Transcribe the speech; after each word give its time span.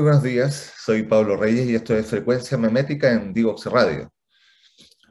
Muy 0.00 0.06
buenos 0.06 0.22
días, 0.22 0.72
soy 0.78 1.02
Pablo 1.02 1.36
Reyes 1.36 1.68
y 1.68 1.74
esto 1.74 1.94
es 1.94 2.06
Frecuencia 2.06 2.56
Memética 2.56 3.12
en 3.12 3.34
Divox 3.34 3.66
Radio. 3.66 4.10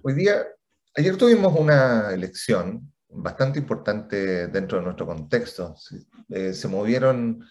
Hoy 0.01 0.15
día, 0.15 0.47
ayer 0.95 1.15
tuvimos 1.15 1.55
una 1.55 2.11
elección 2.11 2.91
bastante 3.07 3.59
importante 3.59 4.47
dentro 4.47 4.79
de 4.79 4.85
nuestro 4.85 5.05
contexto. 5.05 5.75
Eh, 6.29 6.55
se, 6.55 6.67
movieron, 6.67 7.45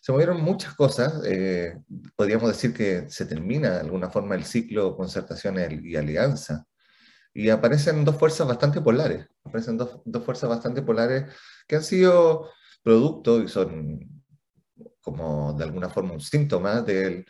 se 0.00 0.12
movieron 0.12 0.40
muchas 0.40 0.72
cosas. 0.76 1.20
Eh, 1.26 1.76
podríamos 2.16 2.48
decir 2.48 2.72
que 2.72 3.04
se 3.10 3.26
termina 3.26 3.72
de 3.72 3.80
alguna 3.80 4.08
forma 4.08 4.34
el 4.34 4.44
ciclo 4.44 4.96
concertación 4.96 5.58
y 5.58 5.94
alianza. 5.94 6.64
Y 7.34 7.50
aparecen 7.50 8.02
dos 8.02 8.16
fuerzas 8.16 8.48
bastante 8.48 8.80
polares. 8.80 9.26
Aparecen 9.44 9.76
dos, 9.76 10.00
dos 10.06 10.24
fuerzas 10.24 10.48
bastante 10.48 10.80
polares 10.80 11.30
que 11.66 11.76
han 11.76 11.84
sido 11.84 12.48
producto 12.82 13.42
y 13.42 13.48
son 13.48 14.17
como 15.12 15.52
de 15.54 15.64
alguna 15.64 15.88
forma 15.88 16.12
un 16.12 16.20
síntoma 16.20 16.82
del, 16.82 17.24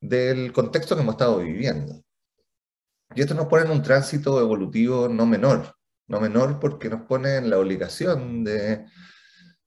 del 0.00 0.52
contexto 0.52 0.94
que 0.94 1.02
hemos 1.02 1.14
estado 1.14 1.38
viviendo. 1.38 2.02
Y 3.14 3.20
esto 3.20 3.34
nos 3.34 3.46
pone 3.46 3.64
en 3.64 3.70
un 3.70 3.82
tránsito 3.82 4.40
evolutivo 4.40 5.08
no 5.08 5.26
menor, 5.26 5.74
no 6.08 6.20
menor 6.20 6.58
porque 6.60 6.88
nos 6.88 7.02
pone 7.02 7.36
en 7.36 7.50
la 7.50 7.58
obligación 7.58 8.44
de, 8.44 8.86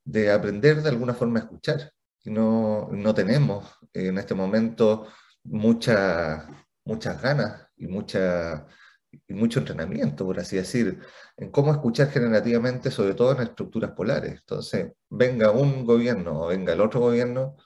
de 0.04 0.30
aprender 0.30 0.82
de 0.82 0.88
alguna 0.88 1.14
forma 1.14 1.40
a 1.40 1.42
escuchar. 1.44 1.92
No, 2.24 2.88
no 2.92 3.14
tenemos 3.14 3.78
en 3.94 4.18
este 4.18 4.34
momento 4.34 5.06
mucha, 5.44 6.46
muchas 6.84 7.20
ganas 7.22 7.66
y, 7.76 7.86
mucha, 7.86 8.66
y 9.28 9.34
mucho 9.34 9.60
entrenamiento, 9.60 10.24
por 10.24 10.38
así 10.38 10.56
decir, 10.56 11.00
en 11.36 11.50
cómo 11.50 11.72
escuchar 11.72 12.10
generativamente, 12.10 12.90
sobre 12.90 13.14
todo 13.14 13.32
en 13.32 13.42
estructuras 13.42 13.92
polares. 13.92 14.32
Entonces, 14.40 14.92
venga 15.08 15.50
un 15.50 15.84
gobierno 15.84 16.42
o 16.42 16.46
venga 16.48 16.72
el 16.72 16.80
otro 16.80 17.00
gobierno, 17.00 17.56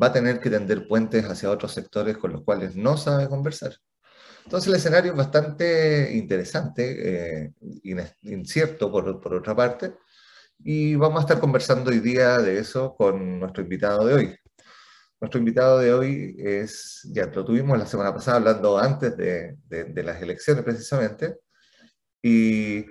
va 0.00 0.08
a 0.08 0.12
tener 0.12 0.40
que 0.40 0.50
tender 0.50 0.86
puentes 0.88 1.24
hacia 1.24 1.50
otros 1.50 1.72
sectores 1.72 2.16
con 2.18 2.32
los 2.32 2.42
cuales 2.42 2.76
no 2.76 2.96
sabe 2.96 3.28
conversar. 3.28 3.74
Entonces 4.44 4.68
el 4.68 4.76
escenario 4.76 5.12
es 5.12 5.18
bastante 5.18 6.10
interesante, 6.16 7.44
eh, 7.44 7.52
incierto 8.22 8.90
por, 8.90 9.20
por, 9.20 9.34
otra 9.34 9.54
parte, 9.54 9.94
y 10.58 10.94
vamos 10.94 11.18
a 11.18 11.20
estar 11.22 11.40
conversando 11.40 11.90
hoy 11.90 12.00
día 12.00 12.38
de 12.38 12.58
eso 12.58 12.94
con 12.96 13.40
nuestro 13.40 13.62
invitado 13.62 14.06
de 14.06 14.14
hoy. 14.14 14.38
Nuestro 15.20 15.38
invitado 15.38 15.78
de 15.78 15.92
hoy 15.92 16.36
es, 16.38 17.00
ya 17.12 17.26
lo 17.26 17.44
tuvimos 17.44 17.78
la 17.78 17.86
semana 17.86 18.14
pasada 18.14 18.36
hablando 18.36 18.78
antes 18.78 19.16
de, 19.16 19.56
de, 19.68 20.02
las 20.02 20.22
elecciones 20.22 20.62
precisamente, 20.64 21.38
y, 22.22 22.84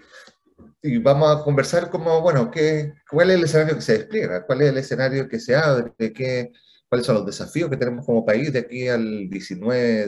y, 0.82 0.98
vamos 1.00 1.36
a 1.36 1.44
conversar 1.44 1.90
como, 1.90 2.22
bueno, 2.22 2.52
¿qué, 2.52 2.94
¿cuál 3.10 3.32
es 3.32 3.38
el 3.38 3.44
escenario 3.46 3.76
que 3.76 3.82
se 3.82 3.98
despliega? 3.98 4.46
¿Cuál 4.46 4.62
es 4.62 4.70
el 4.70 4.78
escenario 4.78 5.28
que 5.28 5.40
se 5.40 5.56
abre? 5.56 5.94
¿Qué, 5.98 6.52
cuáles 6.90 7.06
son 7.06 7.16
los 7.16 7.26
desafíos 7.26 7.70
que 7.70 7.78
tenemos 7.78 8.06
como 8.06 8.26
país 8.26 8.52
de 8.54 8.60
aquí 8.60 8.88
al 8.88 9.30
19 9.30 10.08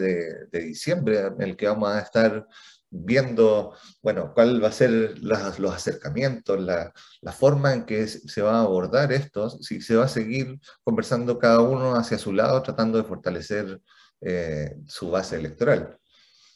de, 0.51 0.61
diciembre, 0.61 1.19
en 1.19 1.41
el 1.41 1.57
que 1.57 1.67
vamos 1.67 1.89
a 1.89 1.99
estar 1.99 2.47
viendo, 2.91 3.75
bueno, 4.01 4.33
cuál 4.33 4.63
va 4.63 4.69
a 4.69 4.71
ser 4.71 5.19
los 5.19 5.71
acercamientos, 5.71 6.59
la, 6.59 6.93
forma 7.31 7.73
en 7.73 7.85
que 7.85 8.07
se 8.07 8.41
va 8.41 8.59
a 8.59 8.61
abordar 8.61 9.11
esto, 9.13 9.49
si 9.49 9.81
se 9.81 9.95
va 9.95 10.05
a 10.05 10.09
seguir 10.09 10.59
conversando 10.83 11.37
cada 11.39 11.61
uno 11.61 11.95
hacia 11.95 12.17
su 12.17 12.33
lado, 12.33 12.61
tratando 12.63 12.97
de 12.97 13.03
fortalecer 13.03 13.79
eh, 14.21 14.75
su 14.87 15.11
base 15.11 15.35
electoral. 15.35 15.97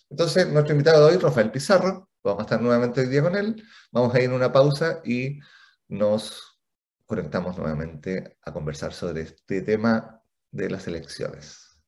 Entonces, 0.09 0.47
nuestro 0.49 0.73
invitado 0.73 1.07
de 1.07 1.15
hoy, 1.15 1.21
Rafael 1.21 1.51
Pizarro, 1.51 2.09
vamos 2.23 2.41
a 2.41 2.43
estar 2.43 2.61
nuevamente 2.61 3.01
hoy 3.01 3.07
día 3.07 3.21
con 3.21 3.35
él, 3.35 3.63
vamos 3.91 4.13
a 4.13 4.19
ir 4.19 4.25
en 4.25 4.33
una 4.33 4.51
pausa 4.51 5.01
y 5.03 5.39
nos 5.87 6.59
conectamos 7.05 7.57
nuevamente 7.57 8.37
a 8.41 8.51
conversar 8.51 8.93
sobre 8.93 9.21
este 9.21 9.61
tema 9.61 10.21
de 10.51 10.69
las 10.69 10.87
elecciones. 10.87 11.79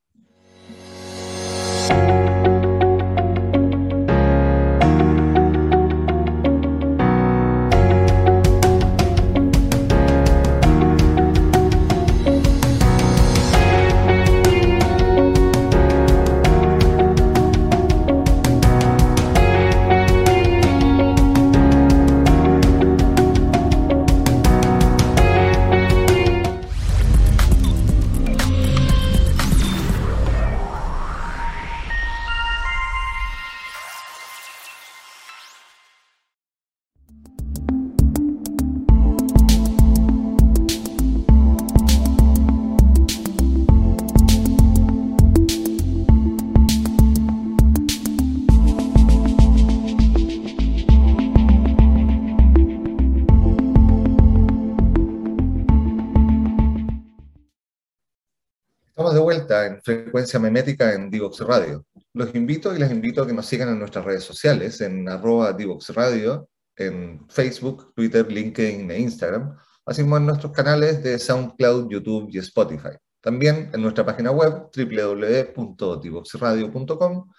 Frecuencia 59.86 60.40
memética 60.40 60.94
en 60.94 61.10
Divox 61.12 61.42
Radio. 61.42 61.86
Los 62.14 62.34
invito 62.34 62.76
y 62.76 62.80
les 62.80 62.90
invito 62.90 63.22
a 63.22 63.28
que 63.28 63.34
nos 63.34 63.46
sigan 63.46 63.70
en 63.70 63.78
nuestras 63.78 64.04
redes 64.04 64.24
sociales, 64.24 64.82
en 64.82 65.08
arroba 65.08 65.54
Divox 65.54 65.94
Radio, 65.94 66.50
en 66.76 67.24
Facebook, 67.30 67.94
Twitter, 67.94 68.26
LinkedIn 68.30 68.90
e 68.90 69.00
Instagram, 69.00 69.56
así 69.86 70.02
como 70.02 70.18
en 70.18 70.26
nuestros 70.26 70.52
canales 70.54 71.04
de 71.04 71.20
SoundCloud, 71.20 71.92
YouTube 71.92 72.30
y 72.32 72.40
Spotify. 72.40 72.98
También 73.22 73.70
en 73.74 73.82
nuestra 73.82 74.04
página 74.04 74.32
web 74.32 74.72
www.divoxradio.com, 74.76 77.30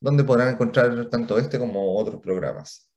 donde 0.00 0.22
podrán 0.22 0.50
encontrar 0.50 1.08
tanto 1.10 1.36
este 1.38 1.58
como 1.58 1.98
otros 1.98 2.20
programas. 2.20 2.88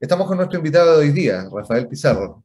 Estamos 0.00 0.26
con 0.26 0.38
nuestro 0.38 0.58
invitado 0.58 0.98
de 0.98 1.06
hoy 1.06 1.12
día, 1.12 1.48
Rafael 1.52 1.86
Pizarro. 1.86 2.43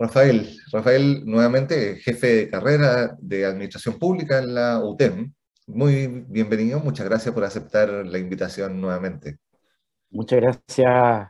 Rafael, 0.00 0.48
Rafael, 0.72 1.26
nuevamente 1.26 1.96
jefe 1.96 2.26
de 2.28 2.48
carrera 2.48 3.18
de 3.20 3.44
Administración 3.44 3.98
Pública 3.98 4.38
en 4.38 4.54
la 4.54 4.82
UTEM. 4.82 5.34
Muy 5.66 6.24
bienvenido, 6.26 6.80
muchas 6.80 7.06
gracias 7.06 7.34
por 7.34 7.44
aceptar 7.44 7.90
la 8.06 8.18
invitación 8.18 8.80
nuevamente. 8.80 9.36
Muchas 10.10 10.40
gracias, 10.40 11.28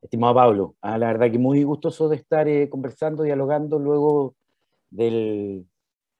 estimado 0.00 0.36
Pablo. 0.36 0.76
Ah, 0.82 0.98
la 0.98 1.08
verdad 1.08 1.32
que 1.32 1.40
muy 1.40 1.64
gustoso 1.64 2.08
de 2.08 2.14
estar 2.14 2.46
eh, 2.46 2.68
conversando, 2.70 3.24
dialogando 3.24 3.80
luego 3.80 4.36
del, 4.88 5.66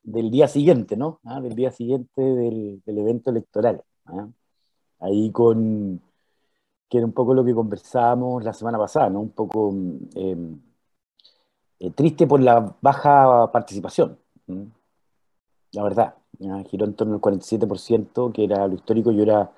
día 0.02 0.48
siguiente, 0.48 0.96
¿no? 0.96 1.20
Ah, 1.22 1.40
del 1.40 1.54
día 1.54 1.70
siguiente 1.70 2.20
del, 2.20 2.82
evento 2.84 3.30
electoral. 3.30 3.84
¿ah? 4.06 4.26
Ahí 4.98 5.30
con, 5.30 6.02
que 6.88 6.98
era 6.98 7.06
un 7.06 7.12
poco 7.12 7.32
lo 7.32 7.44
que 7.44 7.54
conversábamos 7.54 8.42
la 8.42 8.52
semana 8.52 8.76
pasada, 8.76 9.08
¿no? 9.08 9.20
Un 9.20 9.30
poco... 9.30 9.72
Em, 10.16 10.65
eh, 11.78 11.90
triste 11.90 12.26
por 12.26 12.40
la 12.40 12.74
baja 12.80 13.50
participación. 13.52 14.18
La 15.72 15.82
verdad, 15.82 16.14
giró 16.70 16.86
en 16.86 16.94
torno 16.94 17.14
al 17.14 17.20
47%, 17.20 18.32
que 18.32 18.44
era 18.44 18.66
lo 18.66 18.74
histórico, 18.74 19.10
yo 19.10 19.22
era 19.22 19.50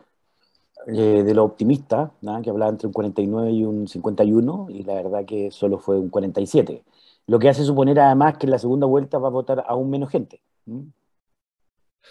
eh, 0.87 1.23
de 1.23 1.35
lo 1.35 1.45
optimista, 1.45 2.13
que 2.43 2.51
hablaba 2.51 2.71
entre 2.71 2.87
un 2.87 2.93
49 2.93 3.51
y 3.53 3.65
un 3.65 3.89
51, 3.89 4.67
y 4.71 4.83
la 4.85 4.95
verdad 4.95 5.25
que 5.25 5.51
solo 5.51 5.79
fue 5.79 5.99
un 5.99 6.09
47. 6.09 6.83
Lo 7.27 7.39
que 7.39 7.49
hace 7.49 7.65
suponer 7.65 8.01
además 8.01 8.39
que 8.39 8.47
en 8.47 8.53
la 8.53 8.59
segunda 8.59 8.87
vuelta 8.87 9.19
va 9.19 9.29
a 9.29 9.33
votar 9.33 9.65
aún 9.67 9.91
menos 9.91 10.09
gente. 10.11 10.41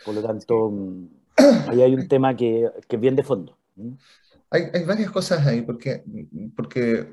Por 0.06 0.14
lo 0.14 0.22
tanto, 0.22 0.72
ahí 1.70 1.82
hay 1.82 1.94
un 1.96 2.08
tema 2.08 2.36
que, 2.36 2.70
que 2.88 2.96
es 2.98 3.02
bien 3.02 3.16
de 3.16 3.24
fondo. 3.24 3.58
Hay, 4.50 4.64
hay, 4.74 4.86
varias 4.86 5.12
cosas 5.12 5.46
ahí, 5.46 5.62
porque, 5.62 6.04
porque 6.56 7.12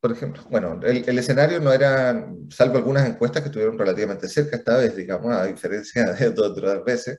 por 0.00 0.12
ejemplo, 0.12 0.42
bueno, 0.50 0.80
el, 0.84 1.04
el, 1.08 1.18
escenario 1.18 1.58
no 1.60 1.72
era, 1.72 2.32
salvo 2.48 2.76
algunas 2.76 3.08
encuestas 3.08 3.42
que 3.42 3.48
estuvieron 3.48 3.76
relativamente 3.78 4.28
cerca 4.28 4.56
esta 4.56 4.76
vez, 4.76 4.94
digamos, 4.96 5.34
a 5.34 5.46
diferencia 5.46 6.12
de 6.12 6.28
otras 6.38 6.84
veces, 6.84 7.18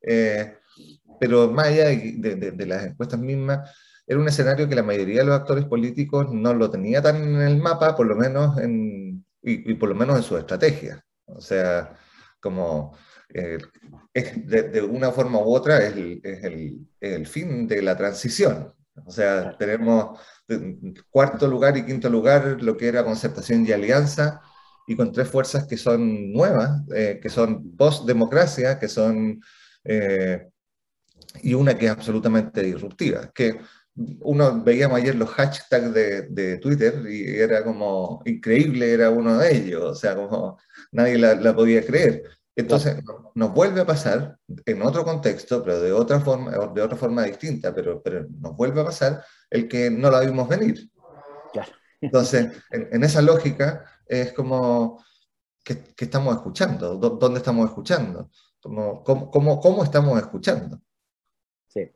eh, 0.00 0.54
pero 1.20 1.50
más 1.50 1.68
allá 1.68 1.86
de, 1.86 2.52
de, 2.56 2.66
las 2.66 2.84
encuestas 2.86 3.20
mismas, 3.20 3.70
era 4.06 4.18
un 4.18 4.28
escenario 4.28 4.68
que 4.68 4.74
la 4.74 4.82
mayoría 4.82 5.20
de 5.20 5.26
los 5.26 5.38
actores 5.38 5.66
políticos 5.66 6.28
no 6.32 6.54
lo 6.54 6.70
tenía 6.70 7.02
tan 7.02 7.16
en 7.16 7.40
el 7.42 7.58
mapa, 7.58 7.94
por 7.96 8.06
lo 8.06 8.16
menos 8.16 8.58
en, 8.58 9.24
y, 9.42 9.74
por 9.74 9.88
lo 9.90 9.94
menos 9.94 10.16
en 10.16 10.22
su 10.22 10.36
estrategia. 10.38 11.04
O 11.26 11.40
sea, 11.40 11.94
como 12.40 12.96
eh, 13.28 13.58
de, 14.14 14.82
una 14.82 15.12
forma 15.12 15.38
u 15.40 15.54
otra 15.54 15.78
es 15.84 15.94
el, 15.94 16.20
es 16.24 16.44
el, 16.44 16.88
el 17.00 17.26
fin 17.26 17.66
de 17.68 17.82
la 17.82 17.96
transición. 17.96 18.72
O 19.06 19.10
sea, 19.10 19.56
tenemos 19.58 20.20
cuarto 21.10 21.46
lugar 21.46 21.76
y 21.76 21.84
quinto 21.84 22.08
lugar 22.08 22.62
lo 22.62 22.76
que 22.76 22.88
era 22.88 23.04
concertación 23.04 23.66
y 23.66 23.72
alianza, 23.72 24.40
y 24.86 24.96
con 24.96 25.12
tres 25.12 25.28
fuerzas 25.28 25.66
que 25.66 25.76
son 25.76 26.32
nuevas, 26.32 26.82
eh, 26.94 27.18
que 27.22 27.28
son 27.28 27.76
post-democracia, 27.76 28.78
que 28.78 28.88
son 28.88 29.40
y 31.42 31.54
una 31.54 31.76
que 31.76 31.86
es 31.86 31.92
absolutamente 31.92 32.62
disruptiva, 32.62 33.30
que 33.34 33.60
uno 34.20 34.62
veíamos 34.62 34.98
ayer 34.98 35.14
los 35.14 35.30
hashtags 35.30 35.92
de, 35.92 36.58
Twitter 36.58 37.02
y 37.10 37.36
era 37.36 37.64
como 37.64 38.22
increíble, 38.24 38.92
era 38.92 39.10
uno 39.10 39.38
de 39.38 39.56
ellos, 39.56 39.82
o 39.82 39.94
sea, 39.94 40.14
como 40.14 40.58
nadie 40.92 41.18
la, 41.18 41.54
podía 41.54 41.84
creer. 41.84 42.22
Entonces 42.58 43.02
nos 43.36 43.54
vuelve 43.54 43.80
a 43.80 43.86
pasar 43.86 44.36
en 44.66 44.82
otro 44.82 45.04
contexto, 45.04 45.62
pero 45.62 45.80
de 45.80 45.92
otra 45.92 46.18
forma, 46.18 46.50
de 46.50 46.82
otra 46.82 46.96
forma 46.96 47.22
distinta, 47.22 47.72
pero, 47.72 48.02
pero 48.02 48.26
nos 48.40 48.56
vuelve 48.56 48.80
a 48.80 48.86
pasar 48.86 49.24
el 49.48 49.68
que 49.68 49.90
no 49.90 50.10
la 50.10 50.20
vimos 50.20 50.48
venir. 50.48 50.90
Entonces, 52.00 52.50
en, 52.70 53.02
esa 53.04 53.22
lógica 53.22 53.84
es 54.06 54.32
como, 54.32 55.02
¿qué, 55.64 55.78
estamos 55.98 56.34
escuchando? 56.34 56.96
¿Dónde 56.96 57.38
estamos 57.38 57.68
escuchando? 57.68 58.30
¿Cómo, 58.60 59.04
cómo, 59.04 59.60
cómo 59.60 59.84
estamos 59.84 60.18
escuchando? 60.18 60.80
Sí, 61.68 61.92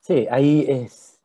sí, 0.00 0.26
ahí 0.30 0.66
es 0.68 1.16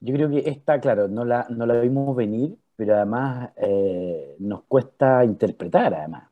yo 0.00 0.14
creo 0.14 0.30
que 0.30 0.48
esta, 0.48 0.80
claro, 0.80 1.08
no 1.08 1.24
la, 1.24 1.46
no 1.50 1.66
la 1.66 1.80
vimos 1.80 2.14
venir, 2.14 2.56
pero 2.76 2.94
además 2.94 3.50
eh, 3.56 4.36
nos 4.38 4.62
cuesta 4.64 5.24
interpretar, 5.24 5.92
además. 5.92 6.30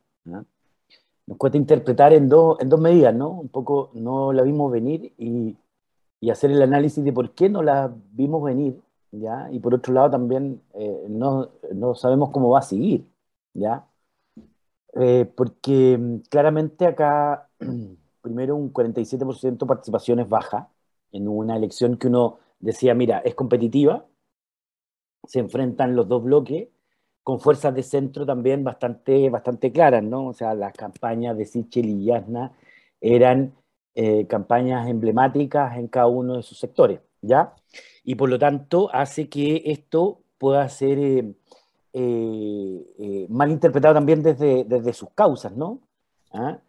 Nos 1.26 1.38
cuesta 1.38 1.58
interpretar 1.58 2.12
en, 2.12 2.28
dos 2.28 2.58
en 2.61 2.69
dos 2.69 2.81
medidas, 2.81 3.14
¿no? 3.14 3.31
Un 3.31 3.49
poco 3.49 3.90
no 3.94 4.32
la 4.32 4.43
vimos 4.43 4.70
venir 4.70 5.12
y, 5.19 5.56
y, 6.20 6.31
hacer 6.31 6.50
el 6.52 6.62
análisis 6.62 7.05
de 7.05 7.12
por 7.12 7.34
qué 7.34 7.49
no 7.49 7.62
la 7.62 7.93
vimos 8.12 8.44
venir, 8.44 8.81
¿ya? 9.12 9.49
Y 9.52 9.58
por 9.61 9.75
otro 9.75 9.93
lado 9.94 10.11
también 10.11 10.62
eh, 10.75 11.06
no, 11.08 11.50
no, 11.75 11.94
sabemos 11.94 12.31
cómo 12.31 12.50
va 12.50 12.61
a 12.61 12.62
seguir, 12.62 13.06
¿ya? 13.55 13.87
Eh, 14.94 15.31
porque 15.37 15.99
mm, 15.99 16.19
claramente 16.31 16.87
acá, 16.87 17.49
primero, 18.22 18.56
un 18.56 18.72
47% 18.72 19.58
de 19.58 19.67
participación 19.67 20.20
es 20.20 20.29
baja 20.29 20.70
en 21.12 21.29
una 21.29 21.56
elección 21.56 21.96
que 21.99 22.08
uno 22.08 22.38
decía, 22.61 22.94
mira, 22.94 23.19
es 23.20 23.34
competitiva, 23.34 24.06
se 25.25 25.40
enfrentan 25.40 25.96
los 25.96 26.08
dos 26.08 26.22
bloques 26.22 26.69
con 27.26 27.40
fuerzas 27.40 27.75
de 27.75 27.82
centro 27.82 28.25
también 28.25 28.62
bastante, 28.62 29.28
bastante 29.31 29.73
claras, 29.73 30.05
¿no? 30.05 30.28
O 30.28 30.32
sea, 30.32 30.55
las 30.55 30.73
campañas 30.75 31.37
de 31.37 31.44
Sichel 31.44 31.87
y 31.87 32.05
Yasna 32.05 32.52
eran 33.00 33.52
eh, 33.96 34.28
campañas 34.28 34.88
emblemáticas 34.88 35.76
en 35.76 35.88
cada 35.88 36.06
uno 36.06 36.37
de 36.37 36.44
sus 36.44 36.56
sectores, 36.56 37.00
¿ya? 37.23 37.52
Y 38.05 38.14
por 38.14 38.28
lo 38.28 38.38
tanto 38.38 38.94
hace 38.94 39.28
que 39.28 39.61
esto 39.67 40.20
pueda 40.38 40.69
ser 40.69 41.00
eh, 41.00 41.34
eh, 41.93 43.26
mal 43.29 43.50
interpretado 43.50 43.94
también 43.94 44.22
desde, 44.22 44.62
desde 44.62 44.93
sus 44.93 45.11
causas, 45.11 45.50
¿no? 45.56 45.81
¿Ah? 46.32 46.61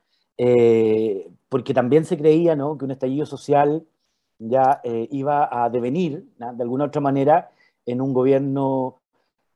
porque 1.50 1.76
también 1.76 2.04
se 2.04 2.18
creía, 2.18 2.56
¿no? 2.56 2.80
Que 2.80 2.86
un 2.86 2.92
estallido 2.92 3.28
social 3.28 3.86
ya 4.40 4.82
iba 4.84 5.48
a 5.52 5.70
devenir, 5.70 6.26
de 6.40 6.64
alguna 6.64 6.86
otra 6.86 7.02
manera, 7.02 7.52
en 7.86 8.02
un 8.02 8.12
gobierno 8.12 9.02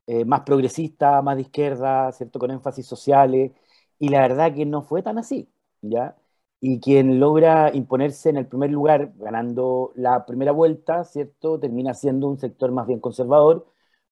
eh, 0.07 0.25
más 0.25 0.41
progresista, 0.41 1.21
más 1.21 1.35
de 1.35 1.43
izquierda, 1.43 2.11
¿cierto? 2.11 2.39
Con 2.39 2.51
énfasis 2.51 2.85
sociales, 2.87 3.51
y 3.99 4.09
la 4.09 4.21
verdad 4.21 4.53
que 4.53 4.65
no 4.65 4.81
fue 4.83 5.03
tan 5.03 5.17
así, 5.17 5.49
¿ya? 5.81 6.17
Y 6.59 6.79
quien 6.79 7.19
logra 7.19 7.71
imponerse 7.73 8.29
en 8.29 8.37
el 8.37 8.47
primer 8.47 8.71
lugar, 8.71 9.13
ganando 9.17 9.91
la 9.95 10.25
primera 10.25 10.51
vuelta, 10.51 11.03
¿cierto? 11.05 11.59
Termina 11.59 11.93
siendo 11.93 12.27
un 12.27 12.39
sector 12.39 12.71
más 12.71 12.87
bien 12.87 12.99
conservador, 12.99 13.67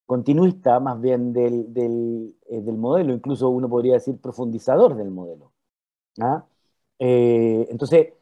continuista 0.05 0.79
más 0.79 0.99
bien 1.01 1.33
del, 1.33 1.73
del, 1.73 2.35
eh, 2.49 2.61
del 2.61 2.77
modelo, 2.77 3.13
incluso 3.13 3.49
uno 3.49 3.69
podría 3.69 3.93
decir 3.95 4.19
profundizador 4.19 4.95
del 4.95 5.11
modelo. 5.11 5.53
¿ah? 6.21 6.45
entonces, 6.99 8.13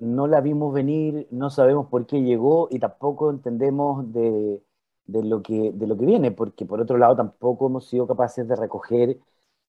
no 0.00 0.26
la 0.26 0.40
vimos 0.40 0.72
venir, 0.74 1.26
no 1.30 1.50
sabemos 1.50 1.88
por 1.88 2.06
qué 2.06 2.22
llegó 2.22 2.68
y 2.70 2.78
tampoco 2.78 3.30
entendemos 3.30 4.12
de, 4.12 4.62
lo 5.06 5.42
que, 5.42 5.72
de 5.72 5.86
lo 5.86 5.96
que 5.96 6.06
viene, 6.06 6.32
porque 6.32 6.66
por 6.66 6.80
otro 6.80 6.98
lado 6.98 7.16
tampoco 7.16 7.66
hemos 7.66 7.86
sido 7.88 8.06
capaces 8.06 8.46
de 8.48 8.56
recoger 8.56 9.18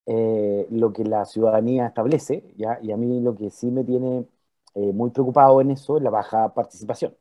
eh, 0.05 0.67
lo 0.71 0.93
que 0.93 1.03
la 1.03 1.25
ciudadanía 1.25 1.87
establece, 1.87 2.43
¿ya? 2.57 2.79
y 2.81 2.91
a 2.91 2.97
mí 2.97 3.21
lo 3.21 3.35
que 3.35 3.49
sí 3.49 3.71
me 3.71 3.83
tiene 3.83 4.27
eh, 4.75 4.93
muy 4.93 5.09
preocupado 5.11 5.61
en 5.61 5.71
eso 5.71 5.97
es 5.97 6.03
la 6.03 6.09
baja 6.11 6.53
participación. 6.53 7.15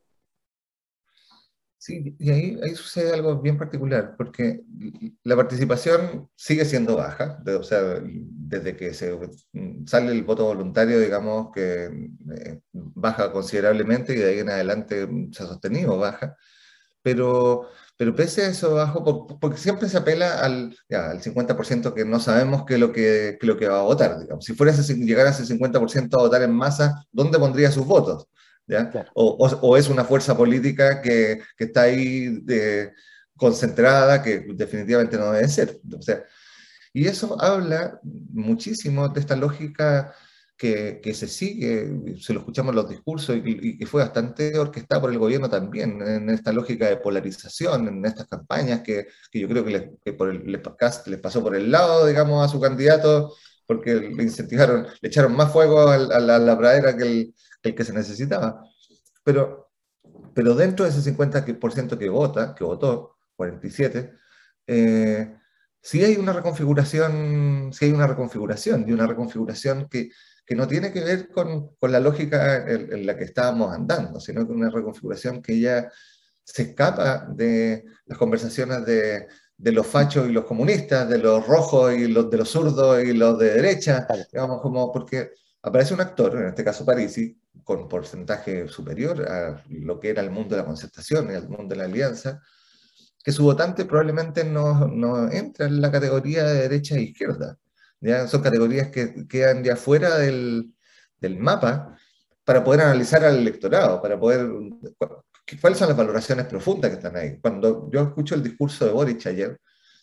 Sí, 1.79 2.17
y 2.19 2.31
ahí, 2.31 2.59
ahí 2.63 2.75
sucede 2.75 3.13
algo 3.13 3.43
bien 3.43 3.59
particular, 3.59 4.15
porque 4.17 4.63
la 5.23 5.37
participación 5.37 6.31
sigue 6.35 6.65
siendo 6.65 6.97
baja, 6.97 7.43
o 7.47 7.63
sea, 7.63 8.01
desde 8.03 8.75
que 8.75 8.95
se 8.95 9.19
sale 9.85 10.13
el 10.13 10.25
voto 10.25 10.47
voluntario, 10.47 10.99
digamos 10.99 11.53
que 11.53 11.85
eh, 12.35 12.61
baja 12.73 13.31
considerablemente 13.33 14.15
y 14.15 14.17
de 14.17 14.31
ahí 14.31 14.39
en 14.39 14.49
adelante 14.49 15.07
se 15.33 15.43
ha 15.43 15.47
sostenido 15.47 15.99
baja, 15.99 16.39
pero, 17.05 17.69
pero 17.99 18.17
pese 18.17 18.43
a 18.43 18.49
eso 18.49 18.75
bajo, 18.75 19.27
porque 19.39 19.59
siempre 19.59 19.91
se 19.91 19.99
apela 19.99 20.41
al, 20.41 20.75
ya, 20.89 21.11
al 21.11 21.21
50% 21.21 21.93
que 21.93 22.07
no 22.07 22.19
sabemos 22.19 22.65
qué 22.65 22.75
es 22.75 22.81
lo 22.81 22.93
que, 22.93 23.39
lo 23.43 23.59
que 23.59 23.69
va 23.69 23.81
a 23.81 23.83
votar, 23.83 24.19
digamos. 24.19 24.47
Si 24.47 24.55
fuera 24.55 24.73
ese, 24.73 24.95
llegar 24.95 25.27
a 25.27 25.31
ese 25.31 25.45
50% 25.45 26.15
a 26.15 26.23
votar 26.23 26.43
en 26.43 26.53
masa, 26.53 27.05
¿dónde 27.13 27.39
pondría 27.39 27.71
sus 27.71 27.87
votos? 27.87 28.27
O, 29.15 29.77
es 29.77 29.89
una 29.91 30.05
fuerza 30.05 30.35
política 30.35 31.03
que, 31.03 31.43
está 31.59 31.83
ahí 31.83 32.43
concentrada, 33.37 34.23
que 34.23 34.47
definitivamente 34.55 35.19
no 35.19 35.33
debe 35.33 35.49
ser. 35.49 35.79
O 35.95 36.01
sea, 36.01 36.25
y 36.95 37.07
eso 37.07 37.37
habla 37.39 38.01
muchísimo 38.03 39.11
de 39.11 39.21
esta 39.21 39.37
lógica 39.37 40.15
que, 40.57 41.15
se 41.15 41.27
sigue, 41.27 42.17
se 42.21 42.33
lo 42.33 42.41
escuchamos 42.41 42.71
en 42.71 42.77
los 42.77 42.89
discursos 42.89 43.37
y, 43.45 43.77
que 43.77 43.87
fue 43.87 44.03
bastante 44.03 44.59
orquestada 44.59 45.01
por 45.01 45.11
el 45.11 45.19
gobierno 45.19 45.49
también, 45.49 46.01
en 46.01 46.31
esta 46.31 46.53
lógica 46.53 46.89
de 46.89 46.97
polarización, 46.97 47.89
en 47.89 48.05
estas 48.05 48.29
campañas 48.29 48.81
que, 48.83 49.09
yo 49.33 49.49
creo 49.49 49.65
que, 49.65 49.71
les, 49.71 50.15
por 50.15 50.31
el, 50.31 50.51
les 50.51 51.21
pasó 51.21 51.43
por 51.43 51.57
el 51.57 51.71
lado, 51.71 52.07
digamos, 52.07 52.45
a 52.45 52.49
su 52.49 52.61
candidato, 52.61 53.35
porque 53.67 53.95
le 53.95 54.23
incentivaron, 54.23 54.87
le 55.01 55.09
echaron 55.09 55.35
más 55.35 55.53
fuego 55.53 55.89
a 55.89 55.99
la, 55.99 56.37
a 56.37 56.39
la 56.39 56.59
pradera 56.59 56.97
que 56.97 57.05
el, 57.05 57.35
el 57.63 57.75
que 57.75 57.85
se 57.85 57.93
necesitaba. 57.93 58.63
Pero, 59.25 59.71
pero 60.35 60.55
dentro 60.55 60.85
de 60.85 60.91
ese 60.91 61.15
50% 61.15 61.99
que 61.99 62.09
vota, 62.09 62.55
que 62.55 62.65
votó, 62.65 63.17
47, 63.37 64.13
eh, 64.67 65.37
sí 65.81 66.05
hay 66.05 66.17
una 66.17 66.33
reconfiguración, 66.33 67.71
sí 67.73 67.87
hay 67.87 67.93
una 67.93 68.07
reconfiguración, 68.07 68.85
y 68.89 68.93
una 68.93 69.07
reconfiguración 69.07 69.89
que, 69.89 70.11
que 70.47 70.55
no 70.55 70.69
tiene 70.69 70.93
que 70.93 71.03
ver 71.03 71.29
con, 71.29 71.75
con 71.77 71.91
la 71.91 72.01
lógica 72.01 72.69
en, 72.69 73.07
la 73.07 73.17
que 73.17 73.25
estábamos 73.25 73.73
andando, 73.73 74.21
sino 74.21 74.47
que 74.47 74.53
una 74.53 74.71
reconfiguración 74.71 75.41
que 75.41 75.59
ya 75.59 75.91
se 76.43 76.63
escapa 76.63 77.27
de 77.31 77.85
las 78.07 78.19
conversaciones 78.19 78.85
de, 78.85 79.27
de 79.57 79.73
los 79.73 79.87
fachos 79.87 80.29
y 80.29 80.33
los 80.33 80.45
comunistas, 80.45 81.09
de 81.09 81.19
los 81.19 81.47
rojos 81.47 81.95
y 81.95 82.09
los 82.09 82.31
de 82.31 82.37
los 82.37 82.51
zurdos 82.51 83.03
y 83.03 83.15
los 83.15 83.39
de 83.39 83.55
derecha, 83.55 84.07
digamos, 84.31 84.61
como 84.61 84.93
porque 84.93 85.31
aparece 85.63 85.95
un 85.95 86.03
actor, 86.03 86.37
en 86.37 86.49
este 86.49 86.65
caso 86.65 86.85
Parisi, 86.85 87.41
con 87.63 87.89
porcentaje 87.89 88.69
superior 88.69 89.27
a 89.27 89.63
lo 89.71 89.99
que 89.99 90.11
era 90.11 90.21
el 90.21 90.31
mundo 90.31 90.55
de 90.55 90.63
la 90.63 90.67
concertación 90.67 91.31
y 91.31 91.35
el 91.35 91.49
mundo 91.49 91.69
de 91.69 91.77
la 91.77 91.85
alianza, 91.85 92.43
que 93.23 93.33
su 93.33 93.45
votante 93.45 93.87
probablemente 93.87 94.45
no, 94.45 94.87
no 94.87 95.31
entra 95.31 95.67
en 95.67 95.81
la 95.81 95.91
categoría 95.91 96.45
de 96.45 96.69
derecha 96.69 96.97
e 96.97 97.03
izquierda. 97.03 97.59
¿Ya? 98.01 98.27
Son 98.29 98.43
categorías 98.43 98.89
que 98.89 99.27
quedan 99.29 99.65
ya 99.65 99.77
fuera 99.77 100.19
del, 100.19 100.75
del 101.21 101.39
mapa 101.39 101.97
para 102.45 102.63
poder 102.63 102.83
analizar 102.83 103.25
al 103.25 103.39
electorado, 103.39 104.01
para 104.01 104.19
poder... 104.19 104.49
¿Cuáles 105.61 105.79
son 105.79 105.89
las 105.89 105.97
valoraciones 105.97 106.47
profundas 106.47 106.91
que 106.91 106.97
están 106.97 107.17
ahí? 107.17 107.39
Cuando 107.41 107.91
yo 107.93 108.03
escucho 108.03 108.35
el 108.35 108.43
discurso 108.43 108.87
de 108.87 108.93
Boric 108.93 109.27
ayer, 109.27 109.59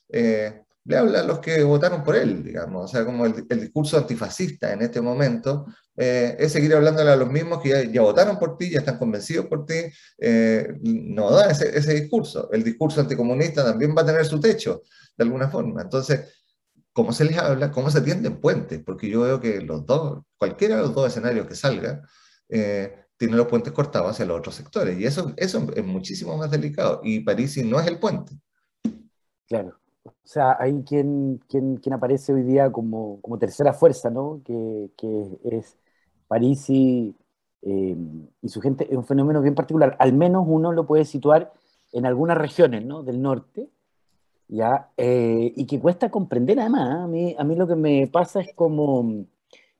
eh, 0.10 0.62
le 0.84 0.98
habla 0.98 1.20
a 1.20 1.24
los 1.24 1.40
que 1.40 1.64
votaron 1.64 2.04
por 2.04 2.16
él, 2.16 2.44
digamos, 2.44 2.86
o 2.86 2.88
sea, 2.88 3.06
como 3.06 3.26
el, 3.26 3.48
discurso 3.48 3.98
antifascista 3.98 4.74
en 4.74 4.82
este 4.82 5.00
momento 5.00 5.68
eh, 5.96 6.36
es 6.40 6.52
seguir 6.52 6.74
hablándole 6.74 7.12
a 7.12 7.16
los 7.16 7.30
mismos 7.30 7.62
que 7.62 7.90
ya, 7.92 8.02
votaron 8.02 8.40
por 8.40 8.58
ti, 8.58 8.72
ya 8.72 8.80
están 8.80 8.98
convencidos 8.98 9.46
por 9.46 9.66
ti, 9.66 9.76
eh, 10.18 10.74
no 10.82 11.32
da 11.32 11.52
ese, 11.52 11.78
ese, 11.78 11.94
discurso. 11.94 12.50
El 12.52 12.64
discurso 12.64 13.02
anticomunista 13.02 13.64
también 13.64 13.96
va 13.96 14.02
a 14.02 14.06
tener 14.06 14.26
su 14.26 14.40
techo, 14.40 14.82
de 15.16 15.24
alguna 15.24 15.50
forma. 15.50 15.82
Entonces, 15.84 16.41
¿cómo 16.94 17.12
se 17.14 17.26
les 17.26 17.38
habla? 17.38 17.72
¿Cómo 17.72 17.90
se 17.90 18.02
tienden 18.02 18.40
puentes? 18.40 18.82
Porque 18.84 19.10
yo 19.10 19.22
veo 19.22 19.40
que 19.40 19.62
los 19.62 19.86
dos, 19.86 20.24
cualquiera 20.38 20.76
de 20.76 20.82
los 20.82 20.94
dos 20.94 21.08
escenarios 21.08 21.48
que 21.48 21.56
salga, 21.56 22.02
eh, 22.50 22.96
tiene 23.18 23.36
los 23.36 23.48
puentes 23.48 23.74
cortados 23.74 24.12
hacia 24.12 24.26
los 24.26 24.40
otros 24.40 24.56
sectores. 24.56 25.00
Y 25.00 25.06
eso, 25.06 25.34
es 25.38 25.86
muchísimo 25.86 26.38
más 26.38 26.52
delicado. 26.52 27.02
Y 27.04 27.20
París 27.22 27.64
no 27.66 27.80
es 27.80 27.88
el 27.88 28.00
puente. 28.00 28.34
Claro. 29.48 29.78
O 30.04 30.12
sea, 30.24 30.58
hay 30.60 30.82
quien, 30.84 31.40
quien, 31.48 31.78
quien 31.78 31.94
aparece 31.94 32.34
hoy 32.34 32.44
día 32.44 32.72
como, 32.72 33.22
como 33.22 33.38
tercera 33.38 33.74
fuerza, 33.74 34.10
¿no? 34.10 34.42
Que, 34.44 34.90
que 34.98 35.38
es 35.44 35.78
Parisi 36.28 37.16
eh, 37.62 37.96
y 38.42 38.50
su 38.50 38.62
gente, 38.62 38.88
es 38.90 38.98
un 38.98 39.06
fenómeno 39.06 39.42
bien 39.42 39.56
particular. 39.56 39.96
Al 40.00 40.14
menos 40.14 40.44
uno 40.48 40.72
lo 40.72 40.88
puede 40.88 41.06
situar 41.06 41.54
en 41.92 42.06
algunas 42.06 42.38
regiones, 42.38 42.86
¿no? 42.86 43.04
Del 43.04 43.22
norte, 43.22 43.70
¿ya? 44.52 44.92
Eh, 44.98 45.54
y 45.56 45.66
que 45.66 45.80
cuesta 45.80 46.12
comprender 46.12 46.60
además. 46.60 46.90
¿eh? 46.90 47.04
A 47.04 47.08
mí, 47.08 47.36
a 47.40 47.44
mí 47.44 47.56
lo 47.56 47.68
que 47.68 47.76
me 47.76 48.08
pasa 48.08 48.42
es 48.42 48.54
como 48.54 49.26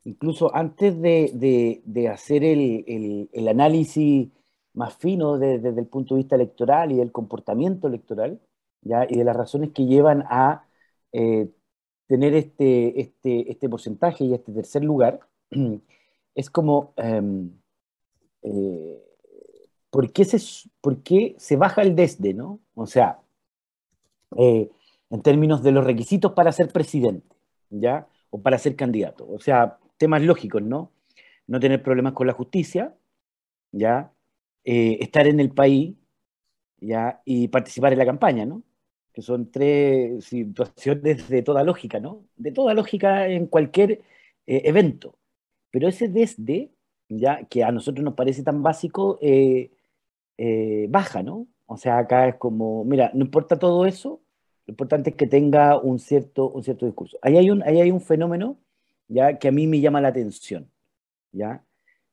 incluso 0.06 0.54
antes 0.56 1.00
de, 1.02 2.10
hacer 2.12 2.44
el, 2.44 3.48
análisis 3.50 4.30
más 4.74 4.96
fino 4.98 5.38
desde 5.38 5.70
el 5.80 5.88
punto 5.88 6.16
de 6.16 6.20
vista 6.22 6.36
electoral 6.36 6.92
y 6.92 6.98
del 6.98 7.12
comportamiento 7.12 7.88
electoral, 7.88 8.40
¿ya? 8.82 9.06
y 9.10 9.18
de 9.18 9.24
las 9.26 9.36
razones 9.36 9.72
que 9.72 9.86
llevan 9.86 10.24
a 10.30 10.66
eh, 11.12 11.50
tener 12.08 12.34
este, 12.36 13.02
este, 13.02 13.52
este, 13.52 13.70
porcentaje 13.70 14.26
y 14.26 14.34
este 14.34 14.52
tercer 14.54 14.84
lugar, 14.84 15.20
es 16.36 16.50
como, 16.50 16.94
em, 16.98 17.52
eh, 18.44 19.04
¿por, 19.90 20.12
qué 20.12 20.26
se, 20.26 20.40
¿por, 20.82 21.02
se, 21.38 21.56
baja 21.58 21.82
el 21.84 21.96
desde? 21.96 22.34
¿no? 22.34 22.60
O 22.76 22.88
sea, 22.88 23.21
eh, 24.38 24.70
en 25.10 25.22
términos 25.22 25.62
de 25.64 25.72
los 25.72 25.86
requisitos 25.86 26.34
para 26.34 26.52
ser 26.52 26.70
presidente, 26.70 27.36
¿ya? 27.70 28.08
O 28.30 28.42
para 28.42 28.58
ser 28.58 28.76
candidato. 28.76 29.28
O 29.30 29.40
sea, 29.40 29.78
temas 29.98 30.22
lógicos, 30.22 30.62
¿no? 30.62 30.92
No 31.48 31.60
tener 31.60 31.84
problemas 31.84 32.14
con 32.14 32.28
la 32.28 32.34
justicia, 32.34 32.96
¿ya? 33.72 34.14
Eh, 34.64 34.98
estar 35.02 35.28
en 35.28 35.40
el 35.40 35.52
país, 35.52 35.96
¿ya? 36.80 37.22
Y 37.26 37.50
participar 37.50 37.94
en 37.94 38.00
la 38.00 38.06
campaña, 38.06 38.46
¿no? 38.46 38.64
Que 39.14 39.22
son 39.22 39.52
tres 39.52 40.24
situaciones 40.26 41.28
de 41.30 41.44
toda 41.44 41.64
lógica, 41.64 42.00
¿no? 42.00 42.26
De 42.38 42.52
toda 42.52 42.74
lógica 42.74 43.28
en 43.28 43.48
cualquier 43.48 44.02
eh, 44.48 44.62
evento. 44.66 45.18
Pero 45.72 45.88
ese 45.90 46.08
desde, 46.08 46.72
¿ya? 47.10 47.44
Que 47.46 47.64
a 47.64 47.72
nosotros 47.72 48.04
nos 48.04 48.16
parece 48.16 48.44
tan 48.44 48.64
básico, 48.64 49.20
eh, 49.22 49.72
baja, 50.90 51.24
¿no? 51.24 51.48
O 51.72 51.78
sea, 51.78 52.00
acá 52.00 52.28
es 52.28 52.36
como, 52.36 52.84
mira, 52.84 53.12
no 53.14 53.24
importa 53.24 53.58
todo 53.58 53.86
eso, 53.86 54.22
lo 54.66 54.74
importante 54.74 55.12
es 55.12 55.16
que 55.16 55.26
tenga 55.26 55.80
un 55.80 56.00
cierto, 56.00 56.50
un 56.50 56.64
cierto 56.64 56.86
discurso. 56.86 57.18
Ahí 57.22 57.38
hay 57.38 57.50
un, 57.50 57.64
ahí 57.64 57.80
hay 57.80 57.92
un 57.92 58.02
fenómeno 58.02 58.58
¿ya? 59.08 59.40
que 59.40 59.48
a 59.48 59.52
mí 59.54 59.68
me 59.68 59.80
llama 59.80 60.02
la 60.02 60.10
atención. 60.10 60.70
¿ya? 61.32 61.64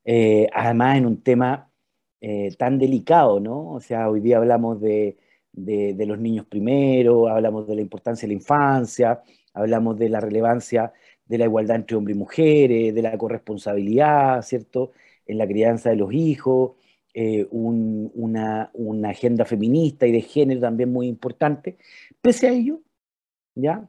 Eh, 0.05 0.49
además, 0.53 0.99
en 0.99 1.07
un 1.07 1.23
tema 1.23 1.73
eh, 2.21 2.55
tan 2.57 2.79
delicado, 2.79 3.41
¿no? 3.41 3.73
O 3.73 3.81
sea, 3.81 4.09
hoy 4.09 4.21
día 4.21 4.37
hablamos 4.38 4.81
de, 4.81 5.17
de, 5.53 6.07
los 6.07 6.21
niños 6.21 6.47
primero, 6.47 7.27
hablamos 7.29 7.67
de 7.67 7.75
la 7.75 7.83
importancia 7.83 8.29
de 8.29 8.35
la 8.35 8.38
infancia, 8.41 9.23
hablamos 9.55 9.99
de 9.99 10.09
la 10.09 10.21
relevancia 10.21 10.93
de 11.27 11.38
la 11.38 11.47
igualdad 11.47 11.77
entre 11.77 11.97
hombres 11.97 12.17
y 12.17 12.19
mujeres, 12.21 12.95
de 12.95 13.03
la 13.03 13.19
corresponsabilidad, 13.19 14.43
¿cierto? 14.43 14.93
En 15.27 15.37
la 15.38 15.49
crianza 15.49 15.91
de 15.91 15.97
los 15.97 16.12
hijos, 16.12 16.73
eh, 17.21 17.49
una, 17.51 18.71
una, 18.75 19.11
agenda 19.11 19.45
feminista 19.45 20.07
y 20.07 20.13
de 20.13 20.21
género 20.21 20.61
también 20.61 20.93
muy 20.93 21.09
importante. 21.09 21.77
Pese 22.21 22.47
a 22.47 22.53
ello, 22.53 22.81
¿ya? 23.57 23.89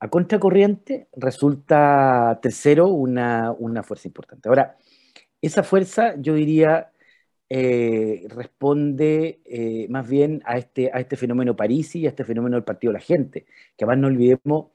a 0.00 0.08
contracorriente 0.08 1.06
resulta 1.14 2.38
tercero 2.40 2.88
una, 2.88 3.54
fuerza 3.82 4.08
importante. 4.08 4.48
Ahora, 4.48 4.78
esa 5.42 5.62
fuerza, 5.62 6.14
yo 6.18 6.32
diría, 6.32 6.92
eh, 7.50 8.26
responde 8.30 9.42
eh, 9.44 9.86
más 9.90 10.08
bien 10.08 10.40
a 10.46 10.56
este, 10.56 10.90
a 10.94 11.00
este 11.00 11.16
fenómeno 11.16 11.54
Parisi 11.54 12.00
y 12.00 12.06
a 12.06 12.08
este 12.08 12.24
fenómeno 12.24 12.56
del 12.56 12.64
Partido 12.64 12.92
de 12.94 12.98
la 13.00 13.04
Gente, 13.04 13.44
que 13.76 13.84
además 13.84 13.98
no 13.98 14.06
olvidemos, 14.08 14.68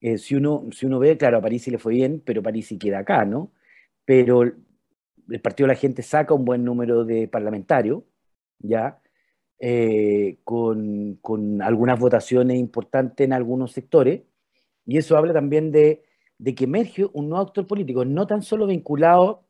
si, 0.00 0.36
uno, 0.36 0.68
si 0.72 0.86
uno 0.86 0.98
ve, 0.98 1.18
claro, 1.18 1.36
a 1.38 1.42
Parisi 1.42 1.70
le 1.70 1.78
fue 1.78 1.92
bien, 1.92 2.22
pero 2.24 2.42
Parisi 2.42 2.78
queda 2.78 3.00
acá, 3.00 3.26
¿no? 3.26 3.52
Pero 4.06 4.52
el 5.30 5.40
Partido 5.40 5.66
de 5.66 5.74
la 5.74 5.80
Gente 5.80 6.02
saca 6.02 6.34
un 6.34 6.44
buen 6.44 6.64
número 6.64 7.04
de 7.04 7.28
parlamentarios, 7.28 8.02
¿ya? 8.58 8.98
con, 10.44 11.18
con 11.20 11.62
algunas 11.62 11.98
votaciones 12.00 12.58
importantes 12.58 13.24
en 13.24 13.32
algunos 13.32 13.72
sectores, 13.72 14.22
y 14.86 14.98
eso 14.98 15.16
habla 15.16 15.32
también 15.32 15.70
de, 15.72 16.02
que 16.56 16.64
emerge 16.64 17.06
un 17.12 17.28
nuevo 17.28 17.44
actor 17.44 17.66
político, 17.66 18.04
no 18.04 18.26
tan 18.26 18.42
solo 18.42 18.66
vinculado 18.66 19.46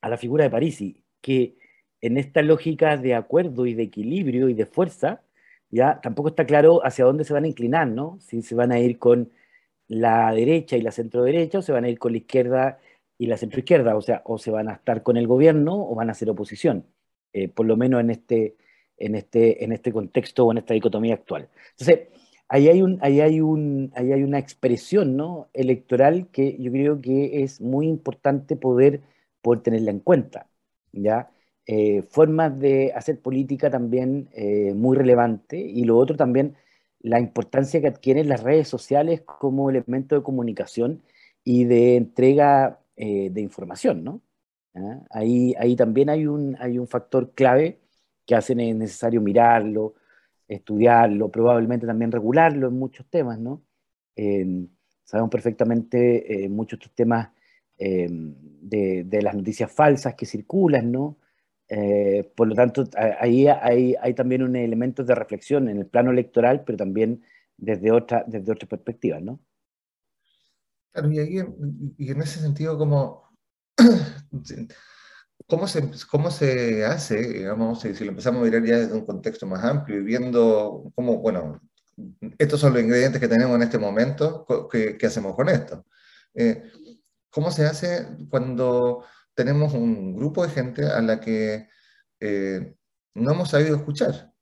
a 0.00 0.08
la 0.08 0.16
figura 0.16 0.44
de 0.44 0.50
Parisi, 0.50 1.04
que 1.20 1.56
en 2.00 2.16
esta 2.16 2.42
lógica 2.42 2.96
de 2.96 3.14
acuerdo 3.14 3.66
y 3.66 3.74
de 3.74 3.82
equilibrio 3.84 4.48
y 4.48 4.54
de 4.54 4.66
fuerza, 4.66 5.22
ya 5.70 6.00
tampoco 6.00 6.28
está 6.30 6.46
claro 6.46 6.84
hacia 6.84 7.04
dónde 7.04 7.24
se 7.24 7.32
van 7.32 7.44
a 7.44 7.48
inclinar, 7.48 7.88
¿no? 7.88 8.18
Si 8.20 8.42
se 8.42 8.54
van 8.54 8.72
a 8.72 8.80
ir 8.80 8.98
con 8.98 9.30
la 9.88 10.32
derecha 10.32 10.76
y 10.76 10.82
la 10.82 10.92
centro 10.92 11.22
derecha 11.24 11.58
o 11.58 11.62
se 11.62 11.72
van 11.72 11.84
a 11.84 11.88
ir 11.88 11.98
con 11.98 12.12
la 12.12 12.18
izquierda 12.18 12.78
y 13.20 13.26
la 13.26 13.36
centro 13.36 13.58
izquierda, 13.60 13.94
o 13.96 14.00
sea, 14.00 14.22
o 14.24 14.38
se 14.38 14.50
van 14.50 14.70
a 14.70 14.72
estar 14.72 15.02
con 15.02 15.18
el 15.18 15.26
gobierno 15.26 15.74
o 15.76 15.94
van 15.94 16.08
a 16.08 16.14
ser 16.14 16.30
oposición, 16.30 16.86
eh, 17.34 17.48
por 17.48 17.66
lo 17.66 17.76
menos 17.76 18.00
en 18.00 18.08
este, 18.08 18.56
en, 18.96 19.14
este, 19.14 19.62
en 19.62 19.72
este 19.72 19.92
contexto 19.92 20.46
o 20.46 20.52
en 20.52 20.58
esta 20.58 20.72
dicotomía 20.72 21.14
actual. 21.16 21.50
Entonces, 21.72 22.08
ahí 22.48 22.68
hay, 22.68 22.80
un, 22.80 22.98
ahí 23.02 23.20
hay, 23.20 23.42
un, 23.42 23.92
ahí 23.94 24.12
hay 24.14 24.22
una 24.22 24.38
expresión 24.38 25.18
¿no? 25.18 25.50
electoral 25.52 26.28
que 26.32 26.56
yo 26.58 26.72
creo 26.72 26.98
que 27.02 27.42
es 27.42 27.60
muy 27.60 27.88
importante 27.88 28.56
poder, 28.56 29.02
poder 29.42 29.60
tenerla 29.64 29.90
en 29.90 30.00
cuenta. 30.00 30.46
¿ya? 30.92 31.30
Eh, 31.66 32.00
formas 32.08 32.58
de 32.58 32.92
hacer 32.94 33.20
política 33.20 33.68
también 33.68 34.30
eh, 34.32 34.72
muy 34.74 34.96
relevante 34.96 35.58
y 35.58 35.84
lo 35.84 35.98
otro 35.98 36.16
también 36.16 36.56
la 37.00 37.20
importancia 37.20 37.82
que 37.82 37.88
adquieren 37.88 38.30
las 38.30 38.42
redes 38.42 38.68
sociales 38.68 39.20
como 39.20 39.68
elemento 39.68 40.14
de 40.14 40.22
comunicación 40.22 41.02
y 41.44 41.64
de 41.64 41.96
entrega 41.96 42.79
eh, 43.02 43.30
de 43.30 43.40
información. 43.40 44.04
¿no? 44.04 44.20
¿Ah? 44.74 45.00
Ahí, 45.10 45.54
ahí 45.58 45.74
también 45.74 46.10
hay 46.10 46.26
un, 46.26 46.54
hay 46.60 46.78
un 46.78 46.86
factor 46.86 47.32
clave 47.34 47.80
que 48.26 48.34
hace 48.34 48.54
necesario 48.54 49.22
mirarlo, 49.22 49.94
estudiarlo, 50.46 51.30
probablemente 51.30 51.86
también 51.86 52.12
regularlo 52.12 52.68
en 52.68 52.74
muchos 52.74 53.06
temas, 53.06 53.38
¿no? 53.38 53.62
Eh, 54.16 54.66
sabemos 55.04 55.30
perfectamente 55.30 56.44
eh, 56.44 56.48
muchos 56.48 56.76
otros 56.76 56.94
temas 56.94 57.30
eh, 57.78 58.06
de, 58.10 59.22
las 59.22 59.34
noticias 59.34 59.72
falsas 59.72 60.14
que 60.14 60.26
circulan, 60.26 60.92
¿no? 60.92 61.16
por 62.34 62.48
lo 62.48 62.54
tanto, 62.56 62.84
ahí 63.20 63.46
hay, 63.46 63.94
hay, 64.00 64.14
también 64.14 64.42
un 64.42 64.56
elemento 64.56 65.04
de 65.04 65.14
reflexión 65.14 65.68
en 65.68 65.78
el 65.78 65.86
plano 65.86 66.10
electoral, 66.10 66.64
pero 66.66 66.76
también 66.76 67.22
desde 67.56 67.92
otra, 67.92 68.24
desde 68.26 68.50
otra 68.50 68.68
perspectiva, 68.68 69.20
¿no? 69.20 69.38
Claro, 70.92 71.10
y, 71.12 71.18
y 71.98 72.10
en 72.10 72.22
ese 72.22 72.40
sentido, 72.40 72.76
como 72.76 73.30
¿Cómo 75.46 75.66
se, 75.66 75.90
¿Cómo 76.10 76.30
se 76.30 76.84
hace, 76.84 77.16
digamos, 77.20 77.80
si, 77.80 77.92
lo 78.04 78.10
empezamos 78.10 78.40
a 78.40 78.44
mirar 78.44 78.64
ya 78.64 78.78
desde 78.78 78.94
un 78.94 79.04
contexto 79.04 79.46
más 79.46 79.64
amplio 79.64 79.98
y 79.98 80.04
viendo 80.04 80.92
cómo, 80.94 81.18
bueno, 81.18 81.60
estos 82.38 82.60
son 82.60 82.72
los 82.74 82.82
ingredientes 82.82 83.20
que 83.20 83.28
tenemos 83.28 83.56
en 83.56 83.62
este 83.62 83.78
momento, 83.78 84.46
¿qué, 84.70 84.96
qué 84.96 85.06
hacemos 85.06 85.34
con 85.34 85.48
esto? 85.48 85.84
Eh, 86.34 86.70
¿Cómo 87.30 87.50
se 87.50 87.66
hace 87.66 88.06
cuando 88.28 89.04
tenemos 89.34 89.74
un 89.74 90.14
grupo 90.14 90.46
de 90.46 90.52
gente 90.52 90.86
a 90.86 91.00
la 91.00 91.20
que 91.20 91.68
eh, 92.20 92.76
no 93.14 93.32
hemos 93.32 93.50
sabido 93.50 93.76
escuchar? 93.76 94.32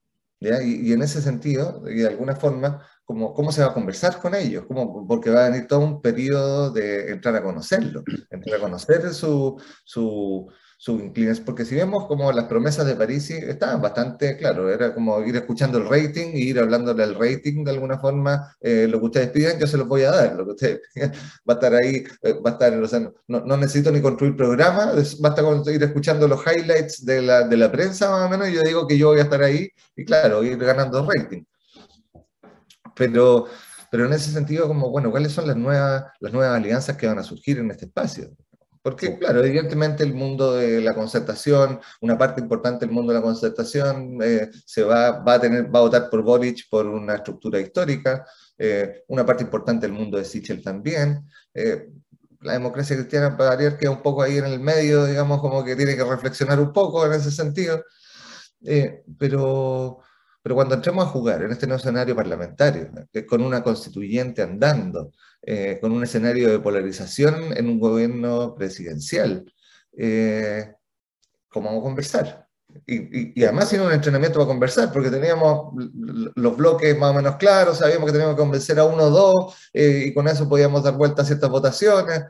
¿ya? 0.40 0.62
Y, 0.62 0.88
y, 0.88 0.92
en 0.92 1.02
ese 1.02 1.22
sentido, 1.22 1.84
y 1.88 2.00
de 2.00 2.08
alguna 2.08 2.36
forma, 2.36 2.86
¿cómo, 3.08 3.32
¿cómo 3.32 3.50
se 3.52 3.62
va 3.62 3.68
a 3.68 3.74
conversar 3.74 4.20
con 4.20 4.34
ellos? 4.34 4.66
¿Cómo? 4.68 5.06
Porque 5.08 5.30
va 5.30 5.46
a 5.46 5.48
venir 5.48 5.66
todo 5.66 5.80
un 5.80 6.02
periodo 6.02 6.70
de 6.70 7.10
entrar 7.10 7.34
a 7.36 7.42
conocerlo, 7.42 8.04
entrar 8.30 8.56
a 8.58 8.60
conocer 8.60 9.14
su, 9.14 9.58
su 9.84 10.46
sus 10.80 11.00
inclinaciones, 11.02 11.40
porque 11.40 11.64
si 11.64 11.74
vemos 11.74 12.06
como 12.06 12.30
las 12.30 12.44
promesas 12.46 12.86
de 12.86 12.94
París 12.94 13.28
estaban 13.30 13.82
bastante, 13.82 14.36
claro, 14.36 14.72
era 14.72 14.94
como 14.94 15.20
ir 15.24 15.34
escuchando 15.34 15.78
el 15.78 15.88
rating 15.88 16.28
y 16.34 16.50
ir 16.50 16.60
hablándole 16.60 17.02
al 17.02 17.16
rating 17.16 17.64
de 17.64 17.72
alguna 17.72 17.98
forma, 17.98 18.56
eh, 18.60 18.86
lo 18.88 19.00
que 19.00 19.06
ustedes 19.06 19.30
piden, 19.30 19.58
yo 19.58 19.66
se 19.66 19.76
los 19.76 19.88
voy 19.88 20.02
a 20.02 20.12
dar, 20.12 20.36
lo 20.36 20.44
que 20.44 20.50
ustedes 20.52 20.80
piden, 20.94 21.12
va 21.48 21.54
a 21.54 21.56
estar 21.56 21.74
ahí, 21.74 22.04
eh, 22.22 22.34
va 22.34 22.50
a 22.50 22.52
estar, 22.52 22.80
o 22.80 22.86
sea, 22.88 23.00
no, 23.26 23.40
no, 23.40 23.56
necesito 23.56 23.90
ni 23.90 24.00
construir 24.00 24.36
programa, 24.36 24.92
basta 25.20 25.42
con 25.42 25.62
ir 25.68 25.82
escuchando 25.82 26.28
los 26.28 26.40
highlights 26.46 27.04
de 27.04 27.22
la, 27.22 27.42
de 27.48 27.56
la 27.56 27.72
prensa 27.72 28.08
más 28.10 28.26
o 28.26 28.28
menos, 28.30 28.48
y 28.48 28.54
yo 28.54 28.62
digo 28.62 28.86
que 28.86 28.96
yo 28.96 29.08
voy 29.08 29.18
a 29.18 29.22
estar 29.22 29.42
ahí, 29.42 29.68
y 29.96 30.04
claro, 30.04 30.44
ir 30.44 30.58
ganando 30.58 31.04
rating. 31.10 31.42
Pero, 32.98 33.46
pero 33.90 34.06
en 34.06 34.12
ese 34.12 34.32
sentido, 34.32 34.68
como, 34.68 34.90
bueno, 34.90 35.10
¿cuáles 35.10 35.32
son 35.32 35.46
las 35.46 35.56
nuevas, 35.56 36.04
las 36.20 36.32
nuevas 36.32 36.56
alianzas 36.56 36.96
que 36.96 37.06
van 37.06 37.18
a 37.18 37.22
surgir 37.22 37.58
en 37.58 37.70
este 37.70 37.86
espacio? 37.86 38.30
Porque, 38.82 39.18
claro, 39.18 39.44
evidentemente 39.44 40.02
el 40.02 40.14
mundo 40.14 40.54
de 40.54 40.80
la 40.80 40.94
concertación, 40.94 41.80
una 42.00 42.16
parte 42.16 42.40
importante 42.40 42.86
del 42.86 42.94
mundo 42.94 43.12
de 43.12 43.18
la 43.18 43.24
concertación, 43.24 44.18
eh, 44.22 44.50
se 44.64 44.82
va, 44.82 45.20
va, 45.20 45.34
a 45.34 45.40
tener, 45.40 45.74
va 45.74 45.80
a 45.80 45.82
votar 45.82 46.08
por 46.08 46.22
Boric 46.22 46.68
por 46.70 46.86
una 46.86 47.16
estructura 47.16 47.60
histórica, 47.60 48.24
eh, 48.56 49.04
una 49.08 49.26
parte 49.26 49.44
importante 49.44 49.86
del 49.86 49.96
mundo 49.96 50.16
de 50.16 50.24
Sichel 50.24 50.62
también. 50.62 51.26
Eh, 51.52 51.90
la 52.40 52.54
democracia 52.54 52.96
cristiana, 52.96 53.36
para 53.36 53.50
variar, 53.50 53.76
queda 53.76 53.90
un 53.90 54.02
poco 54.02 54.22
ahí 54.22 54.38
en 54.38 54.46
el 54.46 54.60
medio, 54.60 55.04
digamos, 55.06 55.40
como 55.40 55.64
que 55.64 55.76
tiene 55.76 55.96
que 55.96 56.04
reflexionar 56.04 56.60
un 56.60 56.72
poco 56.72 57.04
en 57.04 57.12
ese 57.12 57.30
sentido. 57.30 57.84
pero, 59.18 60.00
pero 60.42 60.54
cuando 60.54 60.74
entremos 60.74 61.04
a 61.04 61.08
jugar 61.08 61.42
en 61.42 61.50
este 61.50 61.66
nuevo 61.66 61.80
escenario 61.80 62.14
parlamentario, 62.16 62.90
con 63.28 63.42
una 63.42 63.62
constituyente 63.62 64.42
andando, 64.42 65.12
eh, 65.42 65.78
con 65.80 65.92
un 65.92 66.02
escenario 66.02 66.50
de 66.50 66.58
polarización 66.58 67.56
en 67.56 67.68
un 67.68 67.78
gobierno 67.78 68.54
presidencial. 68.54 69.44
Eh, 69.96 70.72
¿Cómo 71.48 71.68
vamos 71.68 71.82
a 71.82 71.84
conversar? 71.84 72.48
Y, 72.86 73.42
además 73.42 73.68
sin 73.68 73.80
un 73.80 73.92
entrenamiento 73.92 74.38
para 74.38 74.48
conversar, 74.48 74.92
porque 74.92 75.10
teníamos 75.10 75.72
los 76.34 76.56
bloques 76.56 76.96
más 76.98 77.10
o 77.10 77.14
menos 77.14 77.36
claros, 77.36 77.78
sabíamos 77.78 78.06
que 78.06 78.12
teníamos 78.12 78.36
que 78.36 78.42
convencer 78.42 78.78
a 78.78 78.84
uno 78.84 79.04
o 79.04 79.10
dos, 79.10 79.70
eh, 79.72 80.04
y 80.06 80.14
con 80.14 80.28
eso 80.28 80.48
podíamos 80.48 80.82
dar 80.82 80.96
vuelta 80.96 81.22
a 81.22 81.24
ciertas 81.24 81.50
votaciones. 81.50 82.24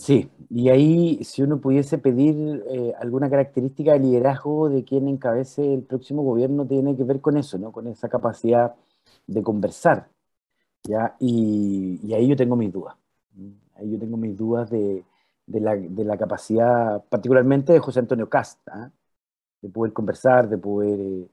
Sí, 0.00 0.30
y 0.48 0.70
ahí 0.70 1.22
si 1.24 1.42
uno 1.42 1.60
pudiese 1.60 1.98
pedir 1.98 2.64
eh, 2.70 2.94
alguna 2.98 3.28
característica 3.28 3.92
de 3.92 3.98
liderazgo 3.98 4.70
de 4.70 4.82
quien 4.82 5.06
encabece 5.08 5.74
el 5.74 5.82
próximo 5.82 6.22
gobierno, 6.22 6.66
tiene 6.66 6.96
que 6.96 7.04
ver 7.04 7.20
con 7.20 7.36
eso, 7.36 7.58
¿no? 7.58 7.70
Con 7.70 7.86
esa 7.86 8.08
capacidad 8.08 8.74
de 9.26 9.42
conversar, 9.42 10.08
¿ya? 10.84 11.16
Y, 11.20 12.14
ahí 12.14 12.28
yo 12.28 12.34
tengo 12.34 12.56
mis 12.56 12.72
dudas. 12.72 12.96
Ahí 13.76 13.90
yo 13.90 13.98
tengo 13.98 14.16
mis 14.16 14.34
dudas 14.38 14.70
de, 14.70 15.04
la, 15.46 16.16
capacidad, 16.16 17.04
particularmente 17.04 17.74
de 17.74 17.80
José 17.80 18.00
Antonio 18.00 18.28
Cast, 18.30 18.58
¿ah? 18.68 18.90
de 19.60 19.68
poder 19.68 19.92
conversar, 19.92 20.48
de 20.48 20.56
poder 20.56 20.98
eh, 20.98 21.28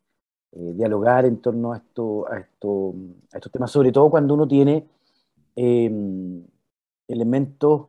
eh, 0.52 0.74
dialogar 0.76 1.26
en 1.26 1.38
torno 1.38 1.72
a, 1.72 1.78
esto, 1.78 2.30
a, 2.30 2.40
esto, 2.40 2.94
a 3.32 3.38
estos 3.38 3.52
temas, 3.52 3.72
sobre 3.72 3.94
todo 3.94 4.10
cuando 4.10 4.34
uno 4.34 4.46
tiene 4.46 4.90
em, 5.56 6.44
elementos 7.08 7.88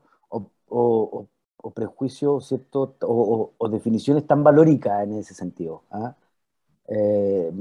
o, 0.71 1.27
prejuicios 1.75 2.47
¿cierto? 2.49 2.95
O, 3.03 3.69
definiciones 3.69 4.27
tan 4.27 4.43
valóricas 4.43 5.05
en 5.05 5.15
ese 5.15 5.35
sentido. 5.35 5.83
¿ah? 5.91 6.15
Eh, 6.89 7.53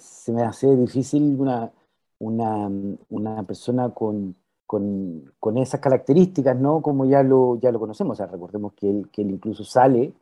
se 0.00 0.32
me 0.32 0.42
hace 0.42 0.74
difícil 0.76 1.36
una, 1.38 1.72
una, 2.18 3.42
persona 3.44 3.90
con, 3.90 4.36
con, 4.66 5.58
esas 5.58 5.80
características, 5.80 6.56
¿no? 6.58 6.82
Como 6.82 7.04
ya 7.04 7.22
lo, 7.22 7.58
ya 7.60 7.72
lo 7.72 7.78
conocemos, 7.80 8.14
o 8.14 8.16
sea, 8.16 8.26
recordemos 8.26 8.72
que 8.74 8.90
él, 8.90 9.10
que 9.12 9.22
él 9.22 9.30
incluso 9.30 9.64
sale 9.64 10.12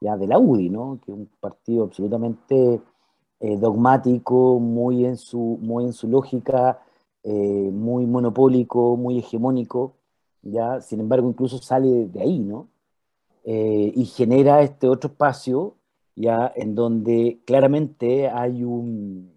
ya 0.00 0.16
de 0.16 0.26
la 0.26 0.38
UDI, 0.38 0.70
¿no? 0.70 0.98
Que 1.04 1.12
es 1.12 1.18
un 1.18 1.28
partido 1.40 1.84
absolutamente 1.84 2.80
eh, 3.40 3.56
dogmático, 3.56 4.58
muy 4.60 5.04
en 5.04 5.16
su, 5.16 5.58
muy 5.62 5.84
en 5.84 5.92
su 5.92 6.08
lógica, 6.08 6.80
eh, 7.22 7.70
muy 7.72 8.06
monopólico, 8.06 8.96
muy 8.96 9.18
hegemónico, 9.18 9.94
Sin 10.80 11.00
embargo, 11.00 11.28
incluso 11.28 11.58
sale 11.58 12.06
de 12.06 12.20
ahí, 12.20 12.38
¿no? 12.40 12.68
Eh, 13.44 13.92
y 13.94 14.04
genera 14.06 14.62
este 14.62 14.88
otro 14.88 15.10
espacio, 15.10 15.76
¿ya? 16.16 16.52
En 16.54 16.74
donde 16.74 17.40
claramente 17.46 18.28
hay 18.28 18.64
un, 18.64 19.32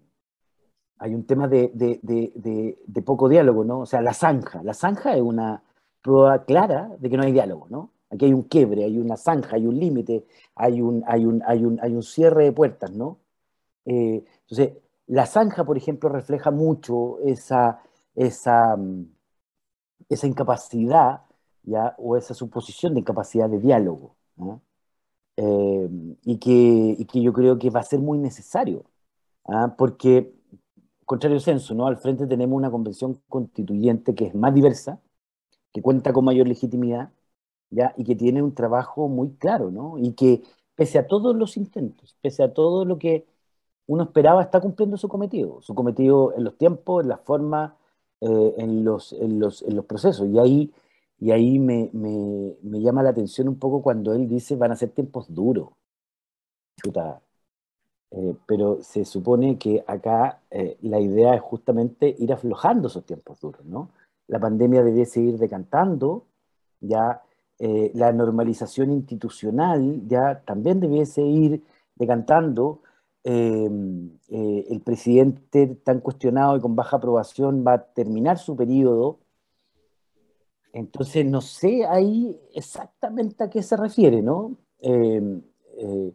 hay 0.98 1.14
un 1.14 1.24
tema 1.24 1.48
de, 1.48 1.70
de, 1.74 3.02
poco 3.02 3.28
diálogo, 3.28 3.64
¿no? 3.64 3.80
O 3.80 3.86
sea, 3.86 4.00
la 4.02 4.14
zanja. 4.14 4.62
La 4.62 4.74
zanja 4.74 5.16
es 5.16 5.22
una 5.22 5.62
prueba 6.00 6.44
clara 6.44 6.90
de 6.98 7.10
que 7.10 7.16
no 7.16 7.24
hay 7.24 7.32
diálogo, 7.32 7.66
¿no? 7.70 7.90
Aquí 8.10 8.26
hay 8.26 8.32
un 8.32 8.42
quiebre, 8.42 8.84
hay 8.84 8.98
una 8.98 9.16
zanja, 9.16 9.56
hay 9.56 9.66
un 9.66 9.78
límite, 9.78 10.26
hay 10.54 10.82
un, 10.82 11.02
hay, 11.06 11.24
un, 11.24 11.42
hay, 11.46 11.64
un, 11.64 11.80
hay 11.82 11.94
un 11.94 12.02
cierre 12.02 12.44
de 12.44 12.52
puertas, 12.52 12.92
¿no? 12.92 13.18
Eh, 13.84 14.24
entonces, 14.42 14.78
la 15.06 15.26
zanja, 15.26 15.64
por 15.64 15.76
ejemplo, 15.76 16.08
refleja 16.08 16.50
mucho 16.50 17.18
esa, 17.20 17.80
esa, 18.14 18.76
mm, 18.76 19.06
esa 20.08 20.26
incapacidad 20.26 21.22
¿ya? 21.64 21.94
o 21.98 22.16
esa 22.16 22.34
suposición 22.34 22.94
de 22.94 23.00
incapacidad 23.00 23.48
de 23.48 23.58
diálogo. 23.58 24.16
Eh, 25.36 25.88
y, 26.24 26.38
que, 26.38 27.06
que, 27.10 27.22
yo 27.22 27.32
creo 27.32 27.58
que 27.58 27.70
va 27.70 27.80
a 27.80 27.84
ser 27.84 28.00
muy 28.00 28.18
necesario, 28.18 28.84
¿ah? 29.46 29.74
porque, 29.78 30.34
contrario 31.06 31.40
censo, 31.40 31.74
¿no? 31.74 31.86
al 31.86 31.96
frente 31.96 32.26
tenemos 32.26 32.56
una 32.56 32.70
convención 32.70 33.20
constituyente 33.28 34.14
que 34.14 34.26
es 34.26 34.34
más 34.34 34.54
diversa, 34.54 35.00
que 35.72 35.82
cuenta 35.82 36.12
con 36.12 36.24
mayor 36.24 36.48
legitimidad, 36.48 37.12
¿ya? 37.70 37.94
y 37.96 38.04
que 38.04 38.16
tiene 38.16 38.42
un 38.42 38.54
trabajo 38.54 39.08
muy 39.08 39.30
claro, 39.36 39.70
¿no? 39.70 39.98
y 39.98 40.12
que 40.14 40.42
pese 40.74 40.98
a 40.98 41.06
todos 41.06 41.36
los 41.36 41.56
intentos, 41.56 42.16
pese 42.20 42.42
a 42.42 42.52
todo 42.52 42.84
lo 42.84 42.98
que 42.98 43.26
uno 43.86 44.04
esperaba, 44.04 44.42
está 44.42 44.60
cumpliendo 44.60 44.96
su 44.96 45.08
cometido, 45.08 45.60
su 45.62 45.74
cometido 45.74 46.34
en 46.36 46.44
los 46.44 46.56
tiempos, 46.56 47.02
en 47.02 47.08
las 47.08 47.20
formas, 47.20 47.72
eh, 48.24 48.54
en, 48.58 48.84
los, 48.84 49.12
en, 49.14 49.40
los, 49.40 49.62
en, 49.62 49.74
los, 49.74 49.84
procesos. 49.84 50.28
Y 50.28 50.38
ahí, 50.38 50.72
y 51.18 51.32
ahí 51.32 51.58
me, 51.58 51.90
me, 51.92 52.56
me, 52.62 52.80
llama 52.80 53.02
la 53.02 53.10
atención 53.10 53.48
un 53.48 53.58
poco 53.58 53.82
cuando 53.82 54.14
él 54.14 54.28
dice 54.28 54.54
van 54.54 54.70
a 54.70 54.76
ser 54.76 54.90
tiempos 54.90 55.26
duros. 55.34 55.70
Eh, 58.12 58.34
pero 58.46 58.80
se 58.80 59.04
supone 59.04 59.58
que 59.58 59.82
acá 59.88 60.40
eh, 60.50 60.76
la 60.82 61.00
idea 61.00 61.34
es 61.34 61.40
justamente 61.40 62.14
ir 62.16 62.32
aflojando 62.32 62.86
esos 62.86 63.04
tiempos 63.04 63.40
duros, 63.40 63.64
¿no? 63.64 63.90
La 64.28 64.38
pandemia 64.38 64.84
debe 64.84 65.04
seguir 65.04 65.36
decantando, 65.38 66.26
ya 66.80 67.22
la 67.94 68.12
normalización 68.12 68.90
institucional 68.90 70.02
ya 70.08 70.42
también 70.44 70.80
debiese 70.80 71.22
ir 71.22 71.62
decantando, 71.94 72.80
Em, 73.24 74.18
eh, 74.30 74.66
el 74.70 74.80
presidente 74.80 75.68
tan 75.84 76.00
cuestionado 76.00 76.56
y 76.56 76.60
con 76.60 76.74
baja 76.74 76.96
aprobación 76.96 77.64
va 77.64 77.74
a 77.74 77.84
terminar 77.84 78.38
su 78.38 78.56
periodo. 78.56 79.20
Entonces, 80.72 81.24
no 81.26 81.40
sé 81.40 81.86
ahí 81.86 82.36
exactamente 82.54 83.44
a 83.44 83.50
qué 83.50 83.62
se 83.62 83.76
refiere, 83.76 84.22
¿no? 84.22 84.56
Em, 84.80 85.42
eh, 85.76 86.12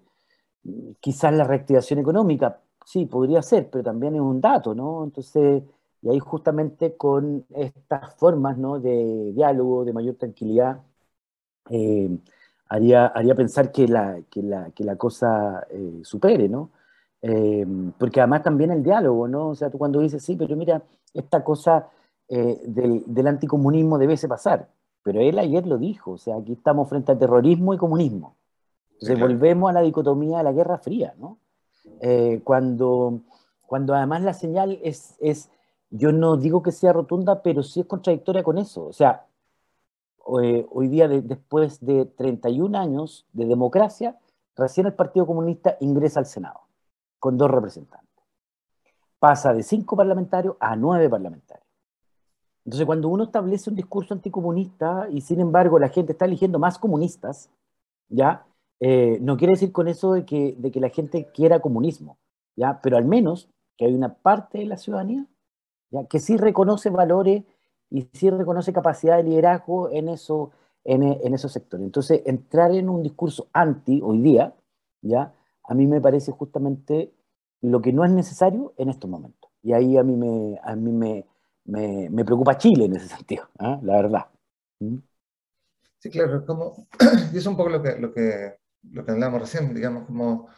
quizás 0.99 1.33
la 1.33 1.43
reactivación 1.45 1.99
económica, 1.99 2.61
sí, 2.85 3.05
podría 3.05 3.41
ser, 3.41 3.69
pero 3.69 3.83
también 3.83 4.15
es 4.15 4.21
un 4.21 4.41
dato, 4.41 4.75
¿no? 4.75 5.03
Entonces, 5.03 5.63
y 6.01 6.09
ahí 6.09 6.19
justamente 6.19 6.97
con 6.97 7.45
estas 7.55 8.15
formas, 8.15 8.57
¿no? 8.57 8.79
De 8.79 9.31
diálogo, 9.33 9.85
de 9.85 9.93
mayor 9.93 10.15
tranquilidad, 10.15 10.81
em, 11.69 12.19
haría, 12.69 13.07
haría 13.07 13.35
pensar 13.35 13.71
que 13.71 13.87
la, 13.87 14.21
que 14.29 14.41
la, 14.43 14.71
que 14.71 14.83
la 14.83 14.95
cosa 14.97 15.65
eh, 15.69 16.01
supere, 16.03 16.49
¿no? 16.49 16.71
Eh, 17.21 17.65
porque 17.97 18.21
además 18.21 18.43
también 18.43 18.71
el 18.71 18.83
diálogo, 18.83 19.27
¿no? 19.27 19.49
O 19.49 19.55
sea, 19.55 19.69
tú 19.69 19.77
cuando 19.77 19.99
dices, 19.99 20.23
sí, 20.23 20.35
pero 20.35 20.55
mira, 20.55 20.83
esta 21.13 21.43
cosa 21.43 21.89
eh, 22.27 22.61
del, 22.65 23.03
del, 23.07 23.27
anticomunismo 23.27 23.97
debe 23.97 24.15
pasar, 24.27 24.69
pero 25.03 25.21
él 25.21 25.39
ayer 25.39 25.65
lo 25.65 25.77
dijo, 25.77 26.11
o 26.11 26.17
sea, 26.17 26.35
aquí 26.35 26.53
estamos 26.53 26.89
frente 26.89 27.11
a 27.11 27.17
terrorismo 27.17 27.73
y 27.73 27.77
comunismo. 27.77 28.35
Entonces 28.93 29.19
volvemos 29.19 29.69
a 29.69 29.73
la 29.73 29.81
dicotomía 29.81 30.39
de 30.39 30.43
la 30.43 30.51
Guerra 30.51 30.79
Fría, 30.79 31.13
¿no? 31.17 31.37
Eh, 32.01 32.41
cuando, 32.43 33.21
cuando 33.65 33.93
además 33.93 34.23
la 34.23 34.33
señal 34.33 34.79
es, 34.83 35.15
es, 35.19 35.49
yo 35.89 36.11
no 36.11 36.37
digo 36.37 36.61
que 36.61 36.71
sea 36.71 36.93
rotunda, 36.93 37.41
pero 37.41 37.63
sí 37.63 37.81
es 37.81 37.85
contradictoria 37.85 38.43
con 38.43 38.57
eso. 38.57 38.85
O 38.85 38.93
sea, 38.93 39.25
hoy 40.25 40.87
día, 40.87 41.07
después 41.07 41.79
de 41.79 42.05
31 42.05 42.77
años 42.77 43.25
de 43.33 43.45
democracia, 43.45 44.17
recién 44.55 44.87
el 44.87 44.93
Partido 44.93 45.25
Comunista 45.25 45.77
ingresa 45.79 46.19
al 46.19 46.25
Senado 46.25 46.66
con 47.27 47.37
dos 47.37 47.51
representantes. 47.51 48.23
Pasa 49.19 49.53
de 49.53 49.61
cinco 49.61 49.97
parlamentarios 49.97 50.55
a 50.61 50.77
nueve 50.77 51.09
parlamentarios. 51.09 51.67
Entonces, 52.63 52.85
cuando 52.85 53.09
uno 53.09 53.25
establece 53.25 53.69
un 53.69 53.75
discurso 53.75 54.13
anticomunista 54.13 55.09
y 55.11 55.19
sin 55.19 55.41
embargo 55.41 55.77
la 55.77 55.89
gente 55.89 56.13
está 56.13 56.23
eligiendo 56.23 56.57
más 56.57 56.79
comunistas, 56.79 57.49
¿ya? 58.07 58.45
Eh, 58.79 59.17
no 59.19 59.35
quiere 59.35 59.55
decir 59.55 59.73
con 59.73 59.89
eso 59.89 60.13
de 60.13 60.23
que, 60.23 60.55
de 60.57 60.71
que 60.71 60.79
la 60.79 60.87
gente 60.87 61.29
quiera 61.33 61.59
comunismo, 61.59 62.17
¿ya? 62.55 62.79
Pero 62.81 62.95
al 62.95 63.03
menos 63.03 63.49
que 63.75 63.83
hay 63.83 63.93
una 63.93 64.13
parte 64.13 64.59
de 64.59 64.65
la 64.67 64.77
ciudadanía 64.77 65.25
¿ya? 65.91 66.05
que 66.05 66.19
sí 66.19 66.37
reconoce 66.37 66.89
valores 66.89 67.43
y 67.89 68.03
sí 68.13 68.29
reconoce 68.29 68.71
capacidad 68.71 69.17
de 69.17 69.23
liderazgo 69.23 69.89
en, 69.91 70.07
eso, 70.07 70.51
en, 70.85 71.03
en 71.03 71.33
esos 71.33 71.51
sectores. 71.51 71.85
Entonces, 71.85 72.21
entrar 72.25 72.71
en 72.71 72.87
un 72.87 73.03
discurso 73.03 73.49
anti 73.51 73.99
hoy 74.01 74.21
día, 74.21 74.55
¿ya? 75.01 75.33
a 75.67 75.73
mí 75.73 75.85
me 75.85 76.01
parece 76.01 76.31
justamente 76.31 77.13
lo 77.61 77.81
que 77.81 77.93
no 77.93 78.05
es 78.05 78.11
necesario 78.11 78.73
en 78.77 78.89
estos 78.89 79.09
momentos. 79.09 79.49
Y 79.63 79.73
ahí 79.73 79.97
a 79.97 80.03
mí 80.03 80.15
me, 80.15 80.59
a 80.63 80.75
mí 80.75 80.91
me, 80.91 81.25
me, 81.65 82.25
preocupa 82.25 82.57
Chile 82.57 82.85
en 82.85 82.95
ese 82.95 83.07
sentido, 83.15 83.49
¿ah? 83.59 83.79
la 83.81 83.95
verdad. 83.95 84.25
¿Mm? 84.79 84.97
Sí, 85.99 86.09
claro, 86.09 86.45
como, 86.45 86.87
y 87.33 87.37
es 87.37 87.45
un 87.45 87.57
poco 87.57 87.69
lo 87.69 87.81
que, 87.81 87.97
lo 87.99 88.13
que, 88.13 88.57
lo 88.91 89.03
que 89.03 89.11
hablábamos 89.11 89.41
recién, 89.41 89.73
digamos, 89.73 90.05
como 90.05 90.49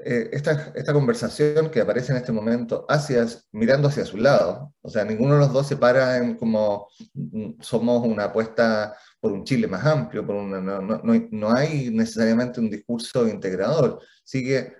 eh, 0.00 0.30
esta, 0.32 0.72
esta, 0.76 0.92
conversación 0.92 1.70
que 1.70 1.80
aparece 1.80 2.12
en 2.12 2.18
este 2.18 2.30
momento 2.30 2.86
hacia, 2.88 3.26
mirando 3.50 3.88
hacia 3.88 4.04
su 4.04 4.16
lado, 4.16 4.72
o 4.80 4.88
sea, 4.88 5.04
ninguno 5.04 5.34
de 5.34 5.40
los 5.40 5.52
dos 5.52 5.66
se 5.66 5.76
para 5.76 6.18
en 6.18 6.36
como 6.36 6.88
mm, 7.14 7.60
somos 7.60 8.06
una 8.06 8.24
apuesta 8.26 8.96
por 9.20 9.32
un 9.32 9.44
Chile 9.44 9.66
más 9.66 9.84
amplio, 9.84 10.24
por 10.24 10.36
una, 10.36 10.60
no, 10.60 10.80
no, 10.80 11.00
no, 11.02 11.52
hay 11.52 11.90
necesariamente 11.90 12.60
un 12.60 12.70
discurso 12.70 13.26
integrador, 13.26 14.00
sigue 14.22 14.72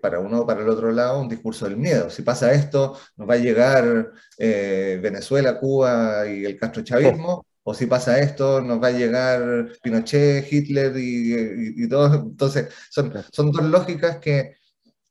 para 0.00 0.18
uno 0.20 0.40
o 0.40 0.46
para 0.46 0.62
el 0.62 0.68
otro 0.68 0.90
lado 0.92 1.20
un 1.20 1.28
discurso 1.28 1.66
del 1.66 1.76
miedo. 1.76 2.10
Si 2.10 2.22
pasa 2.22 2.52
esto, 2.52 2.98
nos 3.16 3.28
va 3.28 3.34
a 3.34 3.38
llegar 3.38 4.12
eh, 4.38 4.98
Venezuela, 5.02 5.58
Cuba 5.58 6.26
y 6.28 6.44
el 6.44 6.58
castrochavismo, 6.58 7.46
o 7.62 7.74
si 7.74 7.86
pasa 7.86 8.18
esto, 8.18 8.60
nos 8.60 8.82
va 8.82 8.88
a 8.88 8.92
llegar 8.92 9.68
Pinochet, 9.82 10.50
Hitler 10.50 10.96
y, 10.96 11.84
y, 11.84 11.88
todo. 11.88 12.14
Entonces, 12.14 12.68
son, 12.90 13.12
son 13.30 13.52
dos 13.52 13.64
lógicas 13.64 14.18
que, 14.18 14.56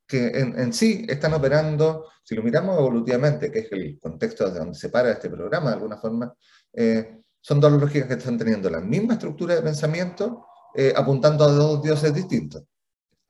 que 0.08 0.28
en, 0.28 0.60
en, 0.60 0.74
sí 0.74 1.06
están 1.08 1.34
operando, 1.34 2.08
si 2.24 2.36
lo 2.36 2.44
miramos 2.44 2.78
evolutivamente, 2.78 3.52
que 3.52 3.60
es 3.60 3.72
el 3.72 4.00
contexto 4.00 4.50
de 4.50 4.60
donde 4.60 4.76
se 4.76 4.90
para 4.90 5.12
este 5.12 5.30
programa 5.30 5.70
de 5.70 5.76
alguna 5.76 5.98
forma, 5.98 6.34
eh, 6.74 7.20
son 7.42 7.60
dos 7.60 7.72
lógicas 7.72 8.08
que 8.08 8.16
están 8.16 8.38
teniendo 8.38 8.70
la 8.70 8.82
misma 8.82 9.14
estructura 9.14 9.56
de 9.56 9.62
pensamiento, 9.62 10.46
eh, 10.76 10.94
apuntando 10.96 11.44
a 11.44 11.52
dos 11.52 11.82
dioses 11.82 12.14
distintos. 12.14 12.64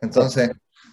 Entonces, 0.02 0.50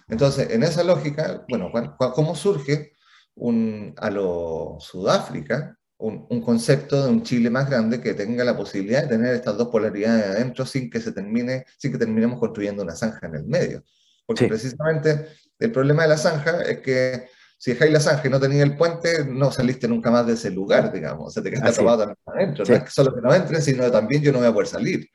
entonces, 0.07 0.51
en 0.51 0.63
esa 0.63 0.83
lógica, 0.83 1.45
bueno, 1.49 1.71
¿cómo 1.97 2.35
surge 2.35 2.93
un, 3.35 3.93
a 3.97 4.09
lo 4.09 4.77
Sudáfrica 4.79 5.77
un, 5.99 6.41
concepto 6.41 7.03
de 7.03 7.09
un 7.09 7.23
Chile 7.23 7.49
más 7.49 7.69
grande 7.69 7.99
que 8.01 8.13
tenga 8.13 8.43
la 8.43 8.55
posibilidad 8.55 9.03
de 9.03 9.09
tener 9.09 9.33
estas 9.33 9.57
dos 9.57 9.69
polaridades 9.69 10.25
adentro 10.25 10.65
sin 10.65 10.89
que 10.89 10.99
se 10.99 11.11
termine, 11.11 11.65
sin 11.77 11.91
que 11.91 11.97
terminemos 11.97 12.39
construyendo 12.39 12.83
una 12.83 12.95
zanja 12.95 13.27
en 13.27 13.35
el 13.35 13.45
medio. 13.45 13.83
Porque 14.25 14.47
precisamente 14.47 15.27
el 15.59 15.71
problema 15.71 16.03
de 16.03 16.09
la 16.09 16.17
zanja 16.17 16.61
es 16.61 16.79
que 16.79 17.29
si 17.57 17.71
dejáis 17.71 17.91
la 17.91 17.99
zanja 17.99 18.27
y 18.27 18.29
no 18.29 18.39
tenías 18.39 18.63
el 18.63 18.77
puente, 18.77 19.25
no 19.25 19.51
saliste 19.51 19.87
nunca 19.87 20.11
más 20.11 20.27
de 20.27 20.33
ese 20.33 20.51
lugar, 20.51 20.91
digamos. 20.91 21.27
O 21.27 21.31
sea, 21.31 21.41
te 21.41 21.49
quedaste 21.49 21.69
atrapado 21.69 21.97
también 21.99 22.17
adentro. 22.25 22.65
No 22.67 22.75
es 22.75 22.83
que 22.83 22.91
solo 22.91 23.15
que 23.15 23.21
no 23.21 23.33
entren, 23.33 23.61
sino 23.61 23.89
también 23.89 24.21
yo 24.21 24.31
no 24.31 24.39
voy 24.39 24.47
a 24.47 24.53
poder 24.53 24.67
salir. 24.67 25.09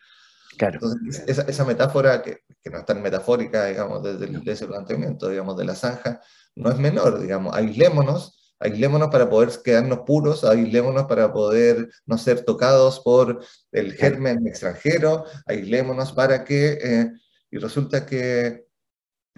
Claro. 0.62 0.78
Entonces, 0.80 1.24
esa, 1.26 1.42
esa 1.42 1.64
metáfora, 1.64 2.22
que, 2.22 2.44
que, 2.62 2.70
no 2.70 2.78
es 2.78 2.86
tan 2.86 3.02
metafórica, 3.02 3.66
digamos, 3.66 4.00
desde, 4.00 4.26
desde 4.26 4.52
ese 4.52 4.66
planteamiento, 4.68 5.28
digamos, 5.28 5.56
de 5.56 5.64
la 5.64 5.74
zanja, 5.74 6.20
no 6.54 6.70
es 6.70 6.78
menor, 6.78 7.20
digamos, 7.20 7.52
aislémonos 7.54 8.38
aislémonos 8.60 9.08
para 9.10 9.28
poder 9.28 9.50
quedarnos 9.64 10.00
puros, 10.06 10.44
aislémonos 10.44 11.06
para 11.06 11.32
poder 11.32 11.88
no 12.06 12.16
ser 12.16 12.44
tocados 12.44 13.00
por 13.00 13.44
el 13.72 13.92
germen 13.94 14.46
extranjero, 14.46 15.24
aislémonos 15.46 16.12
para 16.12 16.44
que, 16.44 16.78
eh, 16.80 17.12
y 17.50 17.58
resulta 17.58 18.06
que 18.06 18.66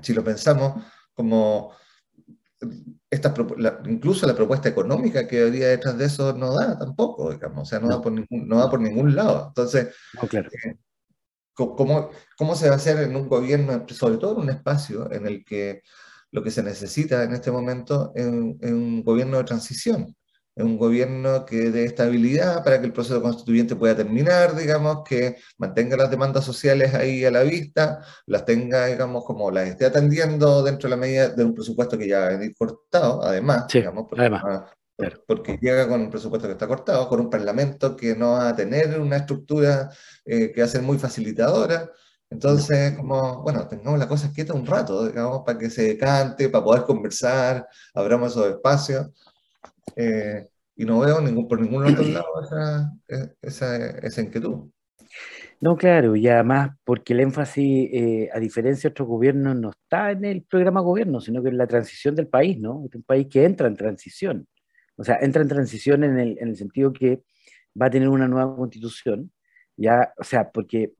si 0.03 0.13
lo 0.13 0.23
pensamos 0.23 0.85
como 1.15 1.73
esta, 3.11 3.35
incluso 3.87 4.27
la 4.27 4.35
propuesta 4.35 4.69
económica 4.69 5.27
que 5.27 5.43
había 5.43 5.69
detrás 5.69 5.97
de 5.97 6.05
eso 6.05 6.35
no 6.35 6.55
da 6.55 6.79
tampoco, 6.79 7.33
digamos, 7.33 7.63
o 7.63 7.65
sea, 7.65 7.79
no, 7.81 7.89
Da, 7.89 8.03
por 8.03 8.13
ningún, 8.13 8.47
no 8.47 8.59
da 8.59 8.69
por 8.69 8.81
ningún 8.81 9.15
lado. 9.15 9.47
Entonces, 9.49 9.95
eh, 10.23 10.77
¿cómo, 11.55 12.11
¿cómo 12.37 12.55
se 12.55 12.69
va 12.69 12.75
a 12.75 12.77
hacer 12.77 12.99
en 12.99 13.17
un 13.17 13.29
gobierno, 13.29 13.87
sobre 13.89 14.19
todo 14.19 14.37
en 14.37 14.43
un 14.43 14.51
espacio 14.51 15.11
en 15.13 15.27
el 15.27 15.45
que 15.45 15.83
lo 16.35 16.43
que 16.43 16.51
se 16.51 16.65
necesita 16.65 17.23
en 17.23 17.33
este 17.33 17.53
momento 17.53 18.13
es 18.17 18.27
un, 18.27 19.05
gobierno 19.05 19.39
de 19.39 19.45
transición, 19.45 20.17
es 20.57 20.65
un 20.65 20.77
gobierno 20.77 21.45
que 21.45 21.71
dé 21.71 21.85
estabilidad 21.85 22.65
para 22.65 22.81
que 22.81 22.87
el 22.87 22.93
proceso 22.93 23.23
constituyente 23.23 23.77
pueda 23.77 23.95
terminar, 23.95 24.57
digamos, 24.57 25.05
que 25.09 25.37
mantenga 25.59 25.97
las 25.97 26.11
demandas 26.11 26.45
sociales 26.45 26.93
ahí 26.93 27.25
a 27.25 27.31
la 27.31 27.45
vista, 27.45 28.01
las 28.27 28.45
tenga, 28.45 28.87
digamos, 28.87 29.25
como 29.25 29.49
las 29.53 29.69
esté 29.69 29.87
atendiendo 29.87 30.65
dentro 30.65 30.89
de 30.89 30.97
la 30.97 31.01
medida 31.01 31.29
de 31.29 31.45
un 31.45 31.55
presupuesto 31.55 31.97
que 31.97 32.09
ya 32.09 32.19
va 32.19 32.27
a 32.27 32.37
venir 32.37 32.53
cortado, 32.59 33.23
además, 33.23 33.67
digamos, 33.73 34.07
porque, 34.09 34.23
además. 34.23 34.65
Porque 35.27 35.59
llega 35.61 35.89
con 35.89 36.01
un 36.01 36.11
presupuesto 36.11 36.47
que 36.47 36.53
está 36.53 36.69
cortado, 36.69 37.09
con 37.09 37.21
un 37.21 37.31
parlamento 37.31 37.97
que 37.97 38.15
no 38.15 38.33
va 38.33 38.51
a 38.51 38.57
tener 38.57 39.01
una 39.01 39.17
estructura 39.17 39.91
eh, 40.25 40.53
que 40.53 40.61
va 40.61 40.67
a 40.67 40.71
ser 40.71 40.83
muy 40.83 40.99
facilitadora, 40.99 41.91
entonces, 42.35 42.97
como, 42.97 43.43
bueno, 43.43 43.69
tengamos 43.69 43.99
la 43.99 44.09
cosa 44.09 44.33
quieta 44.33 44.55
un 44.55 44.67
rato, 44.67 45.07
digamos, 45.07 45.43
para 45.47 45.57
que 45.57 45.71
se 45.71 45.97
cante, 45.97 46.49
para 46.49 46.65
poder 46.65 46.83
conversar, 46.83 47.69
abramos 47.95 48.33
esos 48.33 48.49
espacios. 48.49 49.09
Eh, 49.95 50.49
y 50.75 50.85
no 50.85 50.99
veo 50.99 51.21
ningún, 51.21 51.47
por 51.47 51.61
ningún 51.61 51.85
otro 51.85 52.03
lado 52.03 52.27
esa, 52.43 52.93
esa, 53.41 53.87
esa, 53.99 54.21
inquietud. 54.21 54.69
No, 55.61 55.77
claro, 55.77 56.17
y 56.17 56.27
además 56.27 56.71
porque 56.83 57.13
el 57.13 57.21
énfasis, 57.21 57.89
eh, 57.93 58.31
a 58.35 58.41
diferencia 58.41 58.91
de 58.91 58.93
otros 58.93 59.07
gobiernos, 59.07 59.55
no 59.55 59.71
está 59.71 60.11
en 60.11 60.25
el 60.25 60.43
programa 60.43 60.81
gobierno, 60.81 61.21
sino 61.21 61.41
que 61.41 61.51
en 61.51 61.59
la 61.59 61.69
transición 61.69 62.17
del 62.17 62.27
país, 62.27 62.59
¿no? 62.59 62.85
Es 62.87 62.95
un 62.97 63.05
país 63.05 63.29
que 63.31 63.45
entra 63.45 63.69
en 63.69 63.77
transición. 63.77 64.49
O 64.97 65.05
sea, 65.05 65.19
entra 65.21 65.43
en 65.43 65.49
transición 65.49 66.05
en 66.05 66.19
el, 66.19 66.39
en 66.39 66.49
el 66.49 66.57
sentido 66.57 66.93
que 66.93 67.23
va 67.81 67.87
a 67.87 67.91
tener 67.91 68.09
una 68.09 68.29
nueva 68.29 68.55
constitución, 68.57 69.33
ya, 69.77 70.13
o 70.19 70.25
sea, 70.25 70.51
porque 70.51 70.95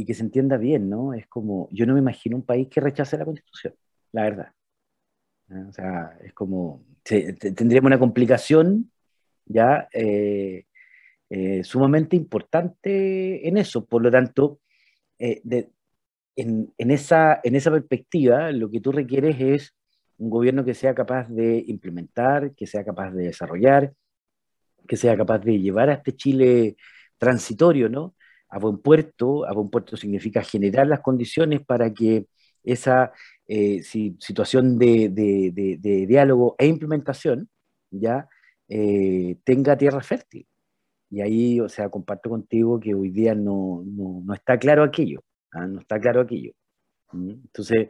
y 0.00 0.04
que 0.06 0.14
se 0.14 0.22
entienda 0.22 0.56
bien, 0.56 0.88
¿no? 0.88 1.12
Es 1.12 1.26
como, 1.26 1.68
yo 1.72 1.84
no 1.84 1.92
me 1.92 2.00
imagino 2.00 2.34
un 2.34 2.44
país 2.44 2.68
que 2.68 2.80
rechace 2.80 3.18
la 3.18 3.26
constitución, 3.26 3.74
la 4.12 4.22
verdad. 4.22 4.52
O 5.68 5.72
sea, 5.72 6.16
es 6.24 6.32
como, 6.32 6.82
tendríamos 7.02 7.88
una 7.88 7.98
complicación 7.98 8.90
ya 9.44 9.88
eh, 9.92 10.64
eh, 11.28 11.64
sumamente 11.64 12.16
importante 12.16 13.46
en 13.46 13.58
eso. 13.58 13.84
Por 13.84 14.02
lo 14.02 14.10
tanto, 14.10 14.60
eh, 15.18 15.42
en, 16.34 16.72
en, 16.78 16.90
esa, 16.90 17.40
en 17.44 17.56
esa 17.56 17.70
perspectiva, 17.70 18.52
lo 18.52 18.70
que 18.70 18.80
tú 18.80 18.92
requieres 18.92 19.38
es 19.38 19.74
un 20.20 20.30
gobierno 20.30 20.64
que 20.64 20.74
sea 20.74 20.94
capaz 20.94 21.28
de 21.28 21.64
implementar, 21.66 22.54
que 22.54 22.66
sea 22.66 22.84
capaz 22.84 23.10
de 23.12 23.24
desarrollar, 23.24 23.94
que 24.86 24.96
sea 24.96 25.16
capaz 25.16 25.40
de 25.40 25.58
llevar 25.58 25.90
a 25.90 25.94
este 25.94 26.14
Chile 26.16 26.76
transitorio, 27.18 27.88
¿no? 27.88 28.14
a 28.50 28.58
buen 28.58 28.78
puerto. 28.78 29.46
A 29.46 29.52
buen 29.52 29.70
puerto 29.70 29.96
significa 29.96 30.42
generar 30.42 30.86
las 30.86 31.00
condiciones 31.00 31.64
para 31.64 31.92
que 31.92 32.26
esa 32.62 33.12
eh, 33.48 33.82
situación 33.82 34.78
de, 34.78 35.08
diálogo 36.06 36.56
e 36.58 36.66
implementación 36.66 37.48
ya 37.90 38.28
eh, 38.68 39.36
tenga 39.44 39.76
tierra 39.76 40.02
fértil. 40.02 40.46
Y 41.10 41.22
ahí, 41.22 41.60
o 41.60 41.68
sea, 41.68 41.88
comparto 41.88 42.30
contigo 42.30 42.78
que 42.78 42.94
hoy 42.94 43.10
día 43.10 43.34
no, 43.34 43.84
está 44.34 44.58
claro 44.58 44.84
aquello, 44.84 45.22
¿ah? 45.52 45.66
no 45.66 45.80
está 45.80 45.98
claro 45.98 46.20
aquello. 46.20 46.52
Entonces, 47.12 47.88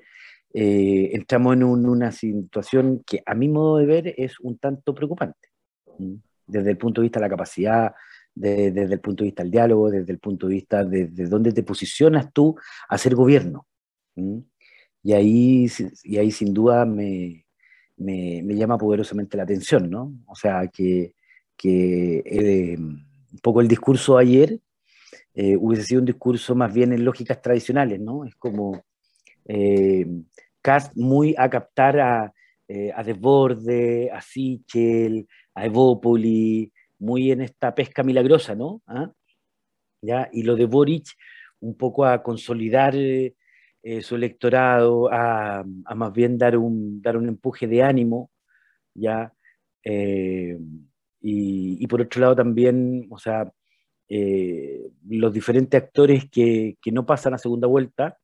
eh, 0.52 1.10
entramos 1.12 1.54
en 1.54 1.64
una 1.64 2.12
situación 2.12 3.02
que 3.06 3.22
a 3.24 3.34
mi 3.34 3.48
modo 3.48 3.78
de 3.78 3.86
ver 3.86 4.14
es 4.16 4.38
un 4.40 4.58
tanto 4.58 4.94
preocupante, 4.94 5.48
desde 6.46 6.70
el 6.70 6.78
punto 6.78 7.00
de 7.00 7.06
vista 7.06 7.20
de 7.20 7.26
la 7.26 7.30
capacidad 7.30 7.92
desde 8.34 8.94
el 8.94 9.00
punto 9.00 9.22
de 9.22 9.28
vista 9.28 9.42
del 9.42 9.52
diálogo, 9.52 9.90
desde 9.90 10.12
el 10.12 10.18
punto 10.18 10.46
de 10.46 10.54
vista 10.54 10.84
de, 10.84 11.06
de 11.08 11.26
dónde 11.26 11.52
te 11.52 11.62
posicionas 11.62 12.32
tú 12.32 12.56
a 12.88 12.98
ser 12.98 13.14
gobierno. 13.14 13.66
Y, 15.02 15.12
ahí, 15.12 15.66
y 16.04 16.18
ahí 16.18 16.30
sin 16.30 16.52
duda 16.52 16.84
me, 16.84 17.46
me, 17.96 18.42
me, 18.44 18.54
llama 18.54 18.76
poderosamente 18.78 19.36
la 19.36 19.44
atención, 19.44 19.90
¿no? 19.90 20.12
O 20.26 20.34
sea, 20.34 20.68
que, 20.68 21.14
que 21.56 22.22
eh, 22.24 22.76
un 22.78 23.38
poco 23.42 23.60
el 23.60 23.68
discurso 23.68 24.16
de 24.16 24.22
ayer 24.22 24.60
eh, 25.34 25.56
hubiese 25.56 25.84
sido 25.84 26.00
un 26.00 26.06
discurso 26.06 26.54
más 26.54 26.72
bien 26.72 26.92
en 26.92 27.04
lógicas 27.04 27.40
tradicionales, 27.40 28.00
¿no? 28.00 28.24
Es 28.24 28.34
como 28.36 28.84
eh, 29.46 30.06
Cast 30.62 30.96
muy 30.96 31.34
a 31.38 31.48
captar 31.48 32.00
a, 32.00 32.34
eh, 32.72 32.92
a 32.94 33.02
Desborde, 33.02 34.12
a 34.12 34.20
Sichel, 34.20 35.26
a 35.56 35.66
Evópoli, 35.66 36.72
muy 37.00 37.32
en 37.32 37.40
esta 37.40 37.74
pesca 37.74 38.04
milagrosa, 38.04 38.54
¿no? 38.54 38.80
¿Ah? 38.86 39.10
¿Ya? 40.00 40.28
Y 40.32 40.44
lo 40.44 40.54
de 40.54 40.66
Boric, 40.66 41.08
un 41.58 41.76
poco 41.76 42.04
a 42.04 42.22
consolidar 42.22 42.94
eh, 42.94 43.32
su 44.02 44.14
electorado, 44.14 45.12
a, 45.12 45.64
más 45.96 46.12
bien 46.12 46.38
dar 46.38 46.56
un, 46.56 47.02
dar 47.02 47.16
un 47.16 47.26
empuje 47.26 47.66
de 47.66 47.82
ánimo, 47.82 48.30
¿ya? 48.94 49.32
Eh, 49.82 50.56
y, 51.22 51.86
por 51.88 52.02
otro 52.02 52.20
lado 52.20 52.36
también, 52.36 53.08
o 53.10 53.18
sea, 53.18 53.50
los 55.08 55.32
diferentes 55.32 55.82
actores 55.82 56.30
que, 56.30 56.76
que, 56.80 56.92
no 56.92 57.04
pasan 57.04 57.34
a 57.34 57.38
segunda 57.38 57.66
vuelta, 57.66 58.16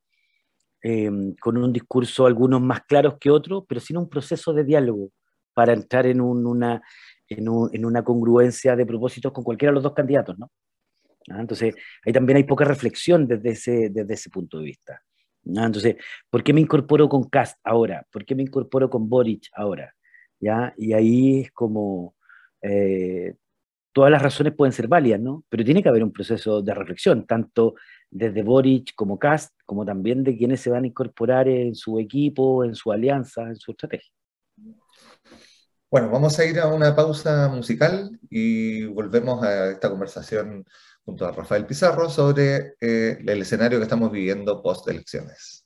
con 1.41 1.57
un 1.57 1.73
discurso 1.73 2.27
algunos 2.27 2.61
más 2.61 2.83
claros 2.85 3.17
que 3.19 3.31
otros, 3.31 3.65
pero 3.69 3.81
sin 3.81 3.97
un 3.97 4.09
proceso 4.09 4.53
de 4.53 4.65
diálogo 4.65 5.11
para 5.55 5.73
entrar 5.73 6.07
en 6.07 6.21
una, 6.21 6.83
en, 7.29 7.49
una 7.85 8.05
congruencia 8.05 8.77
de 8.77 8.87
propósitos 8.87 9.33
con 9.33 9.43
cualquiera 9.43 9.71
de 9.71 9.77
los 9.77 9.83
dos 9.83 9.95
candidatos, 9.95 10.39
¿no? 10.39 10.51
¿Ah? 11.31 11.41
Entonces, 11.41 11.75
ahí 12.05 12.13
también 12.13 12.37
hay 12.37 12.45
poca 12.45 12.65
reflexión 12.65 13.27
desde 13.27 13.51
ese, 13.51 13.89
desde 13.91 14.15
ese 14.15 14.31
punto 14.31 14.59
de 14.59 14.65
vista. 14.65 15.03
Entonces, 15.45 15.97
¿por 16.29 16.43
qué 16.43 16.53
me 16.53 16.61
incorporo 16.61 17.09
con 17.09 17.25
Cast 17.25 17.59
ahora? 17.65 18.07
¿Por 18.13 18.25
qué 18.25 18.35
me 18.35 18.43
incorporo 18.43 18.91
con 18.91 19.09
Boric 19.09 19.49
ahora? 19.55 19.95
¿Ya? 20.41 20.75
Y 20.77 20.93
ahí 20.93 21.41
es 21.41 21.53
como, 21.53 22.17
eh, 22.63 23.35
todas 23.93 24.11
las 24.11 24.21
razones 24.21 24.55
pueden 24.55 24.73
ser 24.73 24.89
válidas, 24.89 25.21
¿no? 25.21 25.45
Pero 25.49 25.65
tiene 25.65 25.83
que 25.83 25.89
haber 25.89 26.05
un 26.05 26.13
proceso 26.13 26.61
de 26.61 26.75
reflexión, 26.75 27.27
tanto 27.27 27.77
desde 28.11 28.43
Boric 28.43 28.95
como 28.95 29.19
Cast, 29.19 29.53
como 29.65 29.85
también 29.85 30.25
de 30.25 30.37
quienes 30.37 30.61
se 30.61 30.71
van 30.71 30.85
a 30.85 30.87
incorporar 30.87 31.49
en 31.49 31.75
su 31.75 31.99
equipo, 31.99 32.65
en 32.65 32.75
su 32.75 32.93
alianza, 32.93 33.43
en 33.43 33.57
su 33.57 33.73
estrategia. 33.73 34.11
Bueno, 35.91 36.11
vamos 36.11 36.39
a 36.39 36.45
ir 36.45 36.59
a 36.59 36.67
una 36.67 36.95
pausa 36.95 37.49
musical 37.49 38.19
y 38.29 38.85
volvemos 38.87 39.43
a 39.43 39.71
esta 39.71 39.89
conversación 39.89 40.65
junto 41.05 41.27
a 41.27 41.33
Rafael 41.33 41.67
Pizarro 41.67 42.11
sobre 42.11 42.75
eh, 42.81 43.19
el 43.25 43.43
escenario 43.43 43.79
que 43.79 43.85
estamos 43.85 44.11
viviendo 44.11 44.63
post 44.63 44.89
elecciones. 44.89 45.66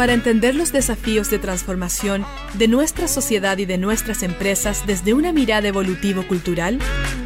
Para 0.00 0.14
entender 0.14 0.54
los 0.54 0.72
desafíos 0.72 1.28
de 1.28 1.38
transformación 1.38 2.24
de 2.54 2.68
nuestra 2.68 3.06
sociedad 3.06 3.58
y 3.58 3.66
de 3.66 3.76
nuestras 3.76 4.22
empresas 4.22 4.86
desde 4.86 5.12
una 5.12 5.30
mirada 5.30 5.68
evolutivo-cultural, 5.68 6.78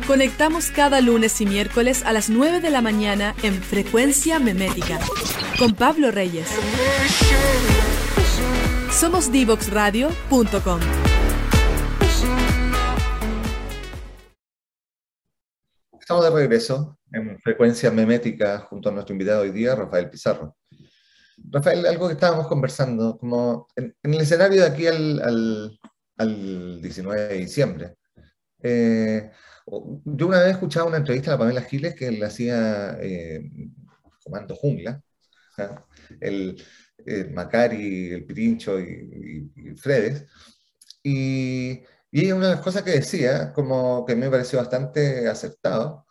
conectamos 0.09 0.73
cada 0.73 1.01
lunes 1.01 1.41
y 1.41 1.47
miércoles 1.47 2.05
a 2.05 2.13
las 2.13 2.31
9 2.31 2.59
de 2.59 2.71
la 2.71 2.83
mañana 2.83 3.37
en 3.45 3.55
Frecuencia 3.63 4.41
Memética 4.41 4.99
con 5.57 5.77
Pablo 5.77 6.11
Reyes. 6.11 6.49
Somos 8.91 9.31
divoxradio.com. 9.31 10.81
Estamos 16.01 16.25
de 16.25 16.31
regreso 16.31 16.99
en 17.13 17.39
Frecuencia 17.39 17.93
Memética 17.93 18.59
junto 18.69 18.89
a 18.89 18.93
nuestro 18.93 19.15
invitado 19.15 19.43
hoy 19.43 19.53
día, 19.53 19.77
Rafael 19.77 20.11
Pizarro. 20.11 20.57
Rafael, 21.55 21.87
algo 21.87 22.09
que 22.09 22.15
estábamos 22.15 22.49
conversando, 22.49 23.17
como 23.17 23.69
en, 23.77 23.95
el 24.03 24.21
escenario 24.21 24.63
de 24.63 24.67
aquí 24.67 24.89
al, 24.89 25.79
19 26.83 27.29
de 27.29 27.35
diciembre. 27.37 27.97
Eh, 28.61 29.31
yo 30.05 30.27
una 30.27 30.41
vez 30.41 30.51
escuchaba 30.53 30.89
una 30.89 30.97
entrevista 30.97 31.31
a 31.31 31.35
la 31.35 31.39
Pamela 31.39 31.63
Giles 31.63 31.95
que 31.95 32.11
le 32.11 32.27
hacía 32.27 32.99
eh, 33.01 33.49
Comando 34.25 34.57
Jungla, 34.57 35.01
el, 36.21 36.61
Macari, 37.33 38.11
el 38.11 38.27
Pirincho 38.27 38.81
y, 38.81 39.77
Fredes, 39.77 40.27
y, 41.05 41.85
y 42.11 42.33
una 42.33 42.49
de 42.49 42.55
las 42.57 42.65
cosas 42.65 42.83
que 42.83 42.91
decía, 42.91 43.53
como 43.53 44.05
que 44.05 44.17
me 44.17 44.29
pareció 44.29 44.59
bastante 44.59 45.29
acertado, 45.29 46.05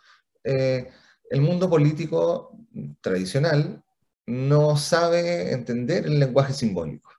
eh, 0.46 0.88
el 1.30 1.42
mundo 1.42 1.70
político 1.70 2.58
tradicional 3.02 3.84
no 4.26 4.78
sabe 4.78 5.52
entender 5.52 6.06
el 6.06 6.20
lenguaje 6.20 6.54
simbólico, 6.54 7.12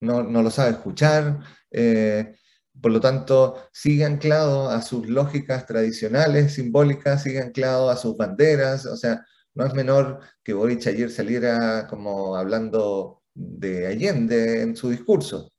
no, 0.00 0.22
no 0.22 0.42
lo 0.42 0.50
sabe 0.50 0.72
escuchar, 0.72 1.40
eh, 1.70 2.34
por 2.80 2.92
lo 2.92 3.00
tanto 3.00 3.68
sigue 3.72 4.04
anclado 4.04 4.70
a 4.70 4.82
sus 4.82 5.08
lógicas 5.08 5.66
tradicionales, 5.66 6.54
simbólicas, 6.54 7.22
sigue 7.22 7.40
anclado 7.40 7.90
a 7.90 7.96
sus 7.96 8.16
banderas, 8.16 8.86
o 8.86 8.96
sea, 8.96 9.24
no 9.54 9.66
es 9.66 9.74
menor 9.74 10.20
que 10.42 10.54
Boric 10.54 10.86
ayer 10.86 11.10
saliera 11.10 11.86
como 11.88 12.36
hablando 12.36 13.22
de 13.34 13.86
Allende 13.86 14.62
en 14.62 14.76
su 14.76 14.90
discurso. 14.90 15.52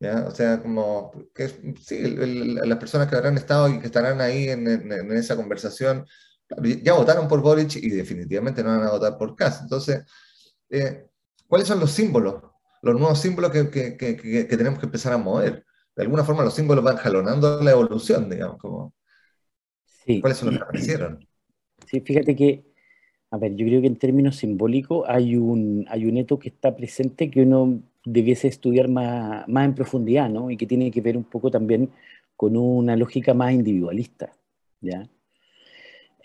¿ya? 0.00 0.24
O 0.26 0.30
sea, 0.30 0.62
como 0.62 1.12
sí, 1.80 2.16
las 2.16 2.78
personas 2.78 3.08
que 3.08 3.16
habrán 3.16 3.36
estado 3.36 3.68
y 3.68 3.80
que 3.80 3.86
estarán 3.86 4.20
ahí 4.20 4.48
en, 4.48 4.66
en 4.66 5.12
esa 5.12 5.36
conversación 5.36 6.06
ya 6.82 6.94
votaron 6.94 7.28
por 7.28 7.40
Boric 7.40 7.76
y 7.76 7.90
definitivamente 7.90 8.62
no 8.62 8.70
van 8.70 8.86
a 8.86 8.90
votar 8.90 9.16
por 9.18 9.34
Kass. 9.34 9.60
Entonces, 9.62 10.04
eh, 10.78 11.06
¿cuáles 11.46 11.68
son 11.68 11.80
los 11.80 11.90
símbolos? 11.90 12.42
Los 12.82 12.98
nuevos 12.98 13.20
símbolos 13.20 13.50
que, 13.50 13.70
que, 13.70 13.96
que, 13.96 14.44
tenemos 14.44 14.78
que 14.78 14.86
empezar 14.86 15.12
a 15.12 15.18
mover. 15.18 15.64
De 15.96 16.02
alguna 16.02 16.24
forma 16.24 16.44
los 16.44 16.54
símbolos 16.54 16.84
van 16.84 16.96
jalonando 16.96 17.62
la 17.62 17.70
evolución, 17.70 18.28
digamos. 18.28 18.58
Como, 18.58 18.92
sí. 20.04 20.20
¿Cuáles 20.20 20.38
son 20.38 20.48
los 20.48 20.58
que 20.58 20.64
aparecieron? 20.64 21.26
Sí, 21.86 22.00
fíjate 22.00 22.34
que, 22.34 22.64
a 23.30 23.38
ver, 23.38 23.54
yo 23.54 23.66
creo 23.66 23.80
que 23.80 23.86
en 23.86 23.96
términos 23.96 24.36
simbólicos 24.36 25.04
hay 25.08 25.36
un, 25.36 25.86
hay 25.88 26.06
un 26.06 26.16
hecho 26.16 26.38
que 26.38 26.48
está 26.48 26.74
presente 26.76 27.30
que 27.30 27.42
uno 27.42 27.80
debiese 28.04 28.48
estudiar 28.48 28.88
más, 28.88 29.48
más 29.48 29.64
en 29.64 29.74
profundidad, 29.74 30.28
¿no? 30.28 30.50
Y 30.50 30.56
que 30.56 30.66
tiene 30.66 30.90
que 30.90 31.00
ver 31.00 31.16
un 31.16 31.24
poco 31.24 31.50
también 31.50 31.90
con 32.36 32.56
una 32.56 32.96
lógica 32.96 33.32
más 33.32 33.52
individualista, 33.52 34.32
¿ya? 34.80 35.08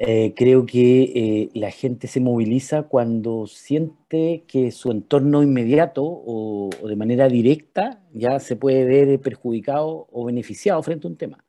Eh, 0.01 0.33
creo 0.33 0.65
que 0.65 1.01
eh, 1.13 1.49
la 1.53 1.71
gente 1.71 2.07
se 2.07 2.21
moviliza 2.21 2.83
cuando 2.83 3.47
siente 3.47 4.45
que 4.47 4.71
su 4.71 4.91
entorno 4.91 5.43
inmediato 5.43 6.03
o, 6.05 6.69
de 6.87 6.95
manera 6.95 7.27
directa 7.27 8.01
ya 8.13 8.39
se 8.39 8.55
puede 8.55 8.85
ver 8.85 9.19
perjudicado 9.19 10.07
o 10.09 10.25
beneficiado 10.25 10.81
frente 10.83 11.05
a 11.07 11.09
un 11.09 11.17
tema. 11.17 11.43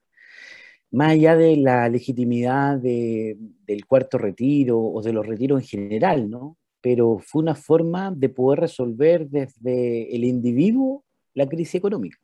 Más 0.91 1.13
allá 1.13 1.37
de 1.37 1.57
la 1.57 1.89
legitimidad 1.89 2.79
del 2.79 3.87
cuarto 3.87 4.19
retiro 4.19 4.81
o 4.81 5.03
de 5.03 5.13
los 5.13 5.27
retiros 5.27 5.63
en 5.63 5.69
general, 5.69 6.29
¿no? 6.31 6.59
Pero 6.81 7.19
fue 7.19 7.43
una 7.43 7.55
forma 7.55 8.11
de 8.11 8.29
poder 8.31 8.61
resolver 8.61 9.29
desde 9.29 10.15
el 10.15 10.25
individuo 10.25 11.05
la 11.35 11.49
crisis 11.49 11.77
económica, 11.77 12.19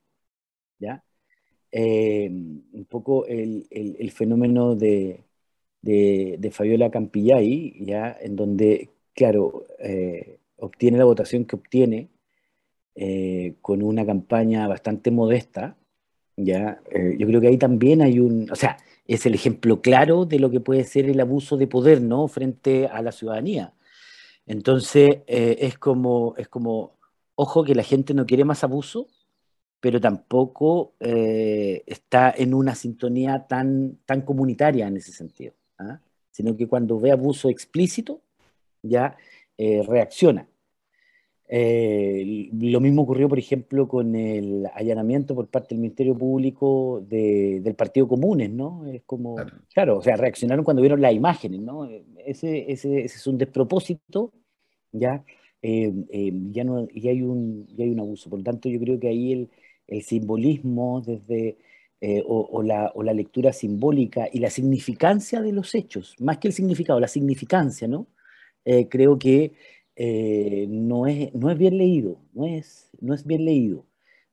¿ya? 0.81 1.05
Eh, 1.73 2.29
un 2.31 2.87
poco 2.89 3.27
el, 3.27 3.67
el 3.71 4.11
fenómeno 4.11 4.75
de, 4.75 5.26
de, 5.87 6.51
Fabiola 6.53 6.91
Campillay, 6.91 7.75
ya, 7.85 8.17
en 8.21 8.37
donde, 8.37 8.91
claro, 9.15 9.67
eh, 9.79 10.39
obtiene 10.57 10.99
la 10.99 11.05
votación 11.05 11.45
que 11.45 11.57
obtiene 11.57 12.09
eh, 12.95 13.55
con 13.63 13.83
una 13.83 14.05
campaña 14.05 14.67
bastante 14.69 15.11
modesta, 15.11 15.77
ya, 16.37 16.81
eh, 16.91 17.17
yo 17.19 17.27
creo 17.27 17.41
que 17.41 17.49
ahí 17.49 17.59
también 17.59 18.03
hay 18.03 18.19
un, 18.21 18.51
o 18.51 18.57
sea, 18.57 18.77
es 19.07 19.25
el 19.27 19.35
ejemplo 19.35 19.81
claro 19.81 20.27
de 20.27 20.39
lo 20.39 20.51
que 20.51 20.61
puede 20.61 20.85
ser 20.85 21.09
el 21.09 21.21
abuso 21.21 21.57
de 21.57 21.67
poder, 21.67 22.03
¿no? 22.03 22.27
Frente 22.29 22.87
a 22.87 23.01
la 23.03 23.13
ciudadanía. 23.13 23.73
Entonces, 24.47 25.21
es, 25.27 25.79
como, 25.79 26.35
es 26.37 26.49
como, 26.49 26.99
ojo 27.35 27.65
que 27.65 27.75
la 27.75 27.83
gente 27.83 28.15
no 28.15 28.27
quiere 28.27 28.45
más 28.45 28.65
abuso, 28.65 29.09
pero 29.81 30.01
tampoco 30.01 30.95
está 31.01 32.33
en 32.37 32.55
una 32.55 32.75
sintonía 32.75 33.47
tan, 33.49 33.99
tan 34.07 34.23
comunitaria 34.23 34.87
en 34.87 34.97
ese 34.97 35.13
sentido. 35.13 35.55
¿Ah? 35.79 36.01
sino 36.31 36.57
que 36.57 36.67
cuando 36.67 37.01
ve 37.01 37.11
abuso 37.11 37.49
explícito, 37.49 38.21
ya 38.83 39.17
eh, 39.57 39.83
reacciona. 39.87 40.49
Eh, 41.49 42.51
lo 42.53 42.81
mismo 42.81 43.03
ocurrió, 43.03 43.29
por 43.29 43.39
ejemplo, 43.39 43.87
con 43.87 44.17
el 44.17 44.67
allanamiento 44.75 45.35
por 45.35 45.47
parte 45.47 45.75
del 45.75 45.81
Ministerio 45.81 46.17
Público 46.17 47.05
del 47.09 47.75
Partido 47.77 48.09
Comunes, 48.09 48.51
¿no? 48.51 48.85
Es 48.87 49.03
como, 49.05 49.37
claro. 49.73 49.99
o 49.99 50.03
sea, 50.03 50.17
reaccionaron 50.17 50.65
cuando 50.65 50.83
vieron 50.83 51.01
las 51.01 51.15
imágenes, 51.15 51.61
¿no? 51.61 51.89
Ese, 52.25 52.71
ese, 52.71 53.05
ese 53.05 53.17
es 53.17 53.27
un 53.27 53.39
despropósito, 53.39 54.33
¿ya? 54.93 55.25
Eh, 55.63 55.93
ya, 56.51 56.65
no, 56.65 56.87
y 56.93 57.09
hay 57.09 57.23
un, 57.23 57.67
hay 57.79 57.91
un 57.91 58.01
abuso. 58.01 58.29
Por 58.29 58.41
lo 58.41 58.45
tanto, 58.45 58.69
yo 58.69 58.81
creo 58.81 58.99
que 58.99 59.09
ahí 59.09 59.33
el, 59.33 59.51
el 59.87 60.03
simbolismo 60.03 61.01
desde 61.01 61.57
eh, 62.03 62.23
o, 62.27 62.63
la, 62.63 62.93
lectura 63.15 63.55
simbólica 63.55 64.29
y 64.31 64.39
la 64.41 64.51
significancia 64.51 65.41
de 65.41 65.53
los 65.53 65.75
hechos, 65.75 66.15
más 66.21 66.37
que 66.37 66.49
el 66.49 66.53
significado, 66.53 67.01
la 67.01 67.09
significancia, 67.09 67.89
¿no? 67.89 68.07
Eh, 68.67 68.87
creo 68.89 69.19
que 69.19 69.55
eh, 69.97 70.67
no, 70.69 71.07
es, 71.07 71.35
no 71.35 71.51
es 71.51 71.57
bien 71.57 71.79
leído, 71.79 72.21
no 72.35 72.45
es, 72.45 72.91
no 73.01 73.15
es 73.15 73.25
bien 73.25 73.47
leído. 73.47 73.87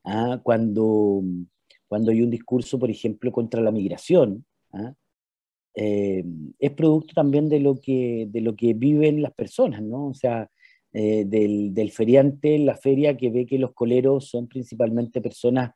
¿ah? 0.04 0.42
Cuando, 0.44 1.24
cuando 1.88 2.12
hay 2.12 2.22
un 2.22 2.32
discurso, 2.32 2.78
por 2.78 2.92
ejemplo, 2.92 3.32
contra 3.32 3.62
la 3.62 3.72
migración, 3.72 4.46
¿ah? 4.74 4.94
es 5.74 6.72
producto 6.76 7.14
también 7.14 7.48
de 7.48 7.62
lo, 7.62 7.80
que, 7.80 8.28
de 8.30 8.42
lo 8.42 8.58
que 8.58 8.74
viven 8.74 9.22
las 9.22 9.34
personas, 9.34 9.82
¿no? 9.82 10.08
O 10.08 10.14
sea, 10.14 10.50
del, 10.92 11.74
del, 11.74 11.92
feriante 11.92 12.56
en 12.56 12.66
la 12.68 12.76
feria 12.76 13.18
que 13.18 13.30
ve 13.32 13.46
que 13.46 13.58
los 13.58 13.74
coleros 13.74 14.30
son 14.30 14.48
principalmente 14.48 15.22
personas 15.22 15.72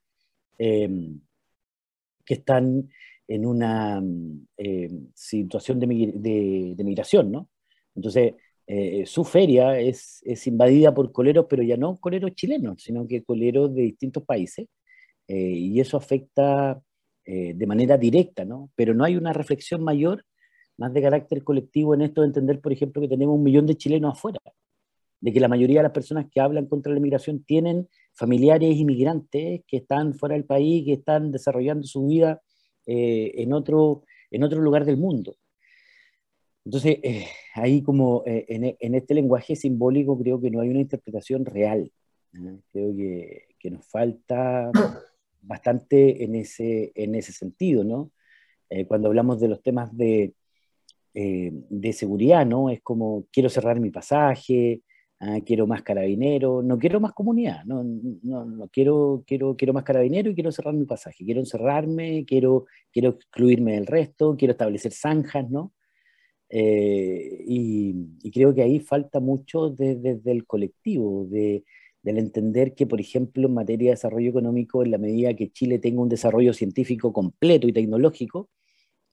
que 2.28 2.36
están 2.36 2.90
en 3.28 3.46
una 3.46 4.00
mm, 4.02 4.48
eh, 4.58 4.90
situación 5.14 5.80
de, 5.80 5.88
migración, 5.88 7.32
¿no? 7.32 7.50
Entonces, 7.96 8.34
eh, 8.68 9.06
su 9.06 9.24
feria 9.24 9.80
es, 9.80 10.22
es, 10.24 10.46
invadida 10.46 10.94
por 10.94 11.12
coleros, 11.12 11.46
pero 11.50 11.64
ya 11.64 11.78
no 11.78 11.98
coleros 11.98 12.36
chilenos, 12.36 12.84
sino 12.84 13.08
que 13.08 13.24
coleros 13.24 13.74
de 13.74 13.84
distintos 13.84 14.24
países, 14.24 14.68
eh, 15.28 15.36
y 15.36 15.80
eso 15.80 15.98
afecta 15.98 16.82
de 17.30 17.68
manera 17.68 17.98
directa, 17.98 18.46
¿no? 18.46 18.72
Pero 18.74 18.94
no 18.94 19.04
hay 19.04 19.18
una 19.18 19.34
reflexión 19.34 19.84
mayor, 19.84 20.24
más 20.78 20.94
de 20.94 21.02
carácter 21.02 21.44
colectivo 21.44 21.94
en 21.94 22.04
esto 22.04 22.22
de 22.22 22.28
entender, 22.28 22.62
por 22.62 22.72
ejemplo, 22.72 23.02
que 23.02 23.10
tenemos 23.10 23.36
un 23.36 23.44
millón 23.44 23.66
de 23.66 23.76
chilenos 23.76 24.14
afuera, 24.14 24.40
de 25.20 25.34
que 25.34 25.42
la 25.42 25.50
mayoría 25.50 25.80
de 25.80 25.84
las 25.84 25.92
personas 25.92 26.28
que 26.32 26.40
hablan 26.40 26.68
contra 26.68 26.94
la 26.94 27.02
migración 27.02 27.44
tienen 27.44 27.90
familiares 28.18 28.76
inmigrantes 28.76 29.62
que 29.68 29.78
están 29.78 30.16
fuera 30.16 30.34
del 30.34 30.46
país, 30.46 30.84
que 30.86 30.94
están 30.94 31.32
desarrollando 31.32 31.86
su 31.86 32.08
vida 32.08 32.42
eh, 32.88 33.32
en, 33.36 33.54
otro, 33.54 34.04
en 34.32 34.44
otro 34.44 34.60
lugar 34.60 34.86
del 34.86 34.98
mundo. 34.98 35.36
Entonces, 36.66 36.98
eh, 37.04 37.28
ahí 37.54 37.84
como 37.84 38.24
eh, 38.26 38.46
en, 38.80 38.96
este 38.96 39.14
lenguaje 39.14 39.56
simbólico 39.56 40.18
creo 40.20 40.42
que 40.42 40.50
no 40.50 40.62
hay 40.62 40.70
una 40.70 40.82
interpretación 40.82 41.46
real. 41.46 41.92
Creo 42.72 42.96
que, 42.96 43.48
que, 43.60 43.72
nos 43.72 43.86
falta 43.88 44.72
bastante 45.42 46.24
en 46.24 46.36
ese, 46.36 46.92
en 46.96 47.16
ese 47.16 47.32
sentido, 47.32 47.84
¿no? 47.84 48.12
cuando 48.90 49.08
hablamos 49.08 49.40
de 49.40 49.48
los 49.48 49.64
temas 49.64 49.96
de, 49.96 50.34
de 51.14 51.94
seguridad, 51.94 52.46
¿no? 52.46 52.70
Es 52.70 52.82
como 52.82 53.26
quiero 53.32 53.48
cerrar 53.48 53.80
mi 53.80 53.90
pasaje, 53.92 54.82
Ah, 55.20 55.40
quiero 55.44 55.66
más 55.66 55.82
carabinero, 55.82 56.62
no 56.62 56.78
quiero 56.78 57.00
más 57.00 57.12
comunidad, 57.14 57.64
no, 57.66 57.84
no, 57.84 58.46
no, 58.46 58.68
quiero, 58.70 59.24
quiero, 59.26 59.56
quiero 59.58 59.74
más 59.74 59.84
carabinero 59.84 60.30
y 60.30 60.36
quiero 60.36 60.52
cerrar 60.52 60.76
mi 60.76 60.86
pasaje, 60.86 61.26
quiero 61.26 61.40
encerrarme, 61.40 62.24
quiero, 62.26 62.66
quiero 62.92 63.10
excluirme 63.10 63.74
del 63.74 63.88
resto, 63.88 64.36
quiero 64.38 64.52
establecer 64.52 64.92
zanjas, 64.92 65.50
¿no? 65.50 65.74
Eh, 66.50 67.44
y, 67.48 68.32
creo 68.32 68.54
que 68.54 68.62
ahí 68.64 68.80
falta 68.80 69.20
mucho 69.20 69.70
desde 69.70 70.32
el 70.32 70.46
colectivo, 70.46 71.26
de, 71.26 71.64
del 72.04 72.20
entender 72.20 72.74
que, 72.76 72.88
por 72.88 73.02
ejemplo, 73.02 73.48
en 73.48 73.54
materia 73.54 73.90
de 73.90 73.96
desarrollo 73.96 74.30
económico, 74.30 74.84
en 74.84 74.92
la 74.92 74.98
medida 74.98 75.34
que 75.36 75.50
Chile 75.52 75.80
tenga 75.80 76.02
un 76.02 76.10
desarrollo 76.10 76.54
científico 76.54 77.12
completo 77.14 77.68
y 77.68 77.74
tecnológico, 77.74 78.50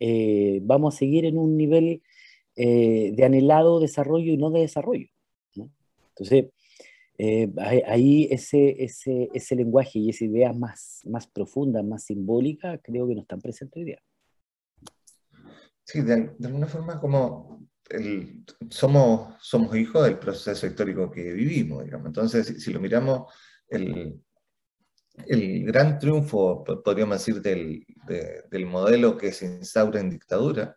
eh, 0.01 0.61
vamos 0.63 0.95
a 0.95 0.99
seguir 0.99 1.25
en 1.27 1.39
un 1.39 1.57
nivel 1.57 2.03
eh, 2.57 3.13
de 3.15 3.25
anhelado 3.25 3.81
desarrollo 3.81 4.33
y 4.33 4.37
no 4.37 4.51
de 4.51 4.61
desarrollo. 4.61 5.09
Entonces, 6.17 6.47
eh, 7.19 7.53
ahí 7.87 8.29
ese, 8.31 8.83
ese, 8.83 9.29
ese, 9.33 9.57
lenguaje 9.57 9.99
y 9.99 10.11
esa 10.11 10.25
idea 10.25 10.53
más, 10.53 11.01
más 11.05 11.27
profunda, 11.27 11.83
más 11.83 12.05
simbólica, 12.05 12.79
creo 12.79 13.07
que 13.07 13.15
no 13.15 13.21
están 13.21 13.41
presentes 13.41 13.77
hoy 13.77 13.85
día. 13.85 14.03
Sí, 15.85 16.01
de, 16.03 16.35
alguna 16.43 16.67
forma 16.67 16.99
como 17.01 17.69
somos, 18.71 19.35
somos 19.41 19.77
hijos 19.77 20.05
del 20.05 20.19
proceso 20.19 20.67
histórico 20.67 21.11
que 21.11 21.33
vivimos, 21.33 21.85
digamos. 21.85 22.07
Entonces, 22.07 22.63
si, 22.63 22.73
lo 22.73 22.81
miramos, 22.81 23.33
el, 23.69 24.21
el, 25.27 25.65
gran 25.65 25.99
triunfo, 25.99 26.65
podríamos 26.65 27.19
decir, 27.19 27.41
del, 27.43 27.87
del 28.51 28.67
modelo 28.67 29.17
que 29.17 29.33
se 29.33 29.47
instaura 29.47 30.01
en 30.01 30.11
dictadura, 30.11 30.77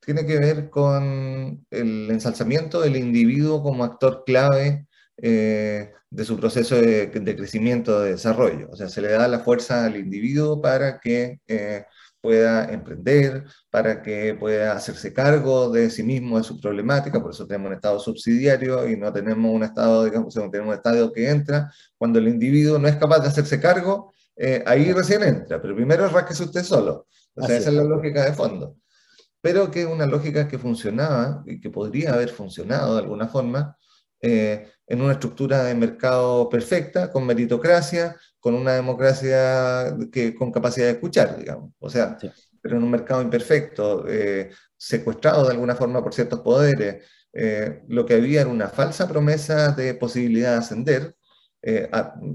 tiene 0.00 0.26
que 0.26 0.38
ver 0.38 0.70
con 0.70 1.66
el 1.70 2.10
ensalzamiento 2.10 2.80
del 2.80 2.96
individuo 2.96 3.62
como 3.62 3.84
actor 3.84 4.24
clave 4.24 4.86
eh, 5.16 5.92
de 6.10 6.24
su 6.24 6.36
proceso 6.38 6.76
de, 6.76 7.10
crecimiento, 7.10 8.00
de 8.00 8.12
desarrollo. 8.12 8.68
O 8.70 8.76
sea, 8.76 8.88
se 8.88 9.02
le 9.02 9.10
da 9.10 9.28
la 9.28 9.40
fuerza 9.40 9.84
al 9.84 9.96
individuo 9.96 10.62
para 10.62 11.00
que 11.00 11.40
eh, 11.46 11.84
pueda 12.20 12.72
emprender, 12.72 13.44
para 13.70 14.02
que 14.02 14.34
pueda 14.34 14.72
hacerse 14.72 15.12
cargo 15.12 15.70
de 15.70 15.90
sí 15.90 16.02
mismo, 16.02 16.38
de 16.38 16.44
su 16.44 16.60
problemática, 16.60 17.20
por 17.20 17.32
eso 17.32 17.46
tenemos 17.46 17.68
un 17.68 17.74
Estado 17.74 18.00
subsidiario 18.00 18.88
y 18.88 18.96
no 18.96 19.12
tenemos 19.12 19.54
un 19.54 19.62
Estado, 19.62 20.04
digamos, 20.04 20.34
tenemos 20.34 20.68
un 20.68 20.74
Estado 20.74 21.12
que 21.12 21.28
entra 21.28 21.72
cuando 21.96 22.18
el 22.18 22.28
individuo 22.28 22.78
no 22.78 22.88
es 22.88 22.96
capaz 22.96 23.20
de 23.20 23.28
hacerse 23.28 23.60
cargo, 23.60 24.12
eh, 24.36 24.62
ahí 24.66 24.92
recién 24.92 25.22
entra, 25.22 25.60
pero 25.60 25.74
primero 25.74 26.08
rasquese 26.08 26.44
usted 26.44 26.62
solo. 26.62 27.06
O 27.34 27.46
sea, 27.46 27.56
esa 27.56 27.68
es 27.68 27.74
la 27.74 27.84
lógica 27.84 28.24
de 28.24 28.32
fondo. 28.32 28.76
Pero 29.40 29.70
que 29.70 29.82
es 29.82 29.86
una 29.86 30.06
lógica 30.06 30.48
que 30.48 30.58
funcionaba 30.58 31.42
y 31.46 31.60
que 31.60 31.70
podría 31.70 32.14
haber 32.14 32.30
funcionado 32.30 32.94
de 32.94 33.02
alguna 33.02 33.28
forma 33.28 33.76
eh, 34.20 34.68
en 34.86 35.00
una 35.00 35.12
estructura 35.12 35.64
de 35.64 35.74
mercado 35.74 36.48
perfecta, 36.48 37.12
con 37.12 37.26
meritocracia, 37.26 38.16
con 38.40 38.54
una 38.54 38.72
democracia 38.72 39.96
que, 40.12 40.34
con 40.34 40.50
capacidad 40.50 40.86
de 40.86 40.92
escuchar, 40.92 41.36
digamos. 41.38 41.72
O 41.78 41.90
sea, 41.90 42.16
pero 42.60 42.76
en 42.76 42.82
un 42.82 42.90
mercado 42.90 43.22
imperfecto, 43.22 44.06
eh, 44.08 44.50
secuestrado 44.76 45.44
de 45.44 45.52
alguna 45.52 45.76
forma 45.76 46.02
por 46.02 46.14
ciertos 46.14 46.40
poderes, 46.40 47.04
eh, 47.32 47.82
lo 47.88 48.06
que 48.06 48.14
había 48.14 48.40
era 48.40 48.50
una 48.50 48.68
falsa 48.68 49.06
promesa 49.08 49.72
de 49.72 49.94
posibilidad 49.94 50.52
de 50.52 50.58
ascender, 50.58 51.14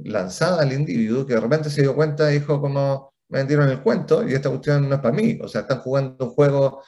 lanzada 0.04 0.62
al 0.62 0.74
individuo, 0.74 1.26
que 1.26 1.34
de 1.34 1.40
repente 1.40 1.70
se 1.70 1.82
dio 1.82 1.96
cuenta 1.96 2.28
dijo 2.28 2.60
como, 2.62 3.13
me 3.34 3.40
vendieron 3.40 3.68
el 3.68 3.82
cuento 3.82 4.28
y 4.28 4.34
esta 4.36 4.50
cuestión 4.50 4.88
no 4.88 4.96
es 4.96 5.02
para 5.02 5.16
mí. 5.16 5.40
O 5.42 5.48
sea, 5.48 5.62
están 5.62 5.80
jugando 5.80 6.26
un 6.26 6.30
juego, 6.30 6.84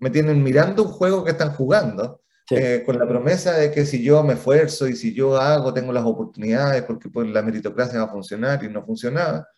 me 0.00 0.10
tienen 0.10 0.42
mirando 0.42 0.82
un 0.82 0.90
juego 0.90 1.24
que 1.24 1.30
están 1.30 1.54
jugando 1.54 2.20
eh, 2.50 2.82
con 2.84 2.98
la 2.98 3.08
promesa 3.08 3.54
de 3.54 3.70
que 3.70 3.86
si 3.86 4.04
yo 4.04 4.22
me 4.22 4.34
esfuerzo 4.34 4.86
y 4.86 4.94
si 4.94 5.14
yo 5.14 5.38
hago, 5.38 5.72
tengo 5.72 5.90
las 5.90 6.04
oportunidades, 6.04 6.82
porque 6.82 7.08
pues, 7.08 7.26
la 7.28 7.40
meritocracia 7.40 8.00
va 8.00 8.04
a 8.04 8.12
funcionar 8.12 8.62
y 8.62 8.68
no 8.68 8.84
funcionaba. 8.84 9.48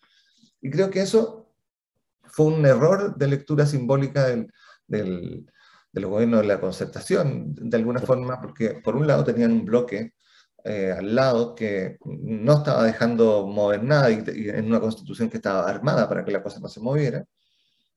Y 0.61 0.69
creo 0.69 0.89
que 0.89 1.01
eso 1.01 1.51
fue 2.23 2.45
un 2.45 2.65
error 2.65 3.17
de 3.17 3.27
lectura 3.27 3.65
simbólica 3.65 4.27
del, 4.27 4.49
del, 4.87 5.45
del 5.91 6.05
gobierno 6.05 6.37
de 6.37 6.47
la 6.47 6.61
concertación, 6.61 7.53
de 7.55 7.75
alguna 7.75 7.99
forma, 7.99 8.39
porque 8.39 8.79
por 8.81 8.95
un 8.95 9.05
lado 9.05 9.25
tenían 9.25 9.51
un 9.51 9.65
bloque 9.65 10.13
eh, 10.65 10.91
al 10.97 11.15
lado 11.15 11.55
que 11.55 11.97
no 12.03 12.53
estaba 12.57 12.83
dejando 12.83 13.47
mover 13.47 13.83
nada 13.83 14.11
y, 14.11 14.23
y, 14.35 14.49
en 14.49 14.65
una 14.65 14.79
constitución 14.79 15.29
que 15.29 15.37
estaba 15.37 15.69
armada 15.69 16.09
para 16.09 16.25
que 16.25 16.31
la 16.31 16.43
cosa 16.43 16.59
no 16.59 16.67
se 16.67 16.79
moviera. 16.79 17.23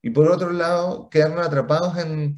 Y 0.01 0.11
por 0.11 0.31
otro 0.31 0.51
lado, 0.51 1.09
quedaron 1.09 1.39
atrapados 1.39 1.97
en, 1.97 2.37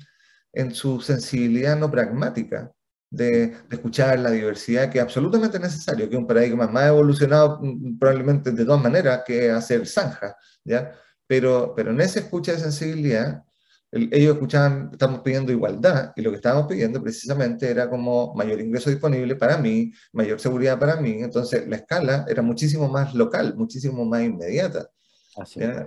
en 0.53 0.73
su 0.73 1.01
sensibilidad 1.01 1.77
no 1.77 1.91
pragmática 1.91 2.71
de, 3.09 3.57
escuchar 3.69 4.19
la 4.19 4.31
diversidad, 4.31 4.89
que 4.89 4.99
es 4.99 5.03
absolutamente 5.03 5.59
necesario, 5.59 6.09
que 6.09 6.15
es 6.15 6.21
un 6.21 6.27
paradigma 6.27 6.67
más 6.67 6.87
evolucionado 6.87 7.59
mm, 7.61 7.99
probablemente 7.99 8.51
de 8.51 8.65
todas 8.65 8.81
maneras 8.81 9.23
que 9.25 9.51
hacer 9.51 9.85
zanja, 9.87 10.35
¿ya? 10.63 10.93
Pero, 11.27 11.73
pero 11.75 11.91
en 11.91 12.01
esa 12.01 12.19
escucha 12.19 12.53
de 12.53 12.59
sensibilidad, 12.59 13.43
ellos 13.91 14.35
escuchaban, 14.35 14.89
estamos 14.91 15.19
pidiendo 15.19 15.51
igualdad, 15.51 16.13
y 16.15 16.21
lo 16.21 16.29
que 16.31 16.37
estábamos 16.37 16.67
pidiendo 16.67 17.01
precisamente 17.01 17.69
era 17.69 17.89
como 17.89 18.33
mayor 18.35 18.61
ingreso 18.61 18.89
disponible 18.89 19.35
para 19.35 19.57
mí, 19.57 19.91
mayor 20.13 20.39
seguridad 20.39 20.79
para 20.79 20.95
mí, 20.95 21.21
entonces 21.21 21.67
la 21.67 21.75
escala 21.75 22.25
era 22.29 22.41
muchísimo 22.41 22.87
más 22.87 23.13
local, 23.13 23.55
muchísimo 23.55 24.05
más 24.05 24.23
inmediata. 24.23 24.89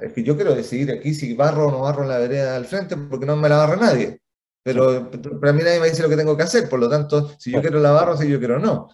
Es 0.00 0.12
que 0.12 0.22
yo 0.22 0.36
quiero 0.36 0.54
decidir 0.54 0.90
aquí 0.90 1.14
si 1.14 1.34
barro 1.34 1.68
o 1.68 1.70
no 1.70 1.80
barro 1.80 2.04
la 2.04 2.18
vereda 2.18 2.56
al 2.56 2.64
frente 2.64 2.96
porque 2.96 3.26
no 3.26 3.36
me 3.36 3.48
la 3.48 3.58
barra 3.58 3.76
nadie. 3.76 4.20
Pero 4.62 5.10
para 5.40 5.52
mí 5.52 5.62
nadie 5.62 5.80
me 5.80 5.90
dice 5.90 6.02
lo 6.02 6.08
que 6.08 6.16
tengo 6.16 6.36
que 6.36 6.42
hacer, 6.42 6.68
por 6.68 6.80
lo 6.80 6.88
tanto, 6.88 7.34
si 7.38 7.50
yo 7.50 7.60
quiero 7.60 7.80
la 7.80 7.92
barro, 7.92 8.16
si 8.16 8.28
yo 8.28 8.38
quiero 8.38 8.58
no. 8.58 8.88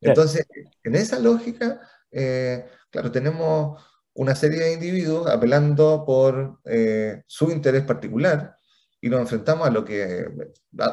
Entonces, 0.00 0.46
en 0.82 0.94
esa 0.94 1.18
lógica, 1.18 1.80
eh, 2.10 2.66
claro, 2.90 3.10
tenemos 3.10 3.82
una 4.14 4.34
serie 4.34 4.60
de 4.60 4.72
individuos 4.74 5.28
apelando 5.28 6.04
por 6.06 6.60
eh, 6.64 7.22
su 7.26 7.50
interés 7.50 7.82
particular 7.82 8.56
y 9.04 9.10
nos 9.10 9.20
enfrentamos 9.20 9.66
a 9.66 9.70
lo 9.70 9.84
que 9.84 10.26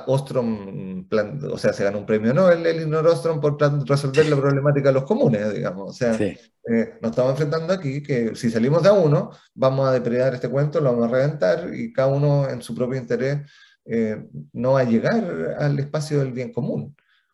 Ostrom, 0.07 1.07
o 1.49 1.57
sea, 1.57 1.71
se 1.71 1.85
ganó 1.85 1.99
un 1.99 2.05
premio 2.05 2.33
Nobel, 2.33 2.65
Elinor 2.65 3.07
Ostrom, 3.07 3.39
por 3.39 3.57
resolver 3.87 4.27
la 4.27 4.35
problemática 4.35 4.89
de 4.89 4.93
los 4.95 5.05
comunes, 5.05 5.53
digamos. 5.53 5.91
O 5.91 5.93
sea, 5.93 6.19
eh, 6.19 6.97
nos 7.01 7.11
estamos 7.11 7.31
enfrentando 7.31 7.71
aquí 7.71 8.03
que 8.03 8.35
si 8.35 8.49
salimos 8.49 8.83
de 8.83 8.89
a 8.89 8.93
uno, 8.93 9.31
vamos 9.53 9.87
a 9.87 9.93
depredar 9.93 10.33
este 10.33 10.49
cuento, 10.49 10.81
lo 10.81 10.91
vamos 10.91 11.07
a 11.07 11.11
reventar 11.11 11.73
y 11.73 11.93
cada 11.93 12.09
uno 12.09 12.49
en 12.49 12.61
su 12.61 12.75
propio 12.75 12.99
interés 12.99 13.49
eh, 13.85 14.27
no 14.51 14.73
va 14.73 14.81
a 14.81 14.83
llegar 14.83 15.55
al 15.57 15.79
espacio 15.79 16.19
del 16.19 16.33
bien 16.33 16.51
común. 16.51 16.93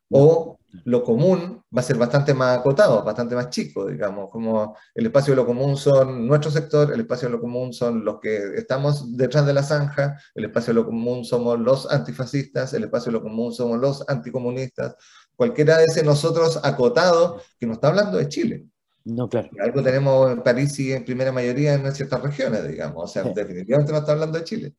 O 0.10 0.58
lo 0.86 1.04
común 1.04 1.64
va 1.76 1.82
a 1.82 1.84
ser 1.84 1.98
bastante 1.98 2.34
más 2.34 2.60
acotado, 2.60 3.04
bastante 3.04 3.36
más 3.36 3.50
chico, 3.50 3.88
digamos, 3.88 4.30
como 4.30 4.76
el 4.94 5.06
espacio 5.06 5.32
de 5.32 5.38
lo 5.38 5.46
común 5.46 5.78
son 5.78 6.28
nuestro 6.28 6.52
sector, 6.52 6.94
el 6.94 7.02
espacio 7.02 7.28
de 7.28 7.34
lo 7.34 7.42
común 7.42 7.74
son 7.74 8.04
los 8.04 8.20
que 8.20 8.54
estamos 8.56 9.16
detrás 9.18 9.46
de 9.46 9.54
la 9.54 9.64
zanja, 9.64 10.20
el 10.36 10.46
espacio 10.46 10.74
de 10.74 10.82
lo 10.82 10.86
común 10.86 11.26
somos 11.26 11.60
los 11.60 11.92
antifascistas, 11.92 12.74
el 12.74 12.86
espacio 12.86 13.12
de 13.12 13.18
lo 13.18 13.24
común 13.24 13.54
somos 13.54 13.80
los 13.80 14.08
anticomunistas, 14.08 14.96
cualquiera 15.36 15.78
de 15.78 15.86
ese 15.86 16.04
nosotros 16.04 16.60
acotado 16.64 17.42
que 17.60 17.66
nos 17.66 17.78
está 17.78 17.90
hablando 17.90 18.18
de 18.18 18.28
Chile. 18.28 18.66
No, 19.06 19.30
claro. 19.30 19.50
Algo 19.62 19.82
tenemos 19.82 20.32
en 20.32 20.44
París 20.44 20.78
y 20.80 20.92
en 20.92 21.06
primera 21.06 21.32
mayoría 21.32 21.76
en 21.76 21.90
ciertas 21.94 22.22
regiones, 22.22 22.68
digamos, 22.68 23.04
o 23.04 23.08
sea, 23.08 23.24
definitivamente 23.24 23.92
no 23.94 24.00
está 24.00 24.12
hablando 24.12 24.38
de 24.38 24.44
Chile. 24.44 24.76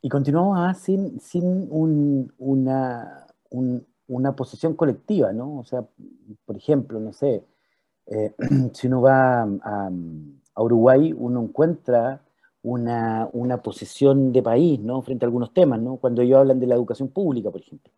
Y 0.00 0.08
continuamos 0.08 0.58
ah, 0.60 0.74
sin, 0.74 1.20
sin 1.20 1.66
una, 2.38 3.26
una 4.08 4.34
posición 4.34 4.74
colectiva, 4.74 5.32
¿no? 5.32 5.58
O 5.58 5.64
sea, 5.64 5.86
por 6.44 6.56
ejemplo, 6.56 6.98
no 6.98 7.12
sé, 7.12 7.44
eh, 8.06 8.32
si 8.72 8.86
uno 8.86 9.02
va 9.02 9.42
a, 9.42 9.90
Uruguay, 10.60 11.14
uno 11.16 11.42
encuentra 11.42 12.20
una, 12.62 13.28
una, 13.32 13.62
posición 13.62 14.32
de 14.32 14.42
país, 14.42 14.80
¿no? 14.80 15.02
Frente 15.02 15.24
a 15.24 15.28
algunos 15.28 15.54
temas, 15.54 15.80
¿no? 15.80 15.98
Cuando 15.98 16.22
ellos 16.22 16.38
hablan 16.38 16.58
de 16.58 16.66
la 16.66 16.74
educación 16.74 17.08
pública, 17.08 17.50
por 17.50 17.60
ejemplo, 17.60 17.92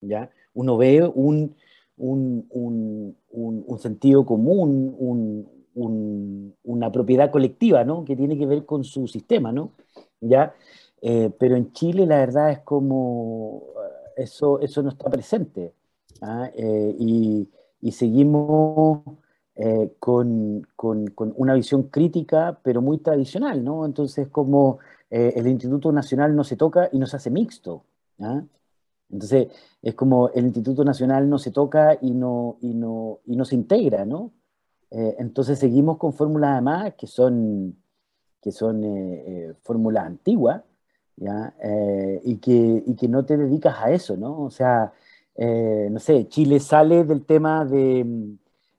¿ya? 0.00 0.30
Uno 0.52 0.76
ve 0.76 1.02
un, 1.02 1.56
un, 1.96 2.46
un, 3.30 3.78
sentido 3.78 4.24
común, 4.24 5.48
una 6.62 6.92
propiedad 6.92 7.32
colectiva, 7.32 7.82
¿no? 7.82 8.04
Que 8.04 8.14
tiene 8.14 8.38
que 8.38 8.46
ver 8.46 8.64
con 8.64 8.84
su 8.84 9.08
sistema, 9.08 9.50
¿no? 9.50 9.72
¿Ya? 10.20 10.54
Eh, 11.02 11.30
pero 11.38 11.56
en 11.56 11.72
Chile 11.72 12.06
la 12.06 12.18
verdad 12.18 12.52
es 12.52 12.60
como 12.60 13.62
eso, 14.16 14.60
eso 14.60 14.82
no 14.82 14.90
está 14.90 15.10
presente. 15.10 15.74
¿ah? 16.22 16.50
Eh, 16.54 16.96
y, 16.98 17.48
y, 17.80 17.92
seguimos 17.92 19.02
con, 20.00 20.66
con, 20.74 21.06
con, 21.08 21.32
una 21.36 21.54
visión 21.54 21.84
crítica, 21.84 22.58
pero 22.62 22.82
muy 22.82 22.98
tradicional, 22.98 23.62
¿no? 23.62 23.86
Entonces, 23.86 24.28
como 24.28 24.78
el 25.10 25.46
Instituto 25.46 25.92
Nacional 25.92 26.34
no 26.34 26.42
se 26.42 26.56
toca 26.56 26.88
y 26.90 26.98
no 26.98 27.06
se 27.06 27.16
hace 27.16 27.30
mixto. 27.30 27.84
¿ah? 28.20 28.42
Entonces, 29.10 29.48
es 29.80 29.94
como 29.94 30.28
el 30.30 30.46
Instituto 30.46 30.84
Nacional 30.84 31.28
no 31.28 31.38
se 31.38 31.52
toca 31.52 31.96
y 32.00 32.10
no, 32.10 32.56
y 32.62 32.74
no, 32.74 33.20
y 33.26 33.36
no 33.36 33.44
se 33.44 33.54
integra, 33.54 34.04
¿no? 34.04 34.32
entonces 34.90 35.58
seguimos 35.58 35.98
con 35.98 36.12
fórmulas 36.12 36.52
además 36.52 36.94
que 36.94 37.08
son, 37.08 37.76
que 38.40 38.52
son 38.52 38.80
fórmulas 39.62 40.06
antiguas, 40.06 40.62
¿ya? 41.16 41.54
Eh, 41.62 42.20
y, 42.24 42.36
que, 42.36 42.82
y, 42.86 42.94
que, 42.94 43.08
no 43.08 43.24
te 43.24 43.36
dedicas 43.36 43.76
a 43.78 43.90
eso, 43.90 44.16
¿no? 44.16 44.42
O 44.42 44.50
sea, 44.50 44.92
eh, 45.36 45.88
no 45.90 45.98
sé, 46.00 46.28
Chile 46.28 46.60
sale 46.60 47.04
del 47.04 47.24
tema 47.24 47.64
de, 47.64 48.36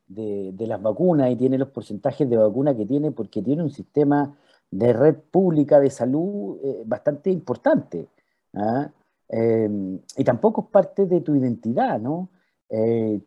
de, 0.07 0.67
las 0.67 0.81
vacunas 0.81 1.31
y 1.31 1.35
tiene 1.35 1.57
los 1.57 1.69
porcentajes 1.69 2.29
de 2.29 2.37
vacuna 2.37 2.75
que 2.75 2.85
tiene 2.85 3.11
porque 3.11 3.41
tiene 3.41 3.63
un 3.63 3.71
sistema 3.71 4.35
de 4.71 4.93
red 4.93 5.15
pública 5.31 5.79
de 5.79 5.89
salud 5.89 6.57
eh, 6.63 6.83
bastante 6.85 7.29
importante. 7.31 8.07
¿ah? 8.53 8.89
y 9.27 10.23
tampoco 10.23 10.61
es 10.61 10.67
parte 10.67 11.07
de 11.07 11.19
tu 11.21 11.35
identidad, 11.35 11.99
¿no? 11.99 12.29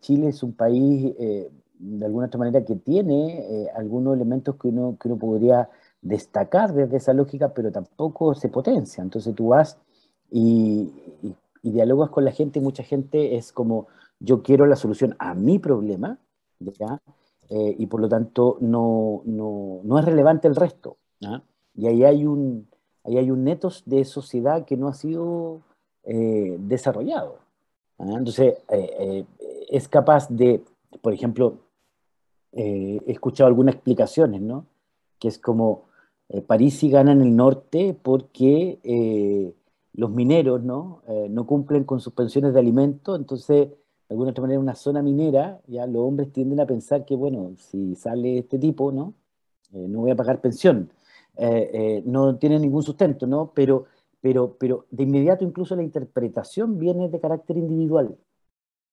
Chile 0.00 0.28
es 0.28 0.44
un 0.44 0.52
país 0.52 1.12
de 1.18 2.06
alguna 2.06 2.28
otra 2.28 2.38
manera, 2.38 2.64
que 2.64 2.76
tiene 2.76 3.68
algunos 3.74 4.14
elementos 4.14 4.54
que 4.54 4.68
uno, 4.68 4.96
que 4.98 5.08
uno 5.08 5.18
podría 5.18 5.68
destacar 6.00 6.72
desde 6.72 6.96
esa 6.96 7.12
lógica, 7.12 7.52
pero 7.54 7.72
tampoco 7.72 8.34
se 8.34 8.48
potencia. 8.48 9.02
Entonces 9.02 9.34
tú 9.34 9.48
vas 9.48 9.78
y, 10.30 10.92
y, 11.22 11.70
dialogas 11.70 12.10
con 12.10 12.24
la 12.24 12.32
gente 12.32 12.58
y 12.58 12.62
mucha 12.62 12.82
gente 12.82 13.36
es 13.36 13.52
como, 13.52 13.88
yo 14.20 14.42
quiero 14.42 14.66
la 14.66 14.76
solución 14.76 15.16
a 15.18 15.34
mi 15.34 15.58
problema, 15.58 16.18
¿ya? 16.60 17.00
Eh, 17.50 17.76
y 17.78 17.86
por 17.86 18.00
lo 18.00 18.08
tanto 18.08 18.58
no, 18.60 19.22
no, 19.24 19.80
no, 19.82 19.98
es 19.98 20.04
relevante 20.04 20.48
el 20.48 20.56
resto. 20.56 20.96
Y 21.74 21.86
ahí 21.86 22.04
hay, 22.04 22.26
un, 22.26 22.68
ahí 23.04 23.18
hay 23.18 23.30
un 23.30 23.44
netos 23.44 23.82
de 23.86 24.04
sociedad 24.04 24.64
que 24.64 24.76
no 24.76 24.88
ha 24.88 24.94
sido 24.94 25.62
eh, 26.04 26.56
desarrollado. 26.60 27.38
Entonces, 27.98 28.54
es 29.68 29.88
capaz 29.88 30.28
de, 30.28 30.62
por 31.02 31.12
ejemplo, 31.12 31.58
he 32.52 33.02
escuchado 33.08 33.48
algunas 33.48 33.74
explicaciones, 33.74 34.40
¿no? 34.40 34.66
Que 35.18 35.26
es 35.26 35.38
como, 35.38 35.87
eh, 36.28 36.42
París 36.42 36.78
sí 36.78 36.90
gana 36.90 37.12
en 37.12 37.22
el 37.22 37.34
norte 37.34 37.96
porque 38.00 38.78
eh, 38.82 39.54
los 39.94 40.10
mineros 40.10 40.62
¿no? 40.62 41.02
Eh, 41.08 41.28
no 41.30 41.46
cumplen 41.46 41.84
con 41.84 42.00
sus 42.00 42.12
pensiones 42.12 42.52
de 42.52 42.60
alimento, 42.60 43.16
entonces, 43.16 43.68
de 43.68 43.76
alguna 44.10 44.30
otra 44.30 44.42
manera, 44.42 44.60
una 44.60 44.74
zona 44.74 45.02
minera, 45.02 45.60
ya 45.66 45.86
los 45.86 46.02
hombres 46.02 46.32
tienden 46.32 46.60
a 46.60 46.66
pensar 46.66 47.04
que, 47.04 47.16
bueno, 47.16 47.54
si 47.56 47.94
sale 47.94 48.38
este 48.38 48.58
tipo, 48.58 48.92
¿no? 48.92 49.14
no 49.70 50.00
voy 50.00 50.10
a 50.10 50.16
pagar 50.16 50.40
pensión. 50.40 50.90
no 52.06 52.36
tiene 52.38 52.58
ningún 52.58 52.82
sustento, 52.82 53.26
¿no? 53.26 53.52
Pero, 53.54 53.84
pero, 54.20 54.56
pero 54.58 54.86
de 54.90 55.02
inmediato 55.02 55.44
incluso 55.44 55.76
la 55.76 55.82
interpretación 55.82 56.78
viene 56.78 57.10
de 57.10 57.20
carácter 57.20 57.58
individual. 57.58 58.16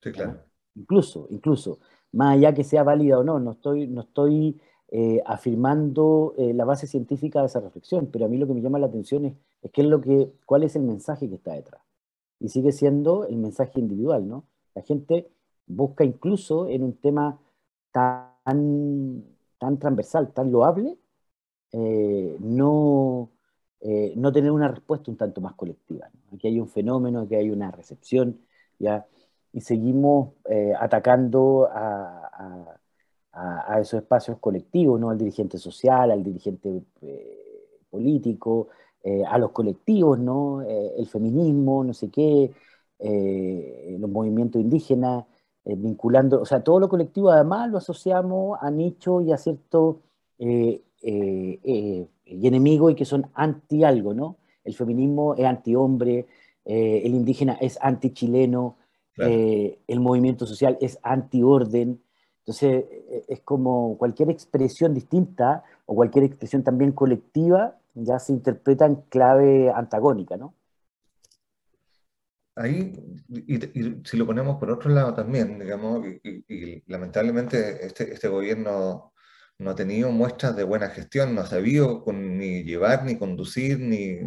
Sí, 0.04 0.12
claro. 0.12 0.40
Incluso, 0.76 1.28
incluso, 1.30 1.80
más 2.12 2.36
allá 2.36 2.54
que 2.54 2.66
sea 2.66 2.84
válida 2.84 3.20
o 3.20 3.24
no, 3.24 3.40
no 3.40 3.52
estoy, 3.52 3.88
no 3.88 4.02
estoy 4.02 4.60
eh, 4.90 5.22
afirmando 5.26 6.36
eh, 6.38 6.54
la 6.54 6.64
base 6.64 6.86
científica 6.86 7.40
de 7.40 7.48
esa 7.48 7.60
reflexión, 7.60 8.08
pero 8.12 8.26
a 8.26 8.28
mí 8.28 8.38
lo 8.38 8.46
que 8.46 8.54
me 8.54 8.62
llama 8.62 8.78
la 8.78 8.86
atención 8.86 9.26
es, 9.26 9.34
es, 9.64 9.72
es 9.76 9.86
lo 9.86 10.00
que, 10.00 10.32
cuál 10.46 10.64
es 10.64 10.76
el 10.76 10.84
mensaje 10.84 11.28
que 11.28 11.36
está 11.36 11.54
detrás. 11.54 11.82
Y 12.40 12.50
sigue 12.50 12.72
siendo 12.72 13.26
el 13.26 13.38
mensaje 13.38 13.80
individual, 13.80 14.28
¿no? 14.28 14.46
La 14.76 14.84
gente 14.84 15.28
busca 15.66 16.04
incluso 16.04 16.70
en 16.70 16.84
un 16.84 16.94
tema 16.98 17.40
tan, 17.92 19.24
tan 19.58 19.80
transversal, 19.80 20.32
tan 20.34 20.52
loable, 20.52 20.98
eh, 21.72 22.38
no, 22.40 23.32
no 24.16 24.32
tener 24.32 24.52
una 24.52 24.68
respuesta 24.68 25.12
un 25.12 25.18
tanto 25.18 25.42
más 25.42 25.56
colectiva. 25.56 26.10
Aquí 26.34 26.48
hay 26.48 26.60
un 26.60 26.68
fenómeno, 26.68 27.22
aquí 27.22 27.36
hay 27.36 27.50
una 27.50 27.72
recepción, 27.72 28.40
y 28.80 29.62
seguimos 29.62 30.34
atacando 30.80 31.68
a, 31.72 32.78
esos 33.80 34.02
espacios 34.02 34.38
colectivos, 34.40 35.00
¿no? 35.00 35.10
al 35.10 35.18
dirigente 35.18 35.58
social, 35.58 36.12
al 36.12 36.24
dirigente 36.24 36.84
eh, 37.02 37.80
político, 37.90 38.70
eh, 39.04 39.24
a 39.26 39.38
los 39.38 39.52
colectivos, 39.52 40.18
¿no? 40.18 40.62
Eh, 40.64 40.94
el 40.98 41.08
feminismo, 41.08 41.84
no 41.84 41.94
sé 41.94 42.10
qué, 42.10 42.52
los 44.00 44.10
movimientos 44.10 44.62
indígenas, 44.62 45.26
vinculando, 45.66 46.42
o 46.42 46.46
sea, 46.46 46.64
todo 46.64 46.80
lo 46.80 46.88
colectivo 46.88 47.30
además 47.30 47.70
lo 47.70 47.78
asociamos 47.80 48.58
a 48.62 48.72
nicho 48.72 49.20
y 49.20 49.32
a 49.34 49.38
cierto 49.38 50.02
y 50.38 50.82
enemigo 52.24 52.90
y 52.90 52.96
que 52.96 53.06
son 53.06 53.28
anti 53.34 53.84
algo, 53.84 54.14
¿no? 54.14 54.38
El 54.64 54.74
feminismo 54.74 55.36
es 55.36 55.46
anti 55.46 55.76
hombre, 55.76 56.26
el 56.64 57.14
indígena 57.14 57.54
es 57.60 57.78
anti 57.82 58.12
chileno, 58.12 58.78
el 59.18 60.00
movimiento 60.00 60.46
social 60.48 60.78
es 60.80 60.98
anti 61.04 61.44
orden, 61.44 62.00
entonces, 62.46 62.86
e, 63.10 63.26
es 63.28 63.39
como 63.41 63.98
cualquier 63.98 64.30
expresión 64.30 64.93
distinta 64.93 65.64
o 65.88 65.96
cualquier 65.96 66.26
expresión 66.26 66.64
también 66.64 66.91
colectiva 66.91 67.80
ya 67.96 68.20
se 68.20 68.34
interpreta 68.34 68.86
en 68.86 68.96
clave 69.10 69.72
antagónica, 69.72 70.38
¿no? 70.38 70.54
Ahí, 72.58 72.93
y, 73.30 73.60
si 74.06 74.18
lo 74.18 74.26
ponemos 74.26 74.58
por 74.58 74.70
otro 74.70 74.89
lado 74.91 75.14
también, 75.14 75.60
digamos, 75.60 76.06
y, 76.24 76.84
lamentablemente 76.88 77.86
este, 77.86 78.14
este, 78.14 78.28
gobierno 78.28 79.14
no 79.58 79.72
ha 79.72 79.76
tenido 79.76 80.12
muestras 80.12 80.56
de 80.56 80.64
buena 80.64 80.89
gestión, 80.89 81.34
no 81.34 81.41
ha 81.41 81.48
sabido 81.48 82.04
ni 82.14 82.64
llevar, 82.64 83.06
ni 83.06 83.18
conducir, 83.18 83.80
ni, 83.80 84.18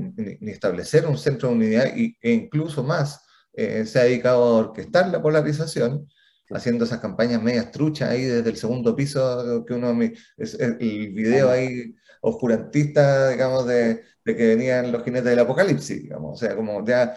ni, 0.40 0.50
establecer 0.50 1.06
un 1.06 1.18
centro 1.18 1.48
de 1.50 1.54
unidad, 1.54 1.86
e 1.86 2.32
incluso 2.32 2.82
más, 2.82 3.24
eh, 3.52 3.84
se 3.86 4.00
ha 4.00 4.04
dedicado 4.04 4.44
a 4.44 4.58
orquestar 4.58 5.08
la 5.08 5.22
polarización, 5.22 6.08
haciendo 6.50 6.84
esas 6.84 7.00
campañas 7.00 7.42
medias 7.42 7.70
truchas 7.70 8.10
ahí 8.10 8.24
desde 8.24 8.50
el 8.50 8.56
segundo 8.56 8.94
piso, 8.96 9.64
que 9.66 9.74
uno, 9.74 9.98
es 10.36 10.54
el 10.54 10.76
video 10.78 11.50
ahí 11.50 11.94
oscurantista, 12.20 13.30
digamos, 13.30 13.66
de, 13.66 14.02
de, 14.24 14.36
que 14.36 14.48
venían 14.48 14.90
los 14.92 15.04
jinetes 15.04 15.30
del 15.30 15.38
apocalipsis, 15.40 16.02
digamos, 16.02 16.34
o 16.34 16.36
sea, 16.36 16.56
como 16.56 16.84
ya, 16.84 17.16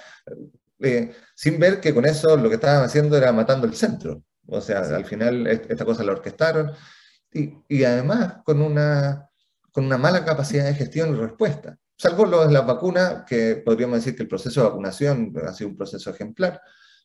eh, 0.80 1.12
sin 1.36 1.60
ver 1.60 1.80
que 1.80 1.94
con 1.94 2.06
eso 2.06 2.36
lo 2.38 2.50
que 2.50 2.56
estaban 2.56 2.84
haciendo 2.84 3.18
era 3.18 3.32
matando 3.32 3.66
el 3.66 3.74
centro, 3.74 4.24
o 4.48 4.62
sea, 4.62 4.80
al 4.80 5.06
final 5.06 5.48
esta 5.48 5.86
cosa 5.86 6.04
la 6.04 6.12
orquestaron, 6.12 6.72
y, 7.34 7.54
y, 7.70 7.84
además 7.86 8.38
con 8.44 8.62
una, 8.62 9.30
con 9.72 9.86
una 9.86 9.98
mala 9.98 10.26
capacidad 10.26 10.66
de 10.66 10.74
gestión 10.74 11.16
y 11.16 11.18
respuesta. 11.18 11.78
Salvo 11.96 12.26
lo 12.26 12.46
de 12.46 12.52
las 12.52 12.66
vacunas, 12.66 13.24
que 13.26 13.62
podríamos 13.64 14.00
decir 14.00 14.16
que 14.16 14.24
el 14.24 14.28
proceso 14.28 14.62
de 14.62 14.68
vacunación 14.68 15.34
ha 15.48 15.54
sido 15.54 15.70
un 15.70 15.78
proceso 15.78 16.10
ejemplar, 16.10 16.60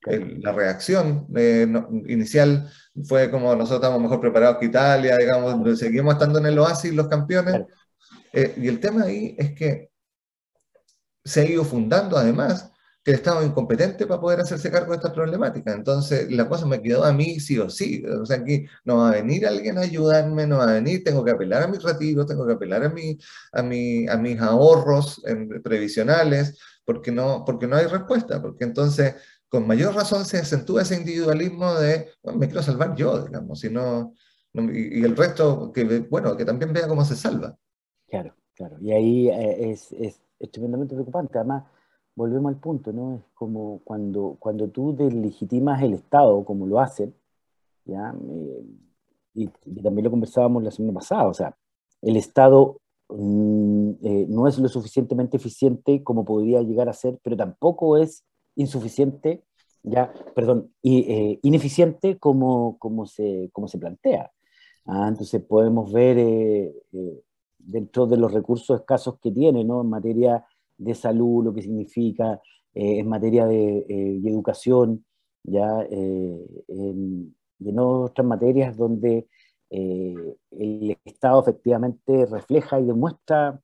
la 0.07 0.53
reacción 0.53 1.27
eh, 1.37 1.67
inicial 2.07 2.71
fue 3.05 3.31
como 3.31 3.55
nosotros 3.55 3.81
estamos 3.81 4.01
mejor 4.01 4.21
preparados 4.21 4.59
que 4.59 4.67
Italia, 4.67 5.17
digamos, 5.17 5.79
seguimos 5.79 6.15
estando 6.15 6.39
en 6.39 6.47
el 6.47 6.59
oasis 6.59 6.95
los 6.95 7.09
campeones. 7.09 7.63
Eh, 8.33 8.55
y 8.57 8.69
el 8.69 8.79
tema 8.81 9.05
ahí 9.05 9.35
es 9.39 9.53
que 9.55 9.91
se 11.25 11.41
ha 11.41 11.45
ido 11.45 11.65
fundando 11.65 12.17
además 12.17 12.71
que 13.03 13.13
el 13.13 13.19
Estado 13.19 13.41
es 13.41 13.47
incompetente 13.47 14.05
para 14.07 14.21
poder 14.21 14.41
hacerse 14.41 14.71
cargo 14.71 14.91
de 14.91 14.97
esta 14.97 15.13
problemática. 15.13 15.73
Entonces, 15.73 16.31
la 16.31 16.49
cosa 16.49 16.67
me 16.67 16.83
quedó 16.83 17.05
a 17.05 17.13
mí 17.13 17.39
sí 17.39 17.57
o 17.57 17.71
sí. 17.71 18.05
O 18.05 18.27
sea, 18.27 18.39
aquí 18.39 18.67
no 18.85 18.97
va 18.99 19.11
a 19.11 19.13
venir 19.13 19.47
alguien 19.47 19.79
a 19.79 19.83
ayudarme, 19.83 20.45
no 20.45 20.59
va 20.59 20.71
a 20.71 20.75
venir, 20.75 21.05
tengo 21.05 21.25
que 21.25 21.31
apelar 21.31 21.63
a 21.63 21.69
mis 21.69 21.83
retiros, 21.85 22.27
tengo 22.27 22.45
que 22.45 22.55
apelar 22.55 22.83
a, 22.83 22.89
mi, 22.89 23.17
a, 23.53 23.63
mi, 23.63 24.09
a 24.09 24.17
mis 24.17 24.41
ahorros 24.41 25.23
previsionales, 25.63 26.59
porque 26.85 27.13
no, 27.13 27.45
porque 27.47 27.69
no 27.69 27.77
hay 27.77 27.87
respuesta, 27.87 28.43
porque 28.43 28.65
entonces 28.65 29.15
con 29.57 29.67
mayor 29.67 29.95
razón 29.95 30.27
se 30.27 30.37
acentúa 30.37 30.83
ese 30.83 30.97
individualismo 30.97 31.73
de, 31.77 32.11
bueno, 32.23 32.39
me 32.39 32.47
quiero 32.47 32.63
salvar 32.63 32.95
yo, 32.95 33.25
digamos, 33.25 33.65
y, 33.65 33.69
y, 33.69 35.03
el 35.03 35.17
resto, 35.17 35.73
que, 35.73 36.01
bueno, 36.11 36.37
que 36.37 36.45
también 36.45 36.75
vea 36.75 36.87
cómo 36.87 37.03
se 37.07 37.17
salva. 37.17 37.57
Claro, 38.07 38.35
claro, 38.55 38.77
y 38.81 38.93
ahí 38.93 39.29
eh, 39.31 39.71
es, 39.71 39.93
es, 39.93 40.21
tremendamente 40.53 40.95
preocupante, 40.95 41.39
además, 41.39 41.65
volvemos 42.15 42.51
al 42.51 42.61
punto, 42.61 42.93
¿no? 42.93 43.15
Es 43.15 43.23
como 43.33 43.81
cuando, 43.83 44.37
cuando 44.39 44.69
tú 44.69 44.95
deslegitimas 44.95 45.83
el 45.83 45.95
Estado, 45.95 46.45
como 46.45 46.67
lo 46.67 46.81
hacen, 46.81 47.15
¿ya? 47.87 48.15
Eh, 48.29 48.65
y, 49.33 49.47
también 49.83 50.05
lo 50.05 50.11
conversábamos 50.11 50.63
la 50.63 50.71
semana 50.71 50.93
pasada, 50.93 51.29
o 51.29 51.35
sea, 51.35 51.57
el 52.03 52.19
Estado 52.19 52.79
mm, 53.09 53.91
eh, 54.03 54.27
no 54.29 54.49
es 54.49 54.59
lo 54.59 54.69
suficientemente 54.69 55.39
eficiente 55.39 56.05
como 56.05 56.27
podría 56.27 56.61
llegar 56.61 56.91
a 56.91 56.93
ser, 56.93 57.19
pero 57.23 57.39
tampoco 57.39 57.97
es 57.97 58.23
insuficiente, 58.57 59.45
ya, 59.83 60.13
perdón, 60.35 60.73
eh, 60.83 61.39
ineficiente 61.43 62.19
como, 62.19 62.77
como, 62.79 63.07
se, 63.07 63.51
como 63.53 63.69
se 63.69 63.79
plantea. 63.79 64.33
Ah, 64.87 65.07
entonces 65.09 65.43
podemos 65.43 65.93
ver 65.93 66.19
eh, 66.19 66.75
eh, 66.93 67.23
dentro 67.59 68.07
de 68.07 68.17
los 68.17 68.33
recursos 68.33 68.81
escasos 68.81 69.19
que 69.21 69.31
tiene, 69.31 69.65
¿no? 69.65 69.83
En 69.83 69.91
materia 69.91 70.45
de 70.77 70.95
salud, 70.95 71.45
lo 71.45 71.55
que 71.55 71.63
significa, 71.63 72.41
en 72.75 73.09
materia 73.09 73.47
de, 73.47 73.87
educación, 74.25 75.07
ya, 75.43 75.83
en, 75.89 77.35
en, 77.59 77.79
otras 77.79 78.27
materias 78.27 78.77
donde 78.77 79.27
el 79.71 80.99
Estado 81.05 81.41
efectivamente 81.41 82.27
refleja 82.27 82.79
y 82.79 82.85
demuestra 82.85 83.61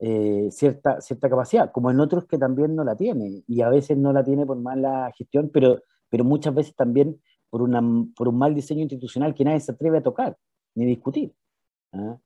eh, 0.00 0.48
cierta, 0.50 1.00
cierta 1.00 1.28
capacidad, 1.28 1.72
como 1.72 1.90
en 1.90 2.00
otros 2.00 2.26
que 2.26 2.38
también 2.38 2.74
no 2.74 2.84
la 2.84 2.96
tiene, 2.96 3.42
y 3.46 3.60
a 3.62 3.68
veces 3.68 3.96
no 3.96 4.12
la 4.12 4.24
tiene 4.24 4.46
por 4.46 4.58
mala 4.58 5.10
gestión, 5.16 5.50
pero, 5.52 5.82
pero 6.08 6.24
muchas 6.24 6.54
veces 6.54 6.74
también 6.74 7.20
por, 7.50 7.62
una, 7.62 7.80
por 8.16 8.28
un 8.28 8.38
mal 8.38 8.54
diseño 8.54 8.82
institucional 8.82 9.34
que 9.34 9.44
nadie 9.44 9.60
se 9.60 9.72
atreve 9.72 9.98
a 9.98 10.02
tocar 10.02 10.36
ni 10.74 10.86
discutir. 10.86 11.32
¿ah? 11.92 12.18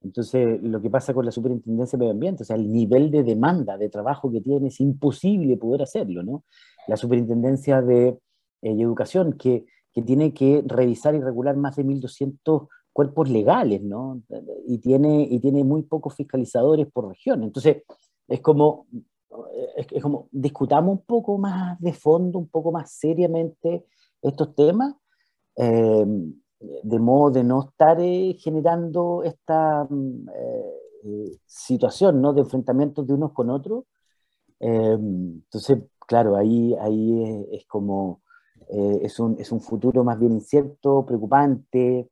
Entonces, 0.00 0.62
lo 0.62 0.80
que 0.80 0.90
pasa 0.90 1.12
con 1.12 1.24
la 1.24 1.32
superintendencia 1.32 1.96
de 1.96 2.00
medio 2.00 2.12
ambiente, 2.12 2.42
o 2.44 2.46
sea, 2.46 2.56
el 2.56 2.72
nivel 2.72 3.10
de 3.10 3.24
demanda 3.24 3.76
de 3.76 3.88
trabajo 3.88 4.30
que 4.30 4.40
tiene 4.40 4.68
es 4.68 4.80
imposible 4.80 5.56
poder 5.56 5.82
hacerlo, 5.82 6.22
¿no? 6.22 6.44
La 6.86 6.96
superintendencia 6.96 7.82
de 7.82 8.08
eh, 8.08 8.18
educación, 8.62 9.32
que, 9.32 9.66
que 9.92 10.02
tiene 10.02 10.32
que 10.32 10.62
revisar 10.64 11.14
y 11.14 11.20
regular 11.20 11.56
más 11.56 11.76
de 11.76 11.84
1.200 11.84 12.68
cuerpos 12.98 13.30
legales, 13.30 13.80
¿no? 13.80 14.20
Y 14.66 14.78
tiene, 14.78 15.22
y 15.30 15.38
tiene 15.38 15.62
muy 15.62 15.84
pocos 15.84 16.16
fiscalizadores 16.16 16.88
por 16.90 17.06
región. 17.06 17.44
Entonces, 17.44 17.84
es 18.26 18.40
como, 18.40 18.88
es, 19.76 20.02
como, 20.02 20.26
discutamos 20.32 20.98
un 20.98 21.04
poco 21.04 21.38
más 21.38 21.80
de 21.80 21.92
fondo, 21.92 22.40
un 22.40 22.48
poco 22.48 22.72
más 22.72 22.90
seriamente 22.90 23.84
estos 24.20 24.52
temas, 24.56 24.96
eh, 25.54 26.06
de 26.82 26.98
modo 26.98 27.30
de 27.30 27.44
no 27.44 27.68
estar 27.68 28.00
eh, 28.00 28.34
generando 28.36 29.22
esta 29.22 29.86
mm, 29.88 30.28
eh, 30.34 31.38
situación 31.46 32.20
¿no? 32.20 32.32
de 32.32 32.40
enfrentamientos 32.40 33.06
de 33.06 33.14
unos 33.14 33.32
con 33.32 33.48
otros. 33.48 33.84
entonces, 34.58 35.78
claro, 36.04 36.34
ahí, 36.34 36.74
ahí 36.80 37.46
es, 37.52 37.64
como, 37.68 38.22
es, 38.68 39.20
un, 39.20 39.36
es 39.38 39.52
un 39.52 39.60
futuro 39.60 40.02
más 40.02 40.18
bien 40.18 40.32
incierto, 40.32 41.06
preocupante, 41.06 42.10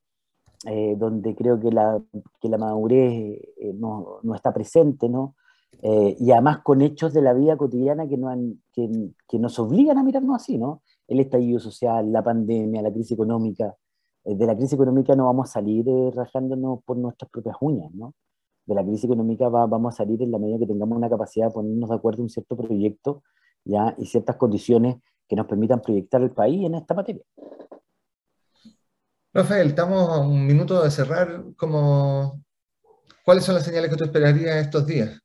donde 0.98 1.34
creo 1.36 1.60
que 1.60 1.70
la, 1.70 2.02
que 2.40 2.48
la 2.48 2.58
madurez 2.58 3.40
no, 3.74 4.18
no, 4.22 4.34
está 4.34 4.52
presente, 4.52 5.08
¿no? 5.08 5.36
y 5.82 6.30
además 6.32 6.58
con 6.64 6.82
hechos 6.82 7.12
de 7.12 7.22
la 7.22 7.32
vida 7.32 7.56
cotidiana 7.56 8.08
que, 8.08 8.16
no 8.16 8.28
han, 8.28 8.62
que, 8.72 8.88
que, 9.28 9.38
nos 9.38 9.58
obligan 9.58 9.98
a 9.98 10.02
mirarnos 10.02 10.34
así, 10.36 10.58
¿no? 10.58 10.82
El 11.06 11.20
estallido 11.20 11.60
social, 11.60 12.10
la 12.10 12.24
pandemia, 12.24 12.82
la 12.82 12.92
crisis 12.92 13.12
económica, 13.12 13.76
eh, 14.26 14.34
de 14.34 14.46
la 14.46 14.54
crisis 14.54 14.74
económica 14.74 15.14
no 15.14 15.26
vamos 15.26 15.48
a 15.50 15.52
salir 15.52 15.88
eh, 15.88 16.10
rajándonos 16.14 16.82
por 16.84 16.96
nuestras 16.96 17.30
propias 17.30 17.56
uñas, 17.60 17.92
¿no? 17.94 18.14
De 18.66 18.74
la 18.74 18.82
crisis 18.82 19.04
económica 19.04 19.48
vamos 19.48 19.94
a 19.94 19.96
salir 19.98 20.20
en 20.22 20.32
la 20.32 20.38
medida 20.38 20.58
que 20.58 20.66
tengamos 20.66 20.98
una 20.98 21.08
capacidad 21.08 21.46
de 21.46 21.52
ponernos 21.52 21.88
de 21.88 21.94
acuerdo 21.94 22.18
en 22.18 22.24
un 22.24 22.30
cierto 22.30 22.56
proyecto 22.56 23.22
¿ya? 23.64 23.94
y 23.96 24.06
ciertas 24.06 24.34
condiciones 24.34 24.96
que 25.28 25.36
nos 25.36 25.46
permitan 25.46 25.80
proyectar 25.80 26.20
el 26.20 26.32
país 26.32 26.66
en 26.66 26.74
esta 26.74 26.92
materia. 26.94 27.22
Rafael, 29.36 29.68
estamos 29.68 30.08
a 30.08 30.20
un 30.20 30.46
minuto 30.46 30.82
de 30.82 30.90
cerrar. 30.90 31.44
Como, 31.58 32.42
¿Cuáles 33.22 33.44
son 33.44 33.54
las 33.54 33.64
señales 33.64 33.90
que 33.90 33.96
tú 33.96 34.04
esperarías 34.04 34.56
estos 34.56 34.86
días? 34.86 35.20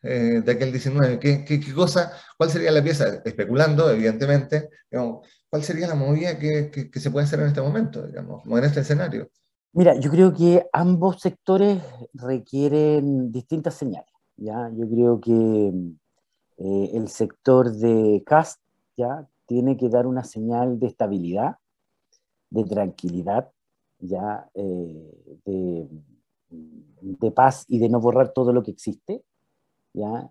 Eh, 0.00 0.42
de 0.44 0.52
aquel 0.52 0.70
19? 0.70 1.18
¿Qué, 1.18 1.74
cosa, 1.74 2.12
¿Cuál 2.36 2.50
sería 2.50 2.70
la 2.70 2.84
pieza? 2.84 3.20
Especulando, 3.24 3.90
evidentemente, 3.90 4.68
¿cuál 5.50 5.64
sería 5.64 5.88
la 5.88 5.96
movida 5.96 6.38
que, 6.38 6.70
que, 6.70 7.00
se 7.00 7.10
puede 7.10 7.26
hacer 7.26 7.40
en 7.40 7.48
este 7.48 7.60
momento, 7.60 8.06
digamos, 8.06 8.46
en 8.46 8.62
este 8.62 8.78
escenario? 8.78 9.28
Mira, 9.72 9.98
yo 9.98 10.08
creo 10.08 10.32
que 10.32 10.64
ambos 10.72 11.20
sectores 11.20 11.82
requieren 12.14 13.32
distintas 13.32 13.74
señales. 13.74 14.14
¿ya? 14.36 14.70
Yo 14.72 14.88
creo 14.88 15.20
que 15.20 15.72
eh, 16.58 16.90
el 16.94 17.08
sector 17.08 17.72
de 17.72 18.22
CAST 18.24 18.60
ya 18.96 19.26
tiene 19.46 19.76
que 19.76 19.88
dar 19.88 20.06
una 20.06 20.22
señal 20.22 20.78
de 20.78 20.86
estabilidad, 20.86 21.56
de 22.50 22.64
tranquilidad, 22.64 23.50
ya 23.98 24.48
eh, 24.54 25.40
de, 25.44 25.88
de 26.50 27.30
paz 27.30 27.64
y 27.68 27.78
de 27.78 27.88
no 27.88 28.00
borrar 28.00 28.32
todo 28.32 28.52
lo 28.52 28.62
que 28.62 28.70
existe. 28.70 29.22
¿ya? 29.92 30.30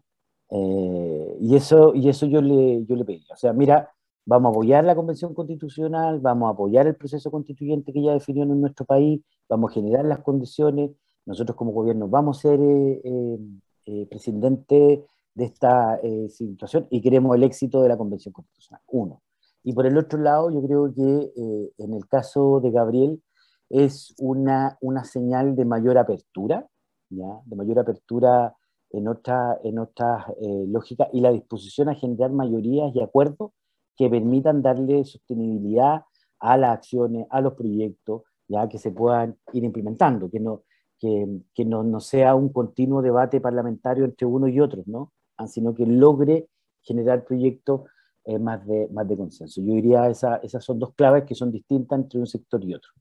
Eh, 0.49 1.37
y, 1.41 1.55
eso, 1.55 1.93
y 1.93 2.09
eso 2.09 2.25
yo 2.25 2.41
le, 2.41 2.85
yo 2.85 2.95
le 2.95 3.05
pedí. 3.05 3.25
O 3.31 3.35
sea, 3.35 3.53
mira, 3.53 3.91
vamos 4.25 4.49
a 4.49 4.51
apoyar 4.51 4.83
la 4.83 4.95
Convención 4.95 5.33
Constitucional, 5.33 6.19
vamos 6.19 6.47
a 6.47 6.51
apoyar 6.53 6.87
el 6.87 6.95
proceso 6.95 7.31
constituyente 7.31 7.93
que 7.93 8.01
ya 8.01 8.13
definió 8.13 8.43
en 8.43 8.61
nuestro 8.61 8.85
país, 8.85 9.21
vamos 9.49 9.71
a 9.71 9.73
generar 9.75 10.05
las 10.05 10.19
condiciones, 10.19 10.91
nosotros 11.25 11.57
como 11.57 11.71
gobierno 11.71 12.07
vamos 12.07 12.37
a 12.37 12.41
ser 12.41 12.59
eh, 12.61 13.39
eh, 13.85 14.05
presidente 14.09 15.05
de 15.33 15.45
esta 15.45 15.99
situación 16.29 16.87
y 16.89 16.99
queremos 16.99 17.35
el 17.35 17.43
éxito 17.43 17.81
de 17.83 17.89
la 17.89 17.97
Convención 17.97 18.33
Constitucional. 18.33 18.81
Uno. 18.87 19.21
Y 19.63 19.73
por 19.73 19.85
el 19.85 19.97
otro 19.97 20.19
lado, 20.19 20.49
yo 20.49 20.61
creo 20.61 20.93
que 20.93 21.31
en 21.77 21.93
el 21.93 22.07
caso 22.07 22.61
de 22.61 22.71
Gabriel 22.71 23.21
es 23.69 24.15
una, 24.17 24.77
una 24.81 25.03
señal 25.03 25.55
de 25.55 25.65
mayor 25.65 25.97
apertura, 25.97 26.67
¿ya? 27.09 27.41
de 27.45 27.55
mayor 27.55 27.79
apertura 27.79 28.55
en 28.91 29.07
otra, 29.07 29.59
en 29.63 29.79
otra 29.79 30.25
eh, 30.41 30.65
lógica 30.67 31.09
y 31.11 31.21
la 31.21 31.31
disposición 31.31 31.89
a 31.89 31.95
generar 31.95 32.31
mayorías 32.31 32.95
y 32.95 33.01
acuerdos 33.01 33.51
que 33.97 34.09
permitan 34.09 34.61
darle 34.61 35.03
sostenibilidad 35.03 36.03
a 36.39 36.57
las 36.57 36.77
acciones, 36.77 37.25
a 37.29 37.41
los 37.41 37.53
proyectos, 37.55 38.23
ya 38.47 38.69
que 38.69 38.77
se 38.77 38.91
puedan 38.91 39.37
ir 39.53 39.63
implementando, 39.63 40.29
que 40.29 40.39
no, 40.39 40.63
que, 40.99 41.27
que 41.53 41.65
no, 41.65 41.83
no, 41.83 41.99
sea 41.99 42.35
un 42.35 42.49
continuo 42.49 43.01
debate 43.01 43.41
parlamentario 43.41 44.05
entre 44.05 44.27
uno 44.27 44.47
y 44.47 44.59
otro, 44.59 44.83
¿no? 44.85 45.13
Ah, 45.35 45.47
sino 45.47 45.73
que 45.73 45.85
logre 45.85 46.47
generar 46.81 47.25
proyectos 47.25 47.81
eh, 48.27 48.37
más, 48.39 48.65
de, 48.67 48.87
más 48.91 49.07
de 49.07 49.17
consenso. 49.17 49.61
Yo 49.61 49.73
diría 49.73 50.07
esa, 50.09 50.35
esas 50.37 50.63
son 50.63 50.77
dos 50.77 50.93
claves 50.93 51.23
que 51.23 51.33
son 51.33 51.51
distintas 51.51 51.97
entre 51.97 52.19
un 52.19 52.27
sector 52.27 52.63
y 52.63 52.73
otro. 52.73 52.91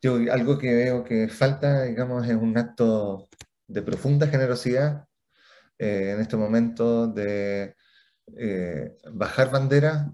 Yo, 0.00 0.16
algo 0.32 0.58
que 0.58 0.74
veo 0.74 1.04
que 1.04 1.28
falta, 1.28 1.82
digamos, 1.82 2.26
es 2.28 2.34
un 2.34 2.56
acto 2.56 3.28
de 3.66 3.82
profunda 3.82 4.26
generosidad 4.26 5.06
eh, 5.78 6.12
en 6.14 6.20
este 6.20 6.36
momento 6.36 7.08
de 7.08 7.74
eh, 8.36 8.96
bajar 9.12 9.50
bandera, 9.50 10.12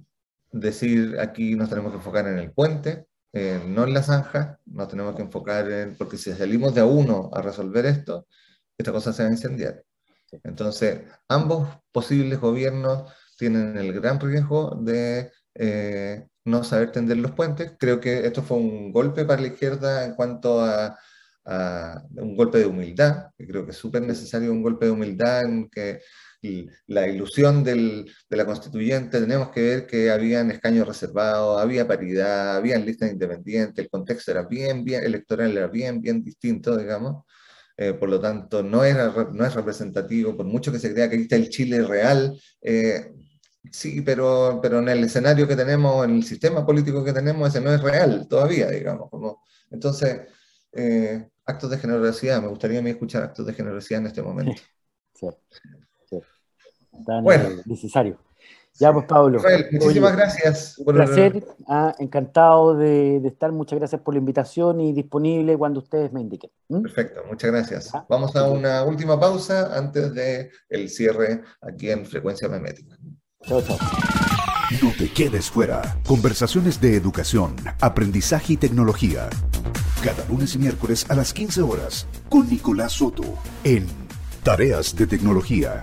decir 0.50 1.18
aquí 1.20 1.56
nos 1.56 1.68
tenemos 1.68 1.92
que 1.92 1.98
enfocar 1.98 2.26
en 2.26 2.38
el 2.38 2.52
puente, 2.52 3.06
eh, 3.32 3.62
no 3.66 3.84
en 3.84 3.94
la 3.94 4.02
zanja, 4.02 4.58
nos 4.66 4.88
tenemos 4.88 5.14
que 5.14 5.22
enfocar 5.22 5.70
en, 5.70 5.96
porque 5.96 6.16
si 6.16 6.32
salimos 6.32 6.74
de 6.74 6.80
a 6.80 6.86
uno 6.86 7.30
a 7.34 7.42
resolver 7.42 7.84
esto, 7.86 8.26
esta 8.78 8.92
cosa 8.92 9.12
se 9.12 9.22
va 9.22 9.28
a 9.28 9.32
incendiar. 9.32 9.84
Entonces, 10.44 11.02
ambos 11.28 11.68
posibles 11.92 12.40
gobiernos 12.40 13.12
tienen 13.36 13.76
el 13.78 13.92
gran 13.92 14.20
riesgo 14.20 14.76
de 14.82 15.30
no 16.44 16.64
saber 16.64 16.92
tender 16.92 17.18
los 17.18 17.32
puentes. 17.32 17.72
Creo 17.78 18.00
que 18.00 18.26
esto 18.26 18.42
fue 18.42 18.56
un 18.56 18.92
golpe 18.92 19.24
para 19.24 19.42
la 19.42 19.48
izquierda 19.48 20.04
en 20.04 20.14
cuanto 20.14 20.60
a, 20.60 20.98
un 22.16 22.36
golpe 22.36 22.58
de 22.58 22.66
humildad, 22.66 23.30
creo 23.38 23.64
que 23.64 23.70
es 23.70 23.76
súper 23.78 24.02
necesario 24.02 24.52
un 24.52 24.62
golpe 24.62 24.84
de 24.84 24.92
humildad 24.92 25.44
en 25.44 25.70
que 25.70 26.00
la 26.86 27.08
ilusión 27.08 27.64
de 27.64 28.04
la 28.28 28.44
constituyente, 28.44 29.18
tenemos 29.18 29.50
que 29.50 29.62
ver 29.62 29.86
que 29.86 30.10
habían 30.10 30.50
escaños 30.50 30.86
reservados, 30.86 31.60
había 31.60 31.88
paridad, 31.88 32.56
había 32.56 32.78
listas 32.78 33.10
independientes, 33.10 33.82
el 33.82 33.90
contexto 33.90 34.30
era 34.30 34.42
bien, 34.42 34.84
bien, 34.84 35.02
electoral 35.04 35.56
era 35.56 35.68
bien, 35.68 36.02
bien 36.02 36.22
distinto, 36.22 36.76
digamos. 36.76 37.24
Eh, 37.80 37.94
por 37.94 38.08
lo 38.08 38.20
tanto, 38.20 38.62
no, 38.62 38.82
era, 38.84 39.30
no 39.32 39.46
es 39.46 39.54
representativo, 39.54 40.36
por 40.36 40.44
mucho 40.44 40.72
que 40.72 40.80
se 40.80 40.92
crea 40.92 41.08
que 41.08 41.14
aquí 41.14 41.22
está 41.22 41.36
el 41.36 41.48
Chile 41.48 41.82
real, 41.82 42.38
eh, 42.60 43.12
Sí, 43.72 44.02
pero, 44.02 44.60
pero 44.62 44.78
en 44.78 44.88
el 44.88 45.04
escenario 45.04 45.46
que 45.46 45.56
tenemos, 45.56 46.04
en 46.04 46.16
el 46.16 46.24
sistema 46.24 46.64
político 46.64 47.04
que 47.04 47.12
tenemos, 47.12 47.48
ese 47.48 47.60
no 47.60 47.72
es 47.72 47.82
real 47.82 48.26
todavía, 48.28 48.70
digamos. 48.70 49.10
Como, 49.10 49.42
entonces, 49.70 50.28
eh, 50.72 51.28
actos 51.44 51.70
de 51.70 51.78
generosidad, 51.78 52.40
me 52.40 52.48
gustaría 52.48 52.78
a 52.78 52.82
mí 52.82 52.90
escuchar 52.90 53.24
actos 53.24 53.46
de 53.46 53.52
generosidad 53.52 54.00
en 54.00 54.06
este 54.06 54.22
momento. 54.22 54.60
Sí, 55.14 55.26
sí. 56.08 56.18
bueno. 57.22 57.62
necesario. 57.66 58.18
Ya, 58.78 58.92
pues, 58.92 59.06
Pablo. 59.06 59.40
muchísimas 59.72 60.16
gracias. 60.16 60.78
Un 60.78 60.94
placer, 60.94 61.44
ah, 61.66 61.94
encantado 61.98 62.76
de, 62.76 63.16
estar. 63.26 63.50
Muchas 63.50 63.78
gracias 63.78 64.00
por 64.00 64.14
la 64.14 64.18
invitación 64.18 64.80
y 64.80 64.92
disponible 64.92 65.56
cuando 65.56 65.80
ustedes 65.80 66.12
me 66.12 66.20
indiquen. 66.20 66.50
¿Mm? 66.68 66.82
Perfecto, 66.82 67.22
muchas 67.28 67.50
gracias. 67.50 67.92
Vamos 68.08 68.34
a 68.36 68.48
una 68.48 68.84
última 68.84 69.18
pausa 69.18 69.76
antes 69.76 70.14
del 70.14 70.50
el 70.68 70.88
cierre 70.88 71.42
aquí 71.60 71.90
en 71.90 72.06
Frecuencia 72.06 72.48
Memética. 72.48 72.96
No 73.48 74.92
te 74.96 75.10
quedes 75.10 75.50
fuera. 75.50 75.98
Conversaciones 76.06 76.80
de 76.80 76.94
educación, 76.94 77.56
aprendizaje 77.80 78.52
y 78.52 78.56
tecnología. 78.56 79.28
Cada 80.04 80.24
lunes 80.28 80.54
y 80.54 80.58
miércoles 80.58 81.06
a 81.08 81.14
las 81.14 81.32
15 81.32 81.62
horas 81.62 82.06
con 82.28 82.48
Nicolás 82.48 82.92
Soto 82.92 83.24
en 83.64 84.07
Tareas 84.48 84.96
de 84.96 85.06
Tecnología. 85.06 85.82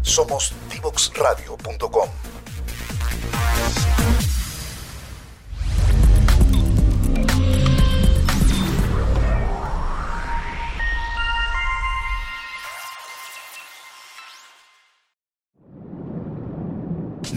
Somos 0.00 0.52
divoxradio.com. 0.72 2.08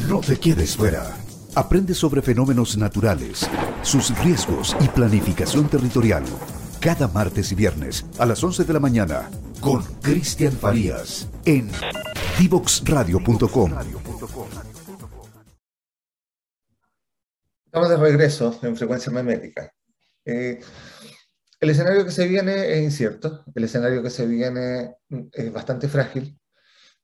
No 0.07 0.19
te 0.19 0.39
quedes 0.39 0.77
fuera. 0.77 1.17
Aprende 1.55 1.95
sobre 1.95 2.21
fenómenos 2.21 2.77
naturales, 2.77 3.49
sus 3.81 4.15
riesgos 4.19 4.77
y 4.79 4.87
planificación 4.89 5.67
territorial. 5.67 6.25
Cada 6.79 7.07
martes 7.07 7.51
y 7.53 7.55
viernes 7.55 8.05
a 8.19 8.27
las 8.27 8.43
11 8.43 8.65
de 8.65 8.73
la 8.73 8.79
mañana 8.79 9.31
con 9.61 9.83
Cristian 10.01 10.51
Farías 10.51 11.27
en 11.45 11.69
divoxradio.com. 12.39 13.73
Estamos 17.65 17.89
de 17.89 17.97
regreso 17.97 18.59
en 18.63 18.75
frecuencia 18.75 19.11
memética. 19.11 19.71
Eh, 20.25 20.59
el 21.59 21.69
escenario 21.69 22.05
que 22.05 22.11
se 22.11 22.27
viene 22.27 22.73
es 22.73 22.83
incierto, 22.83 23.43
el 23.53 23.63
escenario 23.63 24.01
que 24.01 24.09
se 24.09 24.25
viene 24.25 24.95
es 25.31 25.51
bastante 25.51 25.87
frágil. 25.87 26.39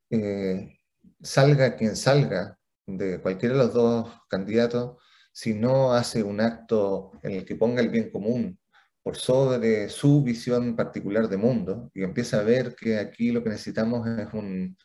Eh, 0.10 0.80
salga 1.22 1.76
quien 1.76 1.96
salga 1.96 2.58
de 2.86 3.22
cualquiera 3.22 3.56
de 3.56 3.64
los 3.64 3.74
dos 3.74 4.10
candidatos, 4.30 4.98
si 5.32 5.54
no 5.54 5.94
hace 5.94 6.24
un 6.24 6.40
acto 6.40 7.12
en 7.24 7.34
el 7.34 7.46
que 7.46 7.56
ponga 7.56 7.82
el 7.82 7.90
bien 7.90 8.10
común 8.10 8.58
por 9.06 9.18
sobre 9.18 9.88
su 9.90 10.24
visión 10.24 10.76
particular 10.76 11.30
de 11.30 11.38
mundo 11.38 11.92
y 11.94 12.02
empieza 12.04 12.40
a 12.40 12.44
ver 12.44 12.76
que 12.76 12.98
aquí 12.98 13.32
lo 13.32 13.44
que 13.44 13.52
necesitamos 13.52 14.08
es 14.08 14.34
un, 14.34 14.76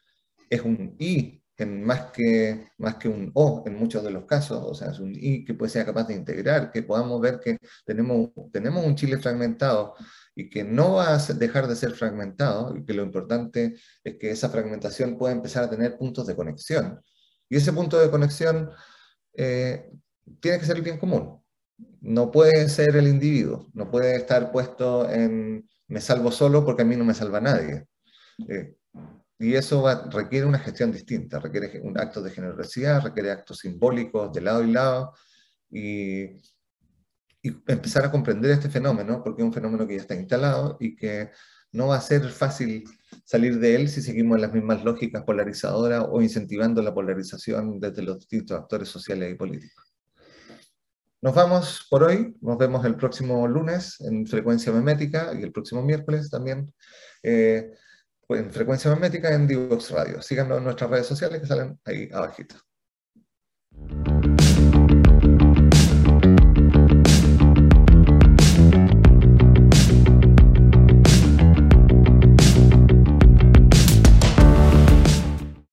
es 0.50 0.60
un 0.60 0.94
y 0.98 1.42
en 1.56 1.82
más 1.82 2.10
que, 2.12 2.68
más 2.76 2.96
que 2.96 3.08
un 3.08 3.30
O 3.34 3.64
en 3.66 3.76
muchos 3.76 4.04
de 4.04 4.10
los 4.10 4.26
casos, 4.26 4.62
o 4.62 4.74
sea, 4.74 4.90
es 4.90 4.98
un 5.00 5.14
I 5.14 5.42
que 5.42 5.54
puede 5.54 5.70
ser 5.70 5.86
capaz 5.86 6.04
de 6.06 6.14
integrar, 6.14 6.70
que 6.70 6.82
podamos 6.82 7.18
ver 7.18 7.40
que 7.40 7.56
tenemos, 7.86 8.28
tenemos 8.52 8.84
un 8.84 8.94
Chile 8.94 9.16
fragmentado 9.16 9.94
y 10.34 10.50
que 10.50 10.64
no 10.64 10.96
va 10.96 11.14
a 11.14 11.18
dejar 11.18 11.66
de 11.66 11.76
ser 11.76 11.92
fragmentado, 11.92 12.76
y 12.76 12.84
que 12.84 12.92
lo 12.92 13.02
importante 13.02 13.76
es 14.04 14.16
que 14.18 14.30
esa 14.30 14.50
fragmentación 14.50 15.16
pueda 15.16 15.32
empezar 15.32 15.64
a 15.64 15.70
tener 15.70 15.96
puntos 15.96 16.26
de 16.26 16.36
conexión. 16.36 17.00
Y 17.48 17.56
ese 17.56 17.72
punto 17.72 17.98
de 17.98 18.10
conexión 18.10 18.70
eh, 19.34 19.90
tiene 20.40 20.58
que 20.58 20.66
ser 20.66 20.76
el 20.76 20.82
bien 20.82 20.98
común. 20.98 21.39
No 22.00 22.30
puede 22.30 22.68
ser 22.68 22.96
el 22.96 23.08
individuo, 23.08 23.68
no 23.74 23.90
puede 23.90 24.16
estar 24.16 24.50
puesto 24.52 25.08
en 25.10 25.68
me 25.90 26.00
salvo 26.00 26.30
solo 26.30 26.64
porque 26.64 26.82
a 26.82 26.84
mí 26.84 26.96
no 26.96 27.04
me 27.04 27.14
salva 27.14 27.40
nadie. 27.40 27.86
Eh, 28.48 28.76
y 29.38 29.54
eso 29.54 29.84
requiere 30.10 30.46
una 30.46 30.58
gestión 30.58 30.92
distinta, 30.92 31.40
requiere 31.40 31.80
un 31.82 31.98
acto 31.98 32.22
de 32.22 32.30
generosidad, 32.30 33.02
requiere 33.02 33.30
actos 33.30 33.58
simbólicos 33.58 34.32
de 34.32 34.40
lado 34.40 34.62
y 34.62 34.70
lado, 34.70 35.14
y, 35.70 36.24
y 37.42 37.48
empezar 37.66 38.04
a 38.04 38.10
comprender 38.10 38.52
este 38.52 38.70
fenómeno, 38.70 39.22
porque 39.22 39.42
es 39.42 39.46
un 39.46 39.52
fenómeno 39.52 39.86
que 39.86 39.96
ya 39.96 40.02
está 40.02 40.14
instalado 40.14 40.76
y 40.80 40.94
que 40.94 41.30
no 41.72 41.88
va 41.88 41.96
a 41.96 42.00
ser 42.00 42.28
fácil 42.28 42.84
salir 43.24 43.58
de 43.58 43.74
él 43.76 43.88
si 43.88 44.02
seguimos 44.02 44.40
las 44.40 44.52
mismas 44.52 44.84
lógicas 44.84 45.22
polarizadoras 45.24 46.06
o 46.08 46.22
incentivando 46.22 46.82
la 46.82 46.94
polarización 46.94 47.80
desde 47.80 48.02
los 48.02 48.18
distintos 48.18 48.58
actores 48.58 48.88
sociales 48.88 49.32
y 49.32 49.36
políticos. 49.36 49.92
Nos 51.22 51.34
vamos 51.34 51.86
por 51.90 52.02
hoy, 52.02 52.34
nos 52.40 52.56
vemos 52.56 52.82
el 52.86 52.96
próximo 52.96 53.46
lunes 53.46 54.00
en 54.00 54.26
Frecuencia 54.26 54.72
Memética 54.72 55.32
y 55.38 55.42
el 55.42 55.52
próximo 55.52 55.82
miércoles 55.82 56.30
también 56.30 56.72
eh, 57.22 57.74
en 58.30 58.50
Frecuencia 58.50 58.90
Memética 58.90 59.34
en 59.34 59.46
Divox 59.46 59.90
Radio. 59.90 60.22
Síganos 60.22 60.56
en 60.56 60.64
nuestras 60.64 60.88
redes 60.88 61.06
sociales 61.06 61.42
que 61.42 61.46
salen 61.46 61.78
ahí 61.84 62.08
abajito. 62.10 62.56